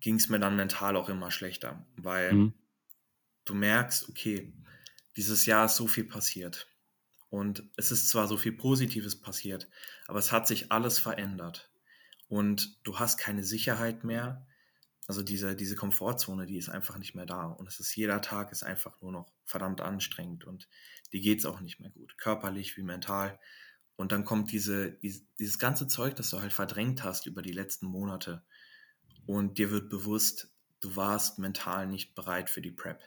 ging 0.00 0.16
es 0.16 0.28
mir 0.28 0.38
dann 0.38 0.56
mental 0.56 0.96
auch 0.96 1.08
immer 1.08 1.30
schlechter, 1.30 1.86
weil 1.96 2.32
mhm. 2.32 2.54
du 3.44 3.54
merkst, 3.54 4.08
okay, 4.08 4.52
dieses 5.16 5.46
Jahr 5.46 5.66
ist 5.66 5.76
so 5.76 5.86
viel 5.86 6.04
passiert. 6.04 6.68
Und 7.30 7.64
es 7.76 7.92
ist 7.92 8.08
zwar 8.08 8.26
so 8.26 8.38
viel 8.38 8.52
Positives 8.52 9.20
passiert, 9.20 9.68
aber 10.06 10.18
es 10.18 10.32
hat 10.32 10.46
sich 10.48 10.72
alles 10.72 10.98
verändert 10.98 11.70
und 12.28 12.78
du 12.84 12.98
hast 12.98 13.18
keine 13.18 13.44
Sicherheit 13.44 14.02
mehr. 14.02 14.46
Also 15.06 15.22
diese, 15.22 15.54
diese 15.54 15.76
Komfortzone, 15.76 16.46
die 16.46 16.56
ist 16.56 16.68
einfach 16.68 16.96
nicht 16.96 17.14
mehr 17.14 17.26
da. 17.26 17.46
Und 17.46 17.66
es 17.66 17.80
ist 17.80 17.94
jeder 17.96 18.20
Tag 18.22 18.52
ist 18.52 18.62
einfach 18.62 19.00
nur 19.00 19.12
noch 19.12 19.32
verdammt 19.44 19.80
anstrengend 19.80 20.44
und 20.44 20.68
dir 21.12 21.20
geht 21.20 21.40
es 21.40 21.46
auch 21.46 21.60
nicht 21.60 21.80
mehr 21.80 21.90
gut, 21.90 22.16
körperlich 22.16 22.76
wie 22.76 22.82
mental. 22.82 23.38
Und 23.98 24.12
dann 24.12 24.24
kommt 24.24 24.52
diese, 24.52 24.92
diese, 24.92 25.22
dieses 25.40 25.58
ganze 25.58 25.88
Zeug, 25.88 26.14
das 26.14 26.30
du 26.30 26.40
halt 26.40 26.52
verdrängt 26.52 27.02
hast 27.02 27.26
über 27.26 27.42
die 27.42 27.52
letzten 27.52 27.86
Monate. 27.86 28.44
Und 29.26 29.58
dir 29.58 29.72
wird 29.72 29.90
bewusst, 29.90 30.54
du 30.78 30.94
warst 30.94 31.40
mental 31.40 31.88
nicht 31.88 32.14
bereit 32.14 32.48
für 32.48 32.62
die 32.62 32.70
Prep. 32.70 33.02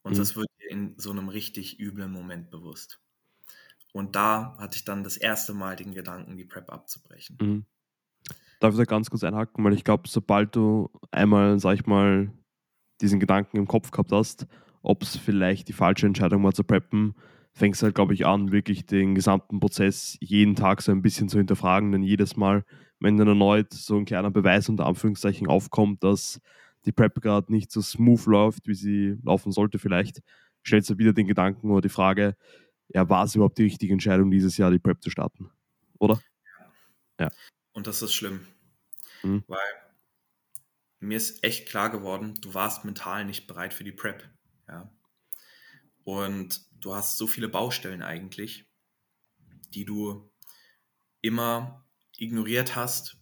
Und 0.00 0.14
mhm. 0.14 0.16
das 0.16 0.34
wird 0.34 0.46
dir 0.58 0.70
in 0.70 0.94
so 0.96 1.10
einem 1.10 1.28
richtig 1.28 1.78
üblen 1.78 2.10
Moment 2.10 2.50
bewusst. 2.50 2.98
Und 3.92 4.16
da 4.16 4.56
hatte 4.58 4.78
ich 4.78 4.84
dann 4.86 5.04
das 5.04 5.18
erste 5.18 5.52
Mal 5.52 5.76
den 5.76 5.92
Gedanken, 5.92 6.38
die 6.38 6.46
Prep 6.46 6.72
abzubrechen. 6.72 7.36
Mhm. 7.38 7.66
Darf 8.60 8.72
ich 8.72 8.78
da 8.78 8.84
ganz 8.84 9.10
kurz 9.10 9.24
einhaken? 9.24 9.62
Weil 9.62 9.74
ich 9.74 9.84
glaube, 9.84 10.08
sobald 10.08 10.56
du 10.56 10.90
einmal, 11.10 11.58
sag 11.58 11.74
ich 11.74 11.84
mal, 11.84 12.32
diesen 13.02 13.20
Gedanken 13.20 13.58
im 13.58 13.68
Kopf 13.68 13.90
gehabt 13.90 14.12
hast, 14.12 14.46
ob 14.80 15.02
es 15.02 15.18
vielleicht 15.18 15.68
die 15.68 15.74
falsche 15.74 16.06
Entscheidung 16.06 16.42
war 16.44 16.54
zu 16.54 16.64
preppen, 16.64 17.14
fängst 17.56 17.82
halt, 17.82 17.94
glaube 17.94 18.12
ich, 18.12 18.26
an, 18.26 18.52
wirklich 18.52 18.84
den 18.84 19.14
gesamten 19.14 19.60
Prozess 19.60 20.18
jeden 20.20 20.56
Tag 20.56 20.82
so 20.82 20.92
ein 20.92 21.00
bisschen 21.00 21.30
zu 21.30 21.38
hinterfragen, 21.38 21.90
denn 21.90 22.02
jedes 22.02 22.36
Mal, 22.36 22.66
wenn 23.00 23.16
dann 23.16 23.28
erneut 23.28 23.72
so 23.72 23.96
ein 23.96 24.04
kleiner 24.04 24.30
Beweis 24.30 24.68
unter 24.68 24.84
Anführungszeichen 24.84 25.46
aufkommt, 25.46 26.04
dass 26.04 26.38
die 26.84 26.92
Prep 26.92 27.22
gerade 27.22 27.50
nicht 27.50 27.72
so 27.72 27.80
smooth 27.80 28.26
läuft, 28.26 28.68
wie 28.68 28.74
sie 28.74 29.16
laufen 29.24 29.52
sollte 29.52 29.78
vielleicht, 29.78 30.20
stellst 30.66 30.90
du 30.90 30.98
wieder 30.98 31.14
den 31.14 31.26
Gedanken 31.26 31.70
oder 31.70 31.80
die 31.80 31.88
Frage, 31.88 32.36
ja, 32.88 33.08
war 33.08 33.24
es 33.24 33.34
überhaupt 33.34 33.56
die 33.56 33.64
richtige 33.64 33.94
Entscheidung, 33.94 34.30
dieses 34.30 34.58
Jahr 34.58 34.70
die 34.70 34.78
Prep 34.78 35.02
zu 35.02 35.08
starten? 35.08 35.50
Oder? 35.98 36.20
Ja. 37.18 37.30
Und 37.72 37.86
das 37.86 38.02
ist 38.02 38.12
schlimm. 38.12 38.46
Mhm. 39.22 39.44
Weil 39.46 39.58
mir 41.00 41.16
ist 41.16 41.42
echt 41.42 41.68
klar 41.68 41.88
geworden, 41.88 42.34
du 42.42 42.52
warst 42.52 42.84
mental 42.84 43.24
nicht 43.24 43.46
bereit 43.46 43.72
für 43.72 43.84
die 43.84 43.92
Prep. 43.92 44.28
Ja. 44.68 44.90
Und 46.06 46.64
du 46.80 46.94
hast 46.94 47.18
so 47.18 47.26
viele 47.26 47.48
Baustellen 47.48 48.00
eigentlich, 48.00 48.70
die 49.74 49.84
du 49.84 50.30
immer 51.20 51.84
ignoriert 52.16 52.76
hast 52.76 53.18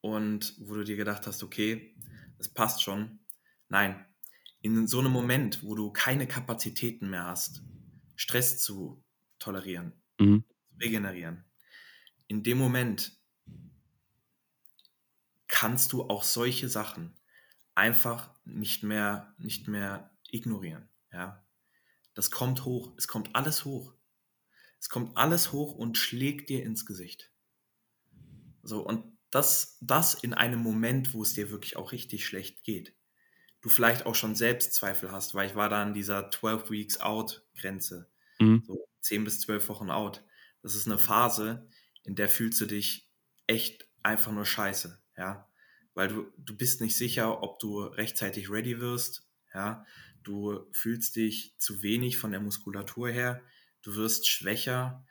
und 0.00 0.54
wo 0.58 0.72
du 0.72 0.84
dir 0.84 0.96
gedacht 0.96 1.26
hast, 1.26 1.42
okay, 1.42 1.94
das 2.38 2.48
passt 2.48 2.82
schon. 2.82 3.20
Nein, 3.68 4.06
in 4.62 4.86
so 4.86 5.00
einem 5.00 5.12
Moment, 5.12 5.62
wo 5.62 5.74
du 5.74 5.92
keine 5.92 6.26
Kapazitäten 6.26 7.10
mehr 7.10 7.26
hast, 7.26 7.62
Stress 8.16 8.56
zu 8.56 9.04
tolerieren, 9.38 9.92
mhm. 10.18 10.44
zu 10.70 10.78
regenerieren, 10.80 11.44
in 12.26 12.42
dem 12.42 12.56
Moment 12.56 13.20
kannst 15.46 15.92
du 15.92 16.04
auch 16.04 16.22
solche 16.22 16.70
Sachen 16.70 17.18
einfach 17.74 18.30
nicht 18.46 18.82
mehr, 18.82 19.34
nicht 19.36 19.68
mehr 19.68 20.10
ignorieren. 20.30 20.88
Ja? 21.12 21.43
Das 22.14 22.30
kommt 22.30 22.64
hoch, 22.64 22.92
es 22.96 23.08
kommt 23.08 23.34
alles 23.34 23.64
hoch. 23.64 23.94
Es 24.80 24.88
kommt 24.88 25.16
alles 25.16 25.52
hoch 25.52 25.74
und 25.74 25.98
schlägt 25.98 26.48
dir 26.48 26.62
ins 26.62 26.86
Gesicht. 26.86 27.32
So, 28.62 28.86
und 28.86 29.18
das, 29.30 29.78
das 29.80 30.14
in 30.14 30.32
einem 30.32 30.60
Moment, 30.60 31.12
wo 31.12 31.22
es 31.22 31.34
dir 31.34 31.50
wirklich 31.50 31.76
auch 31.76 31.92
richtig 31.92 32.24
schlecht 32.24 32.62
geht. 32.62 32.94
Du 33.60 33.68
vielleicht 33.68 34.06
auch 34.06 34.14
schon 34.14 34.34
Selbstzweifel 34.34 35.10
hast, 35.10 35.34
weil 35.34 35.48
ich 35.48 35.56
war 35.56 35.68
da 35.68 35.82
an 35.82 35.94
dieser 35.94 36.30
12 36.30 36.70
Weeks 36.70 37.00
Out 37.00 37.46
Grenze. 37.58 38.10
Mhm. 38.38 38.62
So 38.66 38.86
10 39.00 39.24
bis 39.24 39.40
12 39.40 39.68
Wochen 39.68 39.90
out. 39.90 40.22
Das 40.62 40.74
ist 40.74 40.86
eine 40.86 40.98
Phase, 40.98 41.68
in 42.04 42.14
der 42.14 42.28
fühlst 42.28 42.60
du 42.60 42.66
dich 42.66 43.10
echt 43.46 43.88
einfach 44.02 44.32
nur 44.32 44.46
scheiße, 44.46 45.02
ja. 45.16 45.50
Weil 45.94 46.08
du, 46.08 46.32
du 46.36 46.56
bist 46.56 46.80
nicht 46.80 46.96
sicher, 46.96 47.42
ob 47.42 47.58
du 47.58 47.80
rechtzeitig 47.80 48.50
ready 48.50 48.80
wirst, 48.80 49.26
ja. 49.52 49.84
Du 50.24 50.66
fühlst 50.72 51.16
dich 51.16 51.54
zu 51.58 51.82
wenig 51.82 52.16
von 52.16 52.32
der 52.32 52.40
Muskulatur 52.40 53.10
her, 53.10 53.42
du 53.82 53.94
wirst 53.94 54.26
schwächer, 54.28 55.04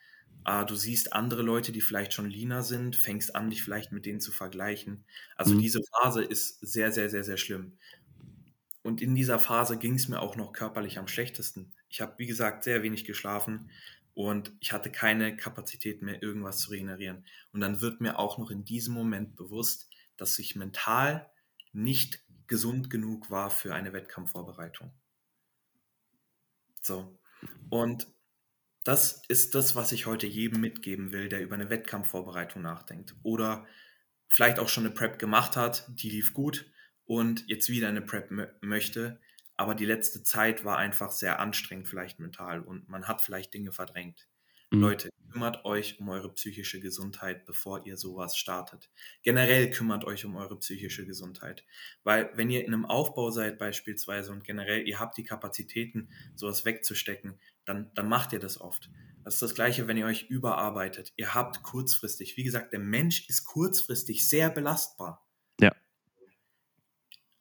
äh, 0.46 0.66
du 0.66 0.76
siehst 0.76 1.14
andere 1.14 1.42
Leute, 1.42 1.72
die 1.72 1.82
vielleicht 1.82 2.14
schon 2.14 2.30
leaner 2.30 2.64
sind, 2.64 2.96
fängst 2.96 3.36
an, 3.36 3.50
dich 3.50 3.64
vielleicht 3.64 3.92
mit 3.92 4.06
denen 4.06 4.20
zu 4.20 4.32
vergleichen. 4.32 5.06
Also 5.36 5.54
mhm. 5.54 5.60
diese 5.60 5.82
Phase 5.84 6.24
ist 6.24 6.60
sehr, 6.62 6.92
sehr, 6.92 7.10
sehr, 7.10 7.24
sehr 7.24 7.38
schlimm. 7.38 7.78
Und 8.82 9.02
in 9.02 9.16
dieser 9.16 9.40
Phase 9.40 9.78
ging 9.78 9.96
es 9.96 10.10
mir 10.10 10.20
auch 10.20 10.36
noch 10.36 10.52
körperlich 10.52 11.00
am 11.00 11.08
schlechtesten. 11.08 11.74
Ich 11.88 12.02
habe, 12.02 12.16
wie 12.18 12.26
gesagt, 12.26 12.66
sehr 12.66 12.84
wenig 12.84 13.06
geschlafen 13.06 13.70
und 14.14 14.52
ich 14.60 14.74
hatte 14.74 14.92
keine 14.92 15.38
Kapazität 15.38 16.02
mehr, 16.02 16.22
irgendwas 16.22 16.60
zu 16.60 16.72
regenerieren. 16.72 17.26
Und 17.54 17.62
dann 17.62 17.82
wird 17.82 18.02
mir 18.02 18.20
auch 18.20 18.38
noch 18.38 18.52
in 18.52 18.66
diesem 18.66 18.94
Moment 18.94 19.36
bewusst, 19.36 19.90
dass 20.18 20.38
ich 20.38 20.56
mental 20.56 21.30
nicht 21.72 22.24
gesund 22.48 22.90
genug 22.90 23.32
war 23.32 23.50
für 23.50 23.74
eine 23.74 23.94
Wettkampfvorbereitung. 23.94 24.92
So. 26.84 27.20
Und 27.70 28.08
das 28.84 29.22
ist 29.30 29.56
das, 29.56 29.76
was 29.76 29.92
ich 29.92 30.06
heute 30.06 30.28
jedem 30.28 30.62
mitgeben 30.62 31.12
will, 31.12 31.30
der 31.30 31.42
über 31.42 31.56
eine 31.56 31.70
Wettkampfvorbereitung 31.70 32.62
nachdenkt. 32.62 33.16
Oder 33.24 33.66
vielleicht 34.28 34.60
auch 34.60 34.68
schon 34.68 34.86
eine 34.86 34.94
Prep 34.94 35.20
gemacht 35.20 35.56
hat, 35.56 35.86
die 35.90 36.10
lief 36.10 36.34
gut 36.34 36.70
und 37.06 37.48
jetzt 37.48 37.70
wieder 37.70 37.88
eine 37.88 38.02
Prep 38.02 38.30
möchte. 38.62 39.20
Aber 39.56 39.76
die 39.76 39.86
letzte 39.86 40.24
Zeit 40.24 40.66
war 40.66 40.78
einfach 40.78 41.12
sehr 41.12 41.40
anstrengend, 41.40 41.88
vielleicht 41.88 42.20
mental, 42.20 42.62
und 42.62 42.90
man 42.90 43.08
hat 43.08 43.22
vielleicht 43.22 43.54
Dinge 43.54 43.72
verdrängt. 43.72 44.28
Mhm. 44.74 44.82
Leute, 44.82 45.10
kümmert 45.32 45.66
euch 45.66 46.00
um 46.00 46.10
eure 46.10 46.34
psychische 46.34 46.80
Gesundheit, 46.80 47.46
bevor 47.46 47.86
ihr 47.86 47.96
sowas 47.96 48.36
startet. 48.36 48.90
Generell 49.22 49.70
kümmert 49.70 50.04
euch 50.04 50.26
um 50.26 50.36
eure 50.36 50.58
psychische 50.58 51.06
Gesundheit. 51.06 51.64
Weil 52.04 52.32
wenn 52.36 52.50
ihr 52.50 52.66
in 52.66 52.74
einem 52.74 52.86
Aufbau 52.86 53.30
seid 53.30 53.60
beispielsweise 53.60 54.32
und 54.32 54.44
generell 54.44 54.88
ihr 54.88 55.00
habt 55.00 55.18
die 55.18 55.24
Kapazitäten, 55.24 56.10
sowas 56.36 56.66
wegzustecken, 56.66 57.40
dann, 57.66 57.92
dann 57.94 58.10
macht 58.10 58.34
ihr 58.34 58.40
das 58.40 58.60
oft. 58.60 58.90
Das 59.24 59.36
ist 59.36 59.44
das 59.44 59.56
Gleiche, 59.56 59.88
wenn 59.88 59.98
ihr 59.98 60.08
euch 60.08 60.24
überarbeitet. 60.24 61.14
Ihr 61.16 61.34
habt 61.34 61.62
kurzfristig, 61.62 62.36
wie 62.36 62.44
gesagt, 62.44 62.74
der 62.74 62.80
Mensch 62.80 63.30
ist 63.30 63.46
kurzfristig 63.46 64.28
sehr 64.28 64.50
belastbar. 64.50 65.26
Ja. 65.62 65.72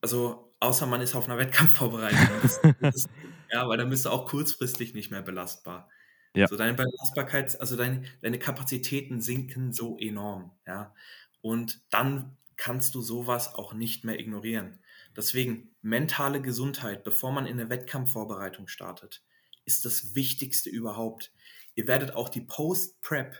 Also, 0.00 0.54
außer 0.60 0.86
man 0.86 1.00
ist 1.00 1.14
auf 1.14 1.26
einer 1.26 1.38
Wettkampfvorbereitung. 1.38 2.28
Das, 2.42 2.60
das, 2.80 3.08
ja, 3.50 3.66
weil 3.68 3.78
dann 3.78 3.90
bist 3.90 4.04
du 4.04 4.10
auch 4.10 4.28
kurzfristig 4.28 4.94
nicht 4.94 5.10
mehr 5.10 5.22
belastbar. 5.22 5.88
Ja. 6.34 6.48
So 6.48 6.56
deine 6.56 6.74
Belastbarkeit, 6.74 7.60
also 7.60 7.76
deine, 7.76 8.04
deine 8.22 8.38
Kapazitäten 8.38 9.20
sinken 9.20 9.72
so 9.72 9.98
enorm, 9.98 10.52
ja. 10.66 10.94
Und 11.40 11.82
dann 11.90 12.36
kannst 12.56 12.94
du 12.94 13.00
sowas 13.00 13.54
auch 13.54 13.74
nicht 13.74 14.04
mehr 14.04 14.18
ignorieren. 14.18 14.78
Deswegen 15.16 15.74
mentale 15.82 16.40
Gesundheit, 16.40 17.04
bevor 17.04 17.32
man 17.32 17.46
in 17.46 17.60
eine 17.60 17.68
Wettkampfvorbereitung 17.68 18.68
startet, 18.68 19.22
ist 19.64 19.84
das 19.84 20.14
Wichtigste 20.14 20.70
überhaupt. 20.70 21.32
Ihr 21.74 21.86
werdet 21.86 22.14
auch 22.14 22.28
die 22.28 22.40
Post-Prep 22.40 23.36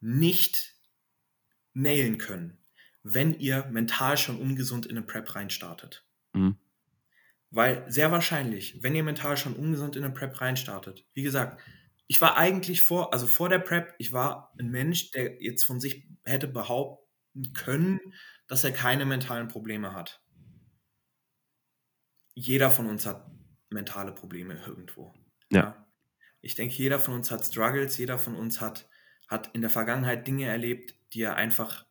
nicht 0.00 0.74
nailen 1.72 2.18
können, 2.18 2.58
wenn 3.02 3.38
ihr 3.38 3.66
mental 3.66 4.16
schon 4.16 4.38
ungesund 4.38 4.86
in 4.86 4.96
eine 4.96 5.06
Prep 5.06 5.34
reinstartet. 5.34 6.04
Mhm. 6.32 6.56
Weil 7.54 7.88
sehr 7.88 8.10
wahrscheinlich, 8.10 8.82
wenn 8.82 8.96
ihr 8.96 9.04
mental 9.04 9.36
schon 9.36 9.54
ungesund 9.54 9.94
in 9.94 10.02
eine 10.02 10.12
Prep 10.12 10.40
reinstartet, 10.40 11.06
wie 11.14 11.22
gesagt, 11.22 11.62
ich 12.08 12.20
war 12.20 12.36
eigentlich 12.36 12.82
vor, 12.82 13.12
also 13.12 13.28
vor 13.28 13.48
der 13.48 13.60
Prep, 13.60 13.94
ich 13.98 14.12
war 14.12 14.52
ein 14.58 14.72
Mensch, 14.72 15.12
der 15.12 15.40
jetzt 15.40 15.62
von 15.62 15.78
sich 15.78 16.08
hätte 16.24 16.48
behaupten 16.48 17.52
können, 17.52 18.00
dass 18.48 18.64
er 18.64 18.72
keine 18.72 19.06
mentalen 19.06 19.46
Probleme 19.46 19.94
hat. 19.94 20.20
Jeder 22.34 22.72
von 22.72 22.88
uns 22.88 23.06
hat 23.06 23.30
mentale 23.70 24.10
Probleme 24.10 24.60
irgendwo. 24.66 25.14
Ja. 25.52 25.60
ja. 25.60 25.86
Ich 26.40 26.56
denke, 26.56 26.74
jeder 26.74 26.98
von 26.98 27.14
uns 27.14 27.30
hat 27.30 27.46
Struggles, 27.46 27.96
jeder 27.98 28.18
von 28.18 28.34
uns 28.34 28.60
hat, 28.60 28.88
hat 29.28 29.54
in 29.54 29.60
der 29.60 29.70
Vergangenheit 29.70 30.26
Dinge 30.26 30.46
erlebt, 30.46 30.96
die 31.12 31.22
er 31.22 31.36
einfach 31.36 31.86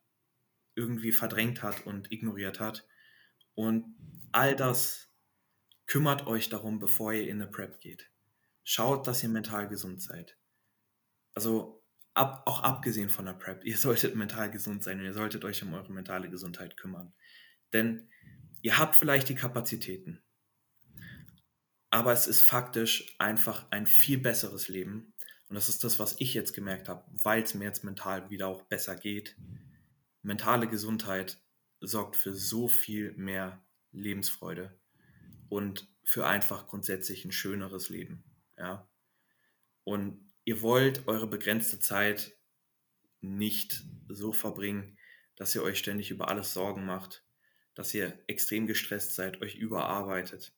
irgendwie 0.75 1.13
verdrängt 1.13 1.63
hat 1.63 1.85
und 1.85 2.11
ignoriert 2.11 2.59
hat. 2.59 2.85
Und 3.55 3.95
all 4.33 4.57
das 4.57 5.12
kümmert 5.93 6.25
euch 6.25 6.49
darum, 6.49 6.79
bevor 6.79 7.13
ihr 7.13 7.29
in 7.29 7.39
eine 7.39 7.51
Prep 7.51 7.79
geht. 7.79 8.09
Schaut, 8.63 9.05
dass 9.05 9.21
ihr 9.21 9.29
mental 9.29 9.67
gesund 9.67 10.01
seid. 10.01 10.39
Also 11.35 11.85
ab, 12.15 12.41
auch 12.47 12.63
abgesehen 12.63 13.11
von 13.11 13.25
der 13.25 13.33
Prep, 13.33 13.63
ihr 13.63 13.77
solltet 13.77 14.15
mental 14.15 14.49
gesund 14.49 14.83
sein 14.83 14.97
und 14.97 15.05
ihr 15.05 15.13
solltet 15.13 15.45
euch 15.45 15.61
um 15.61 15.71
eure 15.75 15.93
mentale 15.93 16.31
Gesundheit 16.31 16.77
kümmern. 16.77 17.13
Denn 17.73 18.09
ihr 18.63 18.79
habt 18.79 18.95
vielleicht 18.95 19.29
die 19.29 19.35
Kapazitäten, 19.35 20.23
aber 21.91 22.11
es 22.11 22.25
ist 22.25 22.41
faktisch 22.41 23.15
einfach 23.19 23.67
ein 23.69 23.85
viel 23.85 24.17
besseres 24.17 24.69
Leben. 24.69 25.13
Und 25.47 25.53
das 25.53 25.69
ist 25.69 25.83
das, 25.83 25.99
was 25.99 26.19
ich 26.19 26.33
jetzt 26.33 26.53
gemerkt 26.53 26.89
habe, 26.89 27.05
weil 27.23 27.43
es 27.43 27.53
mir 27.53 27.65
jetzt 27.65 27.83
mental 27.83 28.31
wieder 28.31 28.47
auch 28.47 28.63
besser 28.63 28.95
geht. 28.95 29.37
Mentale 30.23 30.67
Gesundheit 30.67 31.39
sorgt 31.81 32.15
für 32.15 32.33
so 32.33 32.67
viel 32.67 33.11
mehr 33.11 33.63
Lebensfreude 33.91 34.75
und 35.53 35.87
für 36.03 36.25
einfach 36.25 36.67
grundsätzlich 36.67 37.25
ein 37.25 37.31
schöneres 37.31 37.89
Leben. 37.89 38.23
Ja? 38.57 38.87
Und 39.83 40.31
ihr 40.45 40.61
wollt 40.61 41.07
eure 41.07 41.27
begrenzte 41.27 41.79
Zeit 41.79 42.33
nicht 43.21 43.83
so 44.09 44.33
verbringen, 44.33 44.97
dass 45.35 45.55
ihr 45.55 45.63
euch 45.63 45.79
ständig 45.79 46.11
über 46.11 46.27
alles 46.27 46.53
Sorgen 46.53 46.85
macht, 46.85 47.23
dass 47.75 47.93
ihr 47.93 48.17
extrem 48.27 48.67
gestresst 48.67 49.15
seid, 49.15 49.41
euch 49.41 49.55
überarbeitet 49.55 50.53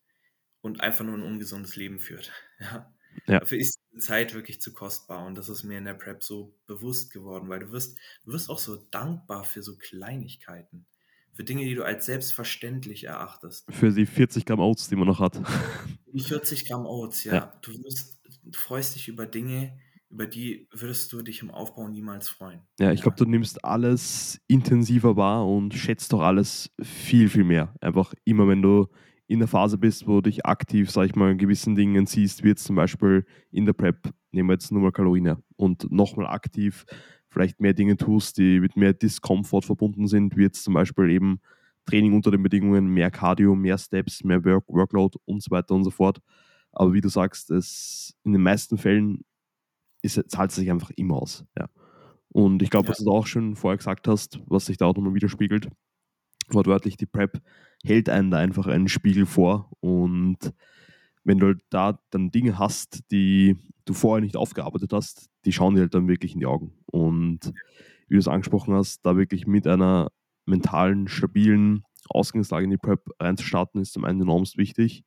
und 0.61 0.81
einfach 0.81 1.05
nur 1.05 1.15
ein 1.15 1.23
ungesundes 1.23 1.75
Leben 1.75 1.99
führt. 1.99 2.31
Ja? 2.59 2.93
ja. 3.27 3.39
Dafür 3.39 3.57
ist 3.57 3.79
die 3.93 3.99
Zeit 3.99 4.33
wirklich 4.33 4.61
zu 4.61 4.73
kostbar 4.73 5.25
und 5.25 5.35
das 5.35 5.49
ist 5.49 5.63
mir 5.63 5.77
in 5.77 5.85
der 5.85 5.93
Prep 5.93 6.23
so 6.23 6.57
bewusst 6.67 7.11
geworden, 7.11 7.49
weil 7.49 7.59
du 7.59 7.71
wirst, 7.71 7.97
du 8.23 8.31
wirst 8.31 8.49
auch 8.49 8.59
so 8.59 8.77
dankbar 8.77 9.43
für 9.43 9.61
so 9.61 9.77
Kleinigkeiten, 9.77 10.85
für 11.35 11.43
Dinge, 11.43 11.65
die 11.65 11.75
du 11.75 11.83
als 11.83 12.05
selbstverständlich 12.05 13.03
erachtest. 13.03 13.65
Für 13.69 13.91
die 13.91 14.05
40 14.05 14.45
Gramm 14.45 14.59
Oats, 14.59 14.87
die 14.87 14.95
man 14.95 15.07
noch 15.07 15.19
hat. 15.19 15.39
Die 16.13 16.21
40 16.21 16.65
Gramm 16.65 16.85
Oats, 16.85 17.25
ja. 17.25 17.33
ja. 17.33 17.59
Du, 17.61 17.73
wirst, 17.83 18.21
du 18.43 18.57
freust 18.57 18.95
dich 18.95 19.09
über 19.09 19.25
Dinge, 19.25 19.77
über 20.09 20.27
die 20.27 20.69
würdest 20.71 21.11
du 21.11 21.21
dich 21.21 21.41
im 21.41 21.51
Aufbau 21.51 21.89
niemals 21.89 22.29
freuen. 22.29 22.61
Ja, 22.79 22.93
ich 22.93 23.01
glaube, 23.01 23.17
du 23.17 23.25
nimmst 23.25 23.65
alles 23.65 24.39
intensiver 24.47 25.17
wahr 25.17 25.45
und 25.45 25.73
schätzt 25.73 26.13
doch 26.13 26.21
alles 26.21 26.71
viel, 26.81 27.27
viel 27.27 27.43
mehr. 27.43 27.75
Einfach 27.81 28.13
immer, 28.23 28.47
wenn 28.47 28.61
du 28.61 28.87
in 29.27 29.39
der 29.39 29.49
Phase 29.49 29.77
bist, 29.77 30.07
wo 30.07 30.21
du 30.21 30.29
dich 30.29 30.45
aktiv, 30.45 30.89
sag 30.89 31.07
ich 31.07 31.15
mal, 31.15 31.31
in 31.31 31.37
gewissen 31.37 31.75
Dingen 31.75 32.05
siehst, 32.05 32.45
wie 32.45 32.49
jetzt 32.49 32.63
zum 32.63 32.77
Beispiel 32.77 33.25
in 33.51 33.65
der 33.65 33.73
Prep, 33.73 34.09
nehmen 34.31 34.47
wir 34.47 34.53
jetzt 34.53 34.71
nur 34.71 34.81
mal 34.81 34.93
Kalorien 34.93 35.35
und 35.57 35.91
nochmal 35.91 36.27
aktiv 36.27 36.85
vielleicht 37.35 37.59
mehr 37.59 37.73
Dinge 37.73 37.97
tust, 37.97 38.37
die 38.37 38.61
mit 38.61 38.77
mehr 38.77 38.93
Discomfort 38.93 39.63
verbunden 39.65 40.07
sind, 40.07 40.37
wie 40.37 40.43
jetzt 40.43 40.63
zum 40.63 40.73
Beispiel 40.73 41.09
eben 41.09 41.41
Training 41.85 42.13
unter 42.13 42.31
den 42.31 42.41
Bedingungen, 42.41 42.87
mehr 42.87 43.11
Cardio, 43.11 43.55
mehr 43.55 43.77
Steps, 43.77 44.23
mehr 44.23 44.43
Work 44.45 44.63
Workload 44.69 45.17
und 45.25 45.43
so 45.43 45.51
weiter 45.51 45.75
und 45.75 45.83
so 45.83 45.91
fort. 45.91 46.19
Aber 46.71 46.93
wie 46.93 47.01
du 47.01 47.09
sagst, 47.09 47.51
es 47.51 48.15
in 48.23 48.31
den 48.31 48.41
meisten 48.41 48.77
Fällen 48.77 49.25
ist, 50.01 50.19
zahlt 50.29 50.51
es 50.51 50.55
sich 50.55 50.71
einfach 50.71 50.91
immer 50.95 51.21
aus. 51.21 51.43
Ja. 51.57 51.67
Und 52.29 52.61
ich 52.61 52.69
glaube, 52.69 52.85
ja. 52.85 52.91
was 52.91 52.99
du 52.99 53.11
auch 53.11 53.27
schon 53.27 53.57
vorher 53.57 53.77
gesagt 53.77 54.07
hast, 54.07 54.39
was 54.45 54.67
sich 54.67 54.77
da 54.77 54.85
auch 54.85 54.95
nochmal 54.95 55.13
widerspiegelt, 55.13 55.67
wortwörtlich, 56.47 56.95
die 56.95 57.05
Prep 57.05 57.41
hält 57.83 58.07
einen 58.07 58.31
da 58.31 58.37
einfach 58.37 58.67
einen 58.67 58.87
Spiegel 58.87 59.25
vor. 59.25 59.69
Und 59.81 60.53
wenn 61.25 61.39
du 61.39 61.47
halt 61.47 61.61
da 61.69 61.99
dann 62.11 62.31
Dinge 62.31 62.57
hast, 62.57 63.03
die 63.11 63.57
du 63.83 63.93
vorher 63.93 64.21
nicht 64.21 64.37
aufgearbeitet 64.37 64.93
hast, 64.93 65.29
die 65.43 65.51
schauen 65.51 65.75
dir 65.75 65.81
halt 65.81 65.93
dann 65.93 66.07
wirklich 66.07 66.33
in 66.33 66.39
die 66.39 66.45
Augen. 66.45 66.73
Und 66.85 67.51
wie 68.07 68.13
du 68.13 68.19
es 68.19 68.27
angesprochen 68.27 68.73
hast, 68.73 69.05
da 69.05 69.17
wirklich 69.17 69.47
mit 69.47 69.67
einer 69.67 70.11
mentalen, 70.45 71.07
stabilen 71.07 71.83
Ausgangslage 72.09 72.65
in 72.65 72.71
die 72.71 72.77
Prep 72.77 73.09
reinzustarten, 73.19 73.81
ist 73.81 73.93
zum 73.93 74.05
einen 74.05 74.21
enormst 74.21 74.57
wichtig. 74.57 75.03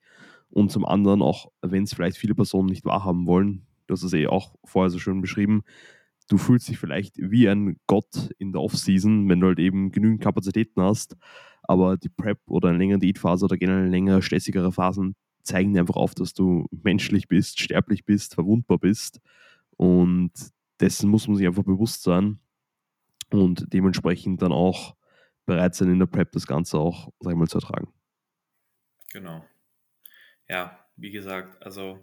Und 0.51 0.73
zum 0.73 0.85
anderen 0.85 1.23
auch, 1.23 1.51
wenn 1.63 1.85
es 1.85 1.95
vielleicht 1.95 2.17
viele 2.17 2.35
Personen 2.35 2.69
nicht 2.69 2.85
wahrhaben 2.85 3.27
wollen, 3.27 3.67
du 3.87 3.93
hast 3.93 4.03
es 4.03 4.13
eh 4.13 4.27
auch 4.27 4.57
vorher 4.65 4.91
so 4.91 4.99
schön 4.99 5.21
beschrieben, 5.21 5.63
du 6.29 6.37
fühlst 6.37 6.69
dich 6.69 6.79
vielleicht 6.79 7.17
wie 7.19 7.49
ein 7.49 7.79
Gott 7.87 8.31
in 8.39 8.53
der 8.53 8.63
Offseason, 8.63 9.29
wenn 9.29 9.41
du 9.41 9.47
halt 9.47 9.59
eben 9.61 9.93
genügend 9.93 10.21
Kapazitäten 10.21 10.83
hast, 10.83 11.17
aber 11.63 11.97
die 11.97 12.09
Prep 12.09 12.41
oder 12.47 12.71
eine 12.71 12.79
längere 12.79 12.99
Diätphase 12.99 13.45
oder 13.45 13.57
generell 13.57 13.89
längere, 13.89 14.23
stressigere 14.23 14.73
Phasen 14.73 15.15
zeigen 15.49 15.73
dir 15.73 15.81
einfach 15.81 15.97
auf, 15.97 16.15
dass 16.15 16.35
du 16.35 16.67
menschlich 16.71 17.29
bist, 17.29 17.61
sterblich 17.61 18.05
bist, 18.05 18.35
verwundbar 18.35 18.79
bist 18.79 19.21
und 19.77 20.33
dessen 20.81 21.11
muss 21.11 21.27
man 21.27 21.37
sich 21.37 21.47
einfach 21.47 21.65
bewusst 21.65 22.03
sein 22.03 22.39
und 23.31 23.73
dementsprechend 23.73 24.43
dann 24.43 24.53
auch 24.53 24.95
bereit 25.47 25.75
sein, 25.75 25.91
in 25.91 25.99
der 25.99 26.07
Prep 26.07 26.31
das 26.33 26.47
Ganze 26.47 26.79
auch, 26.79 27.13
sag 27.21 27.33
ich 27.33 27.39
mal, 27.39 27.49
zu 27.49 27.59
ertragen. 27.59 27.93
Genau. 29.13 29.45
Ja, 30.49 30.79
wie 30.97 31.11
gesagt, 31.11 31.63
also 31.65 31.99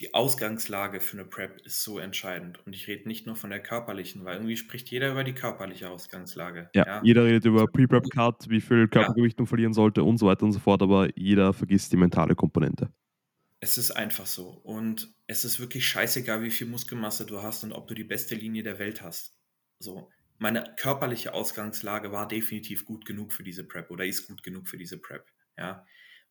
die 0.00 0.14
Ausgangslage 0.14 1.00
für 1.00 1.18
eine 1.18 1.26
Prep 1.26 1.60
ist 1.64 1.82
so 1.82 1.98
entscheidend. 1.98 2.64
Und 2.66 2.74
ich 2.74 2.88
rede 2.88 3.06
nicht 3.06 3.26
nur 3.26 3.36
von 3.36 3.50
der 3.50 3.60
körperlichen, 3.60 4.24
weil 4.24 4.36
irgendwie 4.36 4.56
spricht 4.56 4.90
jeder 4.90 5.10
über 5.10 5.24
die 5.24 5.34
körperliche 5.34 5.90
Ausgangslage. 5.90 6.70
Ja, 6.74 6.86
ja. 6.86 7.00
jeder 7.04 7.24
redet 7.24 7.44
über 7.44 7.66
Pre-Prep-Cut, 7.66 8.48
wie 8.48 8.60
viel 8.60 8.88
Körpergewicht 8.88 9.38
man 9.38 9.46
verlieren 9.46 9.74
sollte 9.74 10.02
und 10.02 10.16
so 10.16 10.26
weiter 10.26 10.44
und 10.44 10.52
so 10.52 10.58
fort, 10.58 10.82
aber 10.82 11.08
jeder 11.16 11.52
vergisst 11.52 11.92
die 11.92 11.98
mentale 11.98 12.34
Komponente. 12.34 12.90
Es 13.60 13.76
ist 13.76 13.90
einfach 13.90 14.26
so. 14.26 14.48
Und 14.64 15.12
es 15.26 15.44
ist 15.44 15.60
wirklich 15.60 15.86
scheißegal, 15.86 16.42
wie 16.42 16.50
viel 16.50 16.66
Muskelmasse 16.66 17.26
du 17.26 17.42
hast 17.42 17.62
und 17.62 17.72
ob 17.72 17.86
du 17.86 17.94
die 17.94 18.04
beste 18.04 18.34
Linie 18.34 18.62
der 18.62 18.78
Welt 18.78 19.02
hast. 19.02 19.34
So, 19.78 20.08
meine 20.38 20.74
körperliche 20.78 21.34
Ausgangslage 21.34 22.10
war 22.10 22.26
definitiv 22.26 22.86
gut 22.86 23.04
genug 23.04 23.34
für 23.34 23.44
diese 23.44 23.64
Prep 23.64 23.90
oder 23.90 24.06
ist 24.06 24.26
gut 24.26 24.42
genug 24.42 24.66
für 24.66 24.78
diese 24.78 24.96
Prep. 24.96 25.26
Ja, 25.58 25.84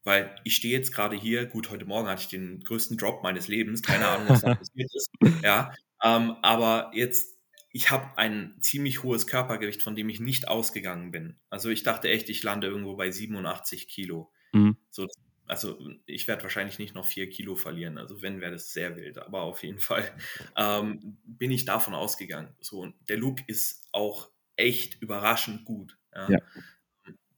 weil 0.03 0.35
ich 0.43 0.55
stehe 0.55 0.77
jetzt 0.77 0.93
gerade 0.93 1.15
hier, 1.15 1.45
gut, 1.45 1.69
heute 1.69 1.85
Morgen 1.85 2.07
hatte 2.07 2.21
ich 2.21 2.27
den 2.29 2.61
größten 2.61 2.97
Drop 2.97 3.23
meines 3.23 3.47
Lebens, 3.47 3.81
keine 3.81 4.07
Ahnung, 4.07 4.29
was 4.29 4.41
da 4.41 4.55
passiert 4.55 4.91
ist, 4.93 5.09
ja, 5.43 5.73
ähm, 6.03 6.35
aber 6.41 6.91
jetzt, 6.93 7.37
ich 7.71 7.91
habe 7.91 8.17
ein 8.17 8.55
ziemlich 8.61 9.03
hohes 9.03 9.27
Körpergewicht, 9.27 9.83
von 9.83 9.95
dem 9.95 10.09
ich 10.09 10.19
nicht 10.19 10.47
ausgegangen 10.47 11.11
bin. 11.11 11.37
Also 11.49 11.69
ich 11.69 11.83
dachte 11.83 12.09
echt, 12.09 12.29
ich 12.29 12.41
lande 12.43 12.67
irgendwo 12.67 12.95
bei 12.95 13.11
87 13.11 13.87
Kilo. 13.87 14.31
Mhm. 14.53 14.77
So, 14.89 15.07
also 15.45 15.77
ich 16.05 16.27
werde 16.27 16.43
wahrscheinlich 16.43 16.79
nicht 16.79 16.95
noch 16.95 17.05
vier 17.05 17.29
Kilo 17.29 17.55
verlieren. 17.55 17.97
Also 17.97 18.21
wenn, 18.21 18.41
wäre 18.41 18.53
das 18.53 18.71
sehr 18.71 18.95
wild. 18.95 19.19
Aber 19.19 19.41
auf 19.41 19.63
jeden 19.63 19.79
Fall 19.79 20.11
ähm, 20.55 21.17
bin 21.23 21.51
ich 21.51 21.65
davon 21.65 21.93
ausgegangen. 21.93 22.55
So, 22.59 22.79
und 22.79 22.95
der 23.07 23.17
Look 23.17 23.39
ist 23.47 23.87
auch 23.91 24.29
echt 24.55 25.01
überraschend 25.01 25.65
gut. 25.65 25.97
Ja. 26.13 26.29
ja 26.29 26.39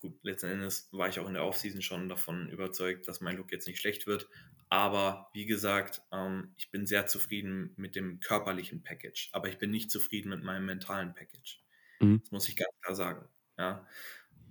gut, 0.02 0.20
letzten 0.24 0.48
Endes 0.48 0.90
war 0.92 1.08
ich 1.08 1.20
auch 1.20 1.28
in 1.28 1.36
der 1.36 1.46
Offseason 1.46 1.82
schon 1.82 2.10
davon 2.10 2.50
überzeugt, 2.50 3.08
dass 3.08 3.22
mein 3.22 3.38
Look 3.38 3.52
jetzt 3.52 3.68
nicht 3.68 3.80
schlecht 3.80 4.08
wird. 4.08 4.28
Aber 4.70 5.30
wie 5.34 5.46
gesagt, 5.46 6.02
ähm, 6.12 6.54
ich 6.58 6.72
bin 6.72 6.86
sehr 6.86 7.06
zufrieden 7.06 7.74
mit 7.76 7.96
dem 7.96 8.20
körperlichen 8.20 8.84
Package, 8.84 9.30
aber 9.34 9.50
ich 9.50 9.58
bin 9.58 9.70
nicht 9.70 9.92
zufrieden 9.92 10.30
mit 10.30 10.44
meinem 10.44 10.66
mentalen 10.66 11.14
Package. 11.14 11.64
Mhm. 12.00 12.22
Das 12.22 12.32
muss 12.32 12.50
ich 12.50 12.56
ganz 12.56 12.72
klar 12.82 12.96
sagen. 12.96 13.30
Ja. 13.58 13.88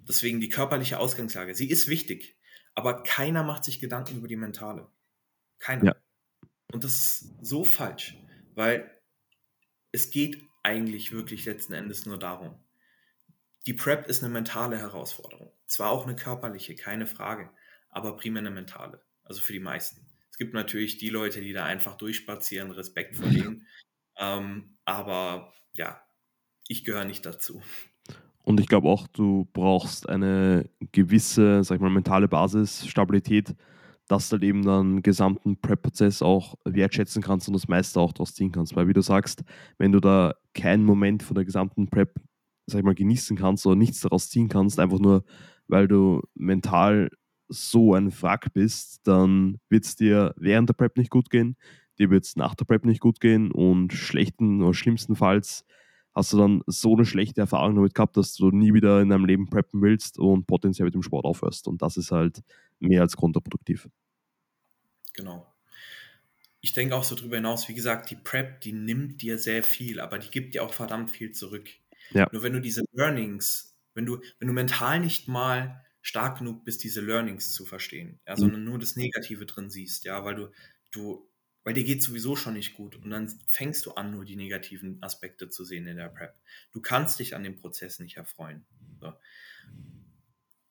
Deswegen 0.08 0.40
die 0.40 0.48
körperliche 0.48 0.98
Ausgangslage, 0.98 1.54
sie 1.54 1.70
ist 1.70 1.88
wichtig, 1.88 2.38
aber 2.74 3.02
keiner 3.02 3.42
macht 3.42 3.64
sich 3.64 3.80
Gedanken 3.80 4.16
über 4.16 4.28
die 4.28 4.36
mentale. 4.36 4.88
Keiner. 5.58 5.84
Ja. 5.84 5.96
Und 6.72 6.84
das 6.84 6.94
ist 6.94 7.34
so 7.42 7.64
falsch, 7.64 8.16
weil 8.54 8.90
es 9.92 10.10
geht 10.10 10.42
eigentlich 10.62 11.12
wirklich 11.12 11.44
letzten 11.44 11.72
Endes 11.72 12.06
nur 12.06 12.18
darum, 12.18 12.62
die 13.66 13.74
Prep 13.74 14.06
ist 14.08 14.22
eine 14.22 14.32
mentale 14.32 14.78
Herausforderung. 14.78 15.52
Zwar 15.66 15.90
auch 15.90 16.04
eine 16.04 16.16
körperliche, 16.16 16.74
keine 16.74 17.06
Frage, 17.06 17.50
aber 17.90 18.16
primär 18.16 18.40
eine 18.40 18.50
mentale. 18.50 19.02
Also 19.24 19.40
für 19.40 19.52
die 19.52 19.60
meisten. 19.60 20.06
Es 20.30 20.38
gibt 20.38 20.54
natürlich 20.54 20.98
die 20.98 21.10
Leute, 21.10 21.40
die 21.40 21.52
da 21.52 21.64
einfach 21.64 21.96
durchspazieren, 21.96 22.70
Respekt 22.70 23.16
vor 23.16 23.28
denen. 23.28 23.66
Ähm, 24.18 24.76
aber 24.84 25.52
ja, 25.74 26.02
ich 26.68 26.84
gehöre 26.84 27.04
nicht 27.04 27.24
dazu. 27.24 27.62
Und 28.42 28.60
ich 28.60 28.68
glaube 28.68 28.88
auch, 28.88 29.06
du 29.06 29.48
brauchst 29.52 30.08
eine 30.08 30.68
gewisse, 30.92 31.62
sag 31.62 31.76
ich 31.76 31.80
mal, 31.80 31.90
mentale 31.90 32.28
Basis, 32.28 32.86
Stabilität, 32.86 33.54
dass 34.08 34.28
du 34.28 34.34
halt 34.34 34.42
eben 34.42 34.64
dann 34.64 35.02
gesamten 35.02 35.60
Prep-Prozess 35.60 36.20
auch 36.20 36.56
wertschätzen 36.64 37.22
kannst 37.22 37.46
und 37.46 37.54
das 37.54 37.68
meiste 37.68 38.00
auch 38.00 38.12
daraus 38.12 38.34
ziehen 38.34 38.50
kannst. 38.50 38.74
Weil 38.74 38.88
wie 38.88 38.92
du 38.92 39.02
sagst, 39.02 39.44
wenn 39.78 39.92
du 39.92 40.00
da 40.00 40.34
keinen 40.52 40.84
Moment 40.84 41.22
von 41.22 41.34
der 41.34 41.44
gesamten 41.44 41.88
Prep 41.88 42.14
sag 42.70 42.78
ich 42.80 42.84
mal, 42.84 42.94
genießen 42.94 43.36
kannst 43.36 43.66
oder 43.66 43.76
nichts 43.76 44.00
daraus 44.00 44.30
ziehen 44.30 44.48
kannst, 44.48 44.78
einfach 44.78 44.98
nur, 44.98 45.24
weil 45.68 45.88
du 45.88 46.22
mental 46.34 47.10
so 47.48 47.94
ein 47.94 48.12
Wrack 48.22 48.52
bist, 48.54 49.00
dann 49.06 49.58
wird 49.68 49.84
es 49.84 49.96
dir 49.96 50.34
während 50.36 50.68
der 50.68 50.74
Prep 50.74 50.96
nicht 50.96 51.10
gut 51.10 51.30
gehen, 51.30 51.56
dir 51.98 52.10
wird 52.10 52.24
es 52.24 52.36
nach 52.36 52.54
der 52.54 52.64
Prep 52.64 52.84
nicht 52.84 53.00
gut 53.00 53.20
gehen 53.20 53.50
und 53.50 53.92
schlechten 53.92 54.62
oder 54.62 54.74
schlimmstenfalls 54.74 55.64
hast 56.14 56.32
du 56.32 56.38
dann 56.38 56.62
so 56.66 56.94
eine 56.94 57.04
schlechte 57.04 57.40
Erfahrung 57.40 57.76
damit 57.76 57.94
gehabt, 57.94 58.16
dass 58.16 58.34
du 58.34 58.50
nie 58.50 58.74
wieder 58.74 59.00
in 59.00 59.10
deinem 59.10 59.24
Leben 59.24 59.48
preppen 59.48 59.80
willst 59.80 60.18
und 60.18 60.46
potenziell 60.46 60.86
mit 60.86 60.94
dem 60.94 61.02
Sport 61.02 61.24
aufhörst. 61.24 61.68
Und 61.68 61.82
das 61.82 61.96
ist 61.96 62.10
halt 62.10 62.42
mehr 62.80 63.02
als 63.02 63.16
kontraproduktiv. 63.16 63.88
Genau. 65.12 65.46
Ich 66.60 66.72
denke 66.74 66.94
auch 66.94 67.04
so 67.04 67.14
drüber 67.14 67.36
hinaus, 67.36 67.68
wie 67.68 67.74
gesagt, 67.74 68.10
die 68.10 68.16
Prep, 68.16 68.60
die 68.60 68.72
nimmt 68.72 69.22
dir 69.22 69.38
sehr 69.38 69.62
viel, 69.62 69.98
aber 70.00 70.18
die 70.18 70.30
gibt 70.30 70.54
dir 70.54 70.62
auch 70.62 70.74
verdammt 70.74 71.10
viel 71.10 71.32
zurück. 71.32 71.70
Ja. 72.10 72.28
Nur 72.32 72.42
wenn 72.42 72.52
du 72.52 72.60
diese 72.60 72.82
Learnings, 72.92 73.76
wenn 73.94 74.06
du, 74.06 74.20
wenn 74.38 74.48
du 74.48 74.54
mental 74.54 75.00
nicht 75.00 75.28
mal 75.28 75.84
stark 76.02 76.38
genug 76.38 76.64
bist, 76.64 76.82
diese 76.82 77.00
Learnings 77.00 77.52
zu 77.52 77.66
verstehen, 77.66 78.20
ja, 78.26 78.34
mhm. 78.34 78.40
sondern 78.40 78.64
nur 78.64 78.78
das 78.78 78.96
Negative 78.96 79.46
drin 79.46 79.70
siehst, 79.70 80.04
ja, 80.04 80.24
weil 80.24 80.34
du, 80.34 80.52
du, 80.90 81.30
weil 81.62 81.74
dir 81.74 81.84
geht 81.84 82.02
sowieso 82.02 82.36
schon 82.36 82.54
nicht 82.54 82.74
gut 82.74 82.96
und 82.96 83.10
dann 83.10 83.28
fängst 83.46 83.84
du 83.86 83.92
an, 83.92 84.10
nur 84.10 84.24
die 84.24 84.36
negativen 84.36 85.02
Aspekte 85.02 85.50
zu 85.50 85.64
sehen 85.64 85.86
in 85.86 85.96
der 85.96 86.08
Prep. 86.08 86.34
Du 86.72 86.80
kannst 86.80 87.18
dich 87.18 87.34
an 87.34 87.44
dem 87.44 87.56
Prozess 87.56 87.98
nicht 87.98 88.16
erfreuen. 88.16 88.64
So. 89.00 89.12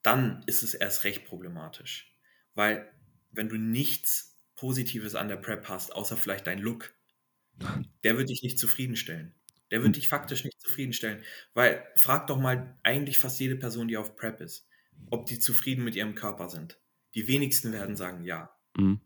Dann 0.01 0.43
ist 0.47 0.63
es 0.63 0.73
erst 0.73 1.03
recht 1.03 1.25
problematisch, 1.25 2.17
weil 2.55 2.91
wenn 3.31 3.49
du 3.49 3.57
nichts 3.57 4.37
Positives 4.55 5.15
an 5.15 5.27
der 5.27 5.37
Prep 5.37 5.69
hast, 5.69 5.93
außer 5.93 6.17
vielleicht 6.17 6.47
dein 6.47 6.59
Look, 6.59 6.93
der 8.03 8.17
wird 8.17 8.29
dich 8.29 8.41
nicht 8.41 8.57
zufriedenstellen. 8.57 9.35
Der 9.71 9.83
wird 9.83 9.95
dich 9.95 10.09
faktisch 10.09 10.43
nicht 10.43 10.59
zufriedenstellen. 10.59 11.23
Weil 11.53 11.85
frag 11.95 12.27
doch 12.27 12.39
mal 12.39 12.77
eigentlich 12.83 13.19
fast 13.19 13.39
jede 13.39 13.55
Person, 13.55 13.87
die 13.87 13.97
auf 13.97 14.15
Prep 14.15 14.41
ist, 14.41 14.67
ob 15.09 15.25
die 15.25 15.39
zufrieden 15.39 15.83
mit 15.83 15.95
ihrem 15.95 16.15
Körper 16.15 16.49
sind. 16.49 16.79
Die 17.15 17.27
wenigsten 17.27 17.71
werden 17.71 17.95
sagen 17.95 18.23
ja. 18.23 18.55
Mhm. 18.77 19.01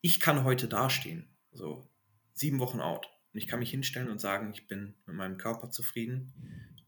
Ich 0.00 0.20
kann 0.20 0.44
heute 0.44 0.68
dastehen, 0.68 1.36
so 1.50 1.90
sieben 2.32 2.60
Wochen 2.60 2.80
out. 2.80 3.06
Und 3.32 3.40
ich 3.40 3.46
kann 3.46 3.58
mich 3.58 3.70
hinstellen 3.70 4.08
und 4.08 4.20
sagen, 4.20 4.52
ich 4.54 4.66
bin 4.66 4.94
mit 5.06 5.16
meinem 5.16 5.38
Körper 5.38 5.70
zufrieden 5.70 6.32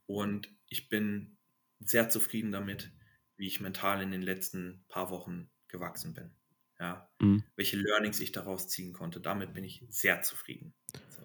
und 0.05 0.49
ich 0.67 0.89
bin 0.89 1.37
sehr 1.79 2.09
zufrieden 2.09 2.51
damit, 2.51 2.91
wie 3.37 3.47
ich 3.47 3.59
mental 3.59 4.01
in 4.01 4.11
den 4.11 4.21
letzten 4.21 4.85
paar 4.87 5.09
Wochen 5.09 5.49
gewachsen 5.67 6.13
bin. 6.13 6.31
Ja, 6.79 7.11
mhm. 7.19 7.43
welche 7.55 7.77
Learnings 7.77 8.19
ich 8.19 8.31
daraus 8.31 8.67
ziehen 8.67 8.91
konnte. 8.91 9.21
Damit 9.21 9.53
bin 9.53 9.63
ich 9.63 9.85
sehr 9.89 10.23
zufrieden. 10.23 10.73
So 11.09 11.21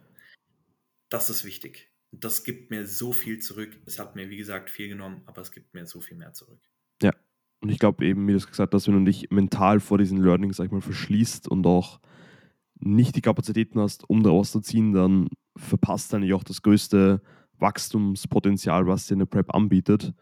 das 1.08 1.30
ist 1.30 1.44
wichtig. 1.44 1.92
Das 2.12 2.44
gibt 2.44 2.70
mir 2.70 2.86
so 2.86 3.12
viel 3.12 3.38
zurück. 3.38 3.76
Es 3.84 3.98
hat 3.98 4.16
mir, 4.16 4.30
wie 4.30 4.36
gesagt, 4.36 4.70
viel 4.70 4.88
genommen, 4.88 5.22
aber 5.26 5.40
es 5.42 5.52
gibt 5.52 5.74
mir 5.74 5.86
so 5.86 6.00
viel 6.00 6.16
mehr 6.16 6.32
zurück. 6.32 6.60
Ja, 7.02 7.12
und 7.60 7.70
ich 7.70 7.78
glaube 7.78 8.04
eben, 8.06 8.26
wie 8.26 8.32
du 8.32 8.38
es 8.38 8.46
gesagt 8.46 8.74
hast, 8.74 8.86
wenn 8.86 9.04
du 9.04 9.10
dich 9.10 9.30
mental 9.30 9.80
vor 9.80 9.98
diesen 9.98 10.22
Learnings, 10.22 10.56
sag 10.56 10.66
ich 10.66 10.72
mal, 10.72 10.80
verschließt 10.80 11.48
und 11.48 11.66
auch 11.66 12.00
nicht 12.78 13.16
die 13.16 13.22
Kapazitäten 13.22 13.80
hast, 13.80 14.08
um 14.08 14.22
daraus 14.22 14.52
zu 14.52 14.60
ziehen, 14.60 14.92
dann 14.92 15.28
verpasst 15.56 16.14
eigentlich 16.14 16.34
auch 16.34 16.44
das 16.44 16.62
größte 16.62 17.22
Wachstumspotenzial, 17.58 18.86
was 18.86 19.06
dir 19.06 19.14
eine 19.14 19.26
Prep 19.26 19.54
anbietet. 19.54 20.12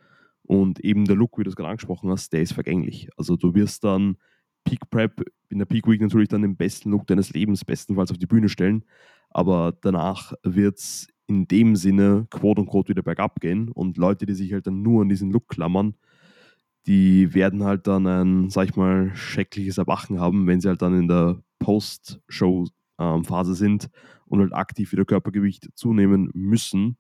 Und 0.42 0.80
eben 0.80 1.04
der 1.04 1.16
Look, 1.16 1.38
wie 1.38 1.44
du 1.44 1.50
es 1.50 1.56
gerade 1.56 1.70
angesprochen 1.70 2.10
hast, 2.10 2.32
der 2.32 2.42
ist 2.42 2.52
vergänglich. 2.52 3.08
Also 3.16 3.36
du 3.36 3.54
wirst 3.54 3.84
dann 3.84 4.16
Peak 4.64 4.90
Prep, 4.90 5.22
in 5.48 5.58
der 5.58 5.66
Peak 5.66 5.86
Week 5.88 6.00
natürlich 6.00 6.28
dann 6.28 6.42
den 6.42 6.56
besten 6.56 6.90
Look 6.90 7.06
deines 7.06 7.32
Lebens 7.32 7.64
bestenfalls 7.64 8.10
auf 8.10 8.18
die 8.18 8.26
Bühne 8.26 8.48
stellen. 8.48 8.84
Aber 9.34 9.76
danach 9.82 10.32
wird 10.42 10.78
es 10.78 11.08
in 11.26 11.46
dem 11.46 11.76
Sinne 11.76 12.26
quote 12.30 12.62
unquote 12.62 12.90
wieder 12.90 13.02
bergab 13.02 13.40
gehen 13.40 13.68
und 13.70 13.96
Leute, 13.98 14.26
die 14.26 14.34
sich 14.34 14.52
halt 14.52 14.66
dann 14.66 14.82
nur 14.82 15.02
an 15.02 15.08
diesen 15.08 15.30
Look 15.30 15.48
klammern, 15.48 15.94
die 16.86 17.34
werden 17.34 17.64
halt 17.64 17.86
dann 17.86 18.06
ein, 18.06 18.50
sag 18.50 18.68
ich 18.68 18.76
mal, 18.76 19.14
schreckliches 19.14 19.78
Erwachen 19.78 20.20
haben, 20.20 20.46
wenn 20.46 20.60
sie 20.60 20.68
halt 20.68 20.82
dann 20.82 20.98
in 20.98 21.08
der 21.08 21.42
Post-Show-Phase 21.58 23.54
sind 23.54 23.88
und 24.26 24.40
halt 24.40 24.52
aktiv 24.52 24.92
wieder 24.92 25.04
Körpergewicht 25.04 25.70
zunehmen 25.74 26.30
müssen 26.34 26.96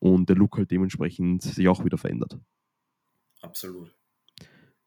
und 0.00 0.28
der 0.28 0.36
Look 0.36 0.58
halt 0.58 0.70
dementsprechend 0.70 1.42
sich 1.42 1.68
auch 1.68 1.84
wieder 1.84 1.98
verändert. 1.98 2.38
Absolut. 3.40 3.94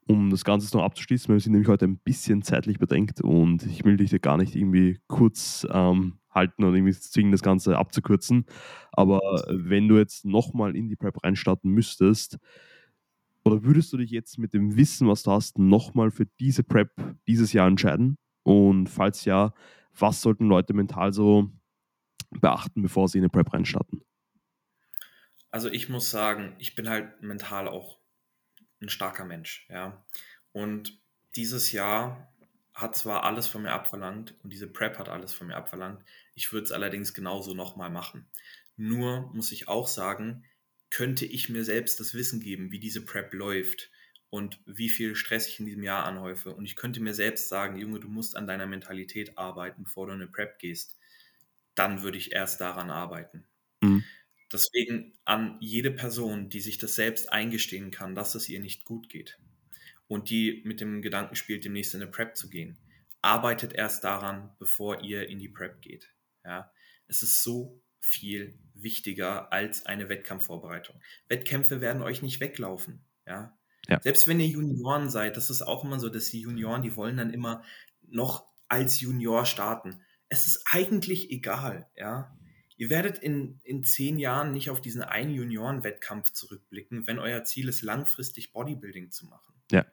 Um 0.07 0.29
das 0.29 0.43
Ganze 0.45 0.75
noch 0.75 0.83
abzuschließen, 0.83 1.33
wir 1.33 1.39
sind 1.39 1.53
nämlich 1.53 1.69
heute 1.69 1.85
ein 1.85 1.97
bisschen 1.97 2.41
zeitlich 2.41 2.79
bedrängt 2.79 3.21
und 3.21 3.65
ich 3.65 3.83
will 3.83 3.97
dich 3.97 4.21
gar 4.21 4.37
nicht 4.37 4.55
irgendwie 4.55 4.99
kurz 5.07 5.67
ähm, 5.69 6.19
halten 6.37 6.63
und 6.63 6.73
irgendwie 6.73 6.93
zwingen, 6.93 7.33
das 7.33 7.41
Ganze 7.41 7.77
abzukürzen. 7.77 8.45
Aber 8.93 9.19
wenn 9.49 9.89
du 9.89 9.97
jetzt 9.97 10.23
nochmal 10.23 10.75
in 10.75 10.87
die 10.87 10.95
Prep 10.95 11.23
reinstarten 11.23 11.69
müsstest, 11.71 12.37
oder 13.43 13.63
würdest 13.63 13.93
du 13.93 13.97
dich 13.97 14.11
jetzt 14.11 14.37
mit 14.37 14.53
dem 14.53 14.75
Wissen, 14.75 15.07
was 15.07 15.23
du 15.23 15.31
hast, 15.31 15.57
nochmal 15.57 16.11
für 16.11 16.25
diese 16.39 16.63
Prep 16.63 16.91
dieses 17.27 17.53
Jahr 17.53 17.67
entscheiden? 17.67 18.17
Und 18.43 18.87
falls 18.87 19.25
ja, 19.25 19.53
was 19.97 20.21
sollten 20.21 20.47
Leute 20.47 20.73
mental 20.73 21.13
so 21.13 21.49
beachten, 22.29 22.81
bevor 22.81 23.07
sie 23.07 23.17
in 23.17 23.23
eine 23.23 23.29
Prep 23.29 23.53
reinstarten? 23.53 24.01
Also 25.49 25.69
ich 25.69 25.89
muss 25.89 26.09
sagen, 26.09 26.55
ich 26.59 26.75
bin 26.75 26.89
halt 26.89 27.21
mental 27.21 27.67
auch 27.67 27.99
ein 28.81 28.89
starker 28.89 29.25
Mensch, 29.25 29.65
ja. 29.69 30.05
Und 30.51 31.01
dieses 31.35 31.71
Jahr 31.71 32.33
hat 32.73 32.95
zwar 32.95 33.23
alles 33.23 33.47
von 33.47 33.63
mir 33.63 33.71
abverlangt 33.71 34.35
und 34.43 34.51
diese 34.51 34.67
Prep 34.67 34.99
hat 34.99 35.09
alles 35.09 35.33
von 35.33 35.47
mir 35.47 35.55
abverlangt. 35.55 36.03
Ich 36.37 36.53
würde 36.53 36.65
es 36.65 36.71
allerdings 36.71 37.13
genauso 37.13 37.53
nochmal 37.53 37.89
machen. 37.89 38.27
Nur 38.77 39.33
muss 39.33 39.51
ich 39.51 39.67
auch 39.67 39.87
sagen, 39.87 40.45
könnte 40.91 41.25
ich 41.25 41.49
mir 41.49 41.65
selbst 41.65 41.99
das 41.99 42.13
Wissen 42.13 42.39
geben, 42.39 42.71
wie 42.71 42.79
diese 42.79 43.03
Prep 43.03 43.33
läuft 43.33 43.91
und 44.29 44.59
wie 44.65 44.89
viel 44.89 45.15
Stress 45.15 45.47
ich 45.47 45.59
in 45.59 45.65
diesem 45.65 45.83
Jahr 45.83 46.05
anhäufe. 46.05 46.53
Und 46.53 46.65
ich 46.65 46.75
könnte 46.75 47.01
mir 47.01 47.13
selbst 47.13 47.49
sagen, 47.49 47.77
Junge, 47.77 47.99
du 47.99 48.07
musst 48.07 48.37
an 48.37 48.47
deiner 48.47 48.67
Mentalität 48.67 49.37
arbeiten, 49.37 49.83
bevor 49.83 50.07
du 50.07 50.13
in 50.13 50.21
eine 50.21 50.31
Prep 50.31 50.59
gehst. 50.59 50.95
Dann 51.75 52.03
würde 52.03 52.17
ich 52.19 52.31
erst 52.31 52.61
daran 52.61 52.91
arbeiten. 52.91 53.47
Mhm. 53.81 54.03
Deswegen 54.51 55.13
an 55.25 55.57
jede 55.59 55.91
Person, 55.91 56.49
die 56.49 56.61
sich 56.61 56.77
das 56.77 56.95
selbst 56.95 57.33
eingestehen 57.33 57.91
kann, 57.91 58.15
dass 58.15 58.35
es 58.35 58.47
ihr 58.47 58.59
nicht 58.59 58.85
gut 58.85 59.09
geht 59.09 59.39
und 60.07 60.29
die 60.29 60.61
mit 60.65 60.81
dem 60.81 61.01
Gedanken 61.01 61.35
spielt, 61.35 61.65
demnächst 61.65 61.93
in 61.95 62.01
eine 62.01 62.11
Prep 62.11 62.37
zu 62.37 62.49
gehen, 62.49 62.77
arbeitet 63.21 63.73
erst 63.73 64.03
daran, 64.03 64.55
bevor 64.59 65.01
ihr 65.01 65.27
in 65.27 65.39
die 65.39 65.49
Prep 65.49 65.81
geht. 65.81 66.13
Ja, 66.47 66.71
es 67.07 67.23
ist 67.23 67.43
so 67.43 67.81
viel 67.99 68.57
wichtiger 68.73 69.51
als 69.51 69.85
eine 69.85 70.07
Wettkampfvorbereitung. 70.07 70.99
Wettkämpfe 71.27 71.81
werden 71.81 72.01
euch 72.01 72.21
nicht 72.21 72.39
weglaufen. 72.39 73.03
Ja? 73.25 73.57
ja. 73.87 73.99
Selbst 74.01 74.27
wenn 74.27 74.39
ihr 74.39 74.47
Junioren 74.47 75.09
seid, 75.09 75.35
das 75.35 75.49
ist 75.49 75.61
auch 75.61 75.83
immer 75.83 75.99
so, 75.99 76.07
dass 76.07 76.29
die 76.29 76.39
Junioren, 76.41 76.81
die 76.81 76.95
wollen 76.95 77.17
dann 77.17 77.33
immer 77.33 77.63
noch 78.07 78.45
als 78.69 79.01
Junior 79.01 79.45
starten. 79.45 80.01
Es 80.29 80.47
ist 80.47 80.63
eigentlich 80.71 81.31
egal, 81.31 81.89
ja. 81.95 82.33
Ihr 82.77 82.89
werdet 82.91 83.17
in, 83.17 83.59
in 83.63 83.83
zehn 83.83 84.19
Jahren 84.19 84.53
nicht 84.53 84.69
auf 84.69 84.79
diesen 84.79 85.01
einen 85.01 85.33
Junioren-Wettkampf 85.33 86.31
zurückblicken, 86.31 87.07
wenn 87.07 87.17
euer 87.17 87.43
Ziel 87.43 87.67
ist, 87.69 87.81
langfristig 87.81 88.53
Bodybuilding 88.53 89.09
zu 89.09 89.25
machen. 89.25 89.53
Ja. 89.71 89.85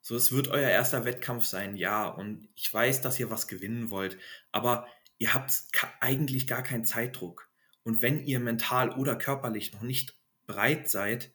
So, 0.00 0.16
es 0.16 0.32
wird 0.32 0.48
euer 0.48 0.68
erster 0.68 1.04
Wettkampf 1.04 1.44
sein, 1.44 1.76
ja. 1.76 2.08
Und 2.08 2.48
ich 2.54 2.72
weiß, 2.72 3.02
dass 3.02 3.20
ihr 3.20 3.30
was 3.30 3.48
gewinnen 3.48 3.90
wollt, 3.90 4.18
aber 4.50 4.86
ihr 5.18 5.34
habt 5.34 5.52
eigentlich 6.00 6.46
gar 6.46 6.62
keinen 6.62 6.84
Zeitdruck. 6.84 7.50
Und 7.82 8.02
wenn 8.02 8.24
ihr 8.24 8.40
mental 8.40 8.90
oder 8.90 9.16
körperlich 9.16 9.72
noch 9.72 9.82
nicht 9.82 10.18
bereit 10.46 10.88
seid, 10.88 11.32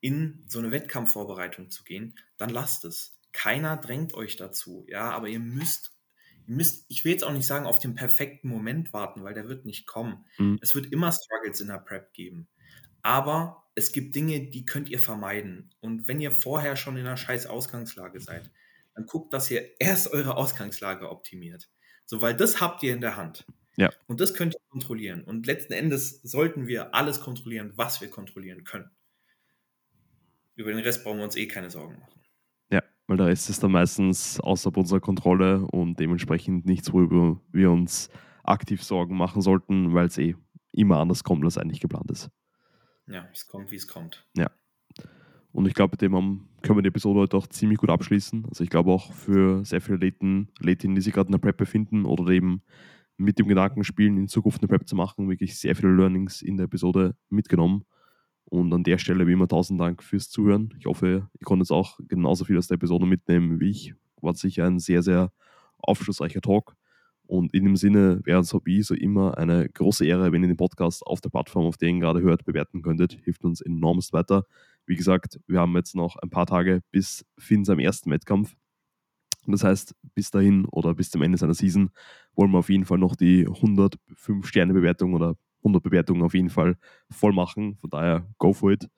in 0.00 0.44
so 0.48 0.58
eine 0.58 0.70
Wettkampfvorbereitung 0.70 1.70
zu 1.70 1.84
gehen, 1.84 2.18
dann 2.36 2.50
lasst 2.50 2.84
es. 2.84 3.18
Keiner 3.32 3.76
drängt 3.76 4.14
euch 4.14 4.36
dazu, 4.36 4.84
ja, 4.88 5.10
aber 5.10 5.28
ihr 5.28 5.40
müsst 5.40 5.94
ihr 6.46 6.54
müsst, 6.54 6.86
ich 6.88 7.04
will 7.04 7.12
jetzt 7.12 7.24
auch 7.24 7.32
nicht 7.32 7.46
sagen, 7.46 7.66
auf 7.66 7.78
den 7.78 7.94
perfekten 7.94 8.48
Moment 8.48 8.92
warten, 8.92 9.22
weil 9.24 9.34
der 9.34 9.48
wird 9.48 9.64
nicht 9.64 9.86
kommen. 9.86 10.24
Mhm. 10.38 10.58
Es 10.60 10.74
wird 10.74 10.92
immer 10.92 11.10
Struggles 11.12 11.60
in 11.60 11.68
der 11.68 11.78
Prep 11.78 12.12
geben. 12.12 12.48
Aber 13.02 13.64
es 13.74 13.92
gibt 13.92 14.14
Dinge, 14.14 14.50
die 14.50 14.64
könnt 14.64 14.88
ihr 14.88 14.98
vermeiden. 14.98 15.74
Und 15.80 16.08
wenn 16.08 16.20
ihr 16.20 16.32
vorher 16.32 16.76
schon 16.76 16.96
in 16.96 17.06
einer 17.06 17.16
scheiß 17.16 17.46
Ausgangslage 17.46 18.20
seid, 18.20 18.50
dann 18.94 19.06
guckt, 19.06 19.32
dass 19.32 19.50
ihr 19.50 19.80
erst 19.80 20.12
eure 20.12 20.36
Ausgangslage 20.36 21.10
optimiert. 21.10 21.68
So, 22.06 22.20
weil 22.20 22.34
das 22.34 22.60
habt 22.60 22.82
ihr 22.82 22.92
in 22.92 23.00
der 23.00 23.16
Hand. 23.16 23.46
Ja. 23.76 23.90
Und 24.06 24.20
das 24.20 24.34
könnt 24.34 24.54
ihr 24.54 24.60
kontrollieren. 24.70 25.24
Und 25.24 25.46
letzten 25.46 25.72
Endes 25.72 26.20
sollten 26.22 26.66
wir 26.66 26.94
alles 26.94 27.20
kontrollieren, 27.20 27.72
was 27.76 28.00
wir 28.00 28.08
kontrollieren 28.08 28.64
können. 28.64 28.90
Über 30.54 30.70
den 30.70 30.80
Rest 30.80 31.02
brauchen 31.02 31.18
wir 31.18 31.24
uns 31.24 31.36
eh 31.36 31.48
keine 31.48 31.70
Sorgen 31.70 31.98
machen 31.98 32.14
weil 33.06 33.16
der 33.16 33.26
Rest 33.26 33.50
ist 33.50 33.62
dann 33.62 33.72
meistens 33.72 34.40
außerhalb 34.40 34.76
unserer 34.76 35.00
Kontrolle 35.00 35.66
und 35.66 35.98
dementsprechend 36.00 36.66
nichts, 36.66 36.92
worüber 36.92 37.40
wir 37.52 37.70
uns 37.70 38.10
aktiv 38.42 38.82
Sorgen 38.82 39.16
machen 39.16 39.42
sollten, 39.42 39.94
weil 39.94 40.06
es 40.06 40.18
eh 40.18 40.34
immer 40.72 40.98
anders 40.98 41.24
kommt, 41.24 41.44
als 41.44 41.58
eigentlich 41.58 41.80
geplant 41.80 42.10
ist. 42.10 42.30
Ja, 43.06 43.28
es 43.32 43.46
kommt, 43.46 43.70
wie 43.70 43.76
es 43.76 43.86
kommt. 43.86 44.26
Ja. 44.36 44.50
Und 45.54 45.68
ich 45.68 45.74
glaube, 45.74 45.92
mit 45.92 46.02
dem 46.02 46.48
können 46.62 46.78
wir 46.78 46.82
die 46.82 46.88
Episode 46.88 47.20
heute 47.20 47.36
auch 47.36 47.46
ziemlich 47.46 47.78
gut 47.78 47.88
abschließen. 47.88 48.44
Also 48.48 48.64
ich 48.64 48.70
glaube 48.70 48.90
auch 48.90 49.12
für 49.12 49.64
sehr 49.64 49.80
viele 49.80 49.98
Athleten, 49.98 50.48
Athletinnen, 50.58 50.96
die 50.96 51.00
sich 51.00 51.14
gerade 51.14 51.28
in 51.28 51.32
der 51.32 51.38
Prep 51.38 51.56
befinden 51.56 52.06
oder 52.06 52.28
eben 52.32 52.62
mit 53.16 53.38
dem 53.38 53.46
Gedanken 53.46 53.84
spielen, 53.84 54.16
in 54.16 54.26
Zukunft 54.26 54.60
eine 54.60 54.66
Prep 54.66 54.88
zu 54.88 54.96
machen, 54.96 55.28
wirklich 55.28 55.56
sehr 55.56 55.76
viele 55.76 55.94
Learnings 55.94 56.42
in 56.42 56.56
der 56.56 56.64
Episode 56.64 57.14
mitgenommen. 57.28 57.84
Und 58.46 58.72
an 58.74 58.82
der 58.82 58.98
Stelle 58.98 59.28
wie 59.28 59.32
immer 59.32 59.46
tausend 59.46 59.80
Dank 59.80 60.02
fürs 60.02 60.28
Zuhören. 60.28 60.74
Ich 60.76 60.86
hoffe, 60.86 61.28
ihr 61.32 61.44
konntet 61.44 61.70
auch 61.70 62.00
genauso 62.08 62.44
viel 62.44 62.58
aus 62.58 62.66
der 62.66 62.74
Episode 62.74 63.06
mitnehmen 63.06 63.60
wie 63.60 63.70
ich. 63.70 63.94
War 64.20 64.34
sicher 64.34 64.66
ein 64.66 64.80
sehr, 64.80 65.04
sehr 65.04 65.32
aufschlussreicher 65.78 66.40
Talk. 66.40 66.74
Und 67.26 67.54
in 67.54 67.64
dem 67.64 67.76
Sinne 67.76 68.20
wäre 68.24 68.40
es 68.40 68.52
wie 68.64 68.82
so 68.82 68.94
immer 68.94 69.38
eine 69.38 69.68
große 69.68 70.04
Ehre, 70.04 70.32
wenn 70.32 70.42
ihr 70.42 70.48
den 70.48 70.56
Podcast 70.56 71.06
auf 71.06 71.20
der 71.20 71.30
Plattform, 71.30 71.64
auf 71.64 71.76
der 71.76 71.88
ihr 71.88 71.94
ihn 71.94 72.00
gerade 72.00 72.22
hört, 72.22 72.44
bewerten 72.44 72.82
könntet. 72.82 73.12
Hilft 73.22 73.44
uns 73.44 73.60
enormst 73.60 74.12
weiter. 74.12 74.46
Wie 74.86 74.96
gesagt, 74.96 75.40
wir 75.46 75.60
haben 75.60 75.74
jetzt 75.76 75.94
noch 75.94 76.16
ein 76.16 76.30
paar 76.30 76.46
Tage 76.46 76.82
bis 76.90 77.24
Finn 77.38 77.64
seinem 77.64 77.80
ersten 77.80 78.10
Wettkampf. 78.10 78.54
Das 79.46 79.64
heißt, 79.64 79.94
bis 80.14 80.30
dahin 80.30 80.64
oder 80.66 80.94
bis 80.94 81.10
zum 81.10 81.22
Ende 81.22 81.38
seiner 81.38 81.54
Season 81.54 81.90
wollen 82.34 82.50
wir 82.50 82.58
auf 82.58 82.70
jeden 82.70 82.84
Fall 82.84 82.98
noch 82.98 83.14
die 83.16 83.46
105 83.46 84.46
Sterne 84.46 84.72
Bewertung 84.72 85.14
oder 85.14 85.36
100 85.58 85.82
Bewertungen 85.82 86.22
auf 86.22 86.34
jeden 86.34 86.50
Fall 86.50 86.76
voll 87.10 87.32
machen. 87.32 87.76
Von 87.76 87.90
daher, 87.90 88.26
go 88.38 88.52
for 88.52 88.72
it. 88.72 88.88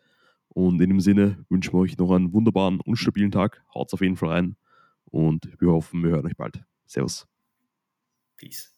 Und 0.48 0.80
in 0.80 0.90
dem 0.90 1.00
Sinne 1.00 1.44
wünschen 1.48 1.74
wir 1.74 1.80
euch 1.80 1.98
noch 1.98 2.10
einen 2.12 2.32
wunderbaren 2.32 2.80
und 2.80 2.96
stabilen 2.96 3.30
Tag. 3.30 3.62
Haut 3.74 3.92
auf 3.92 4.00
jeden 4.00 4.16
Fall 4.16 4.30
rein. 4.30 4.56
Und 5.04 5.48
wir 5.60 5.70
hoffen, 5.70 6.02
wir 6.02 6.10
hören 6.10 6.26
euch 6.26 6.36
bald. 6.36 6.64
Servus. 6.86 7.26
Peace. 8.36 8.75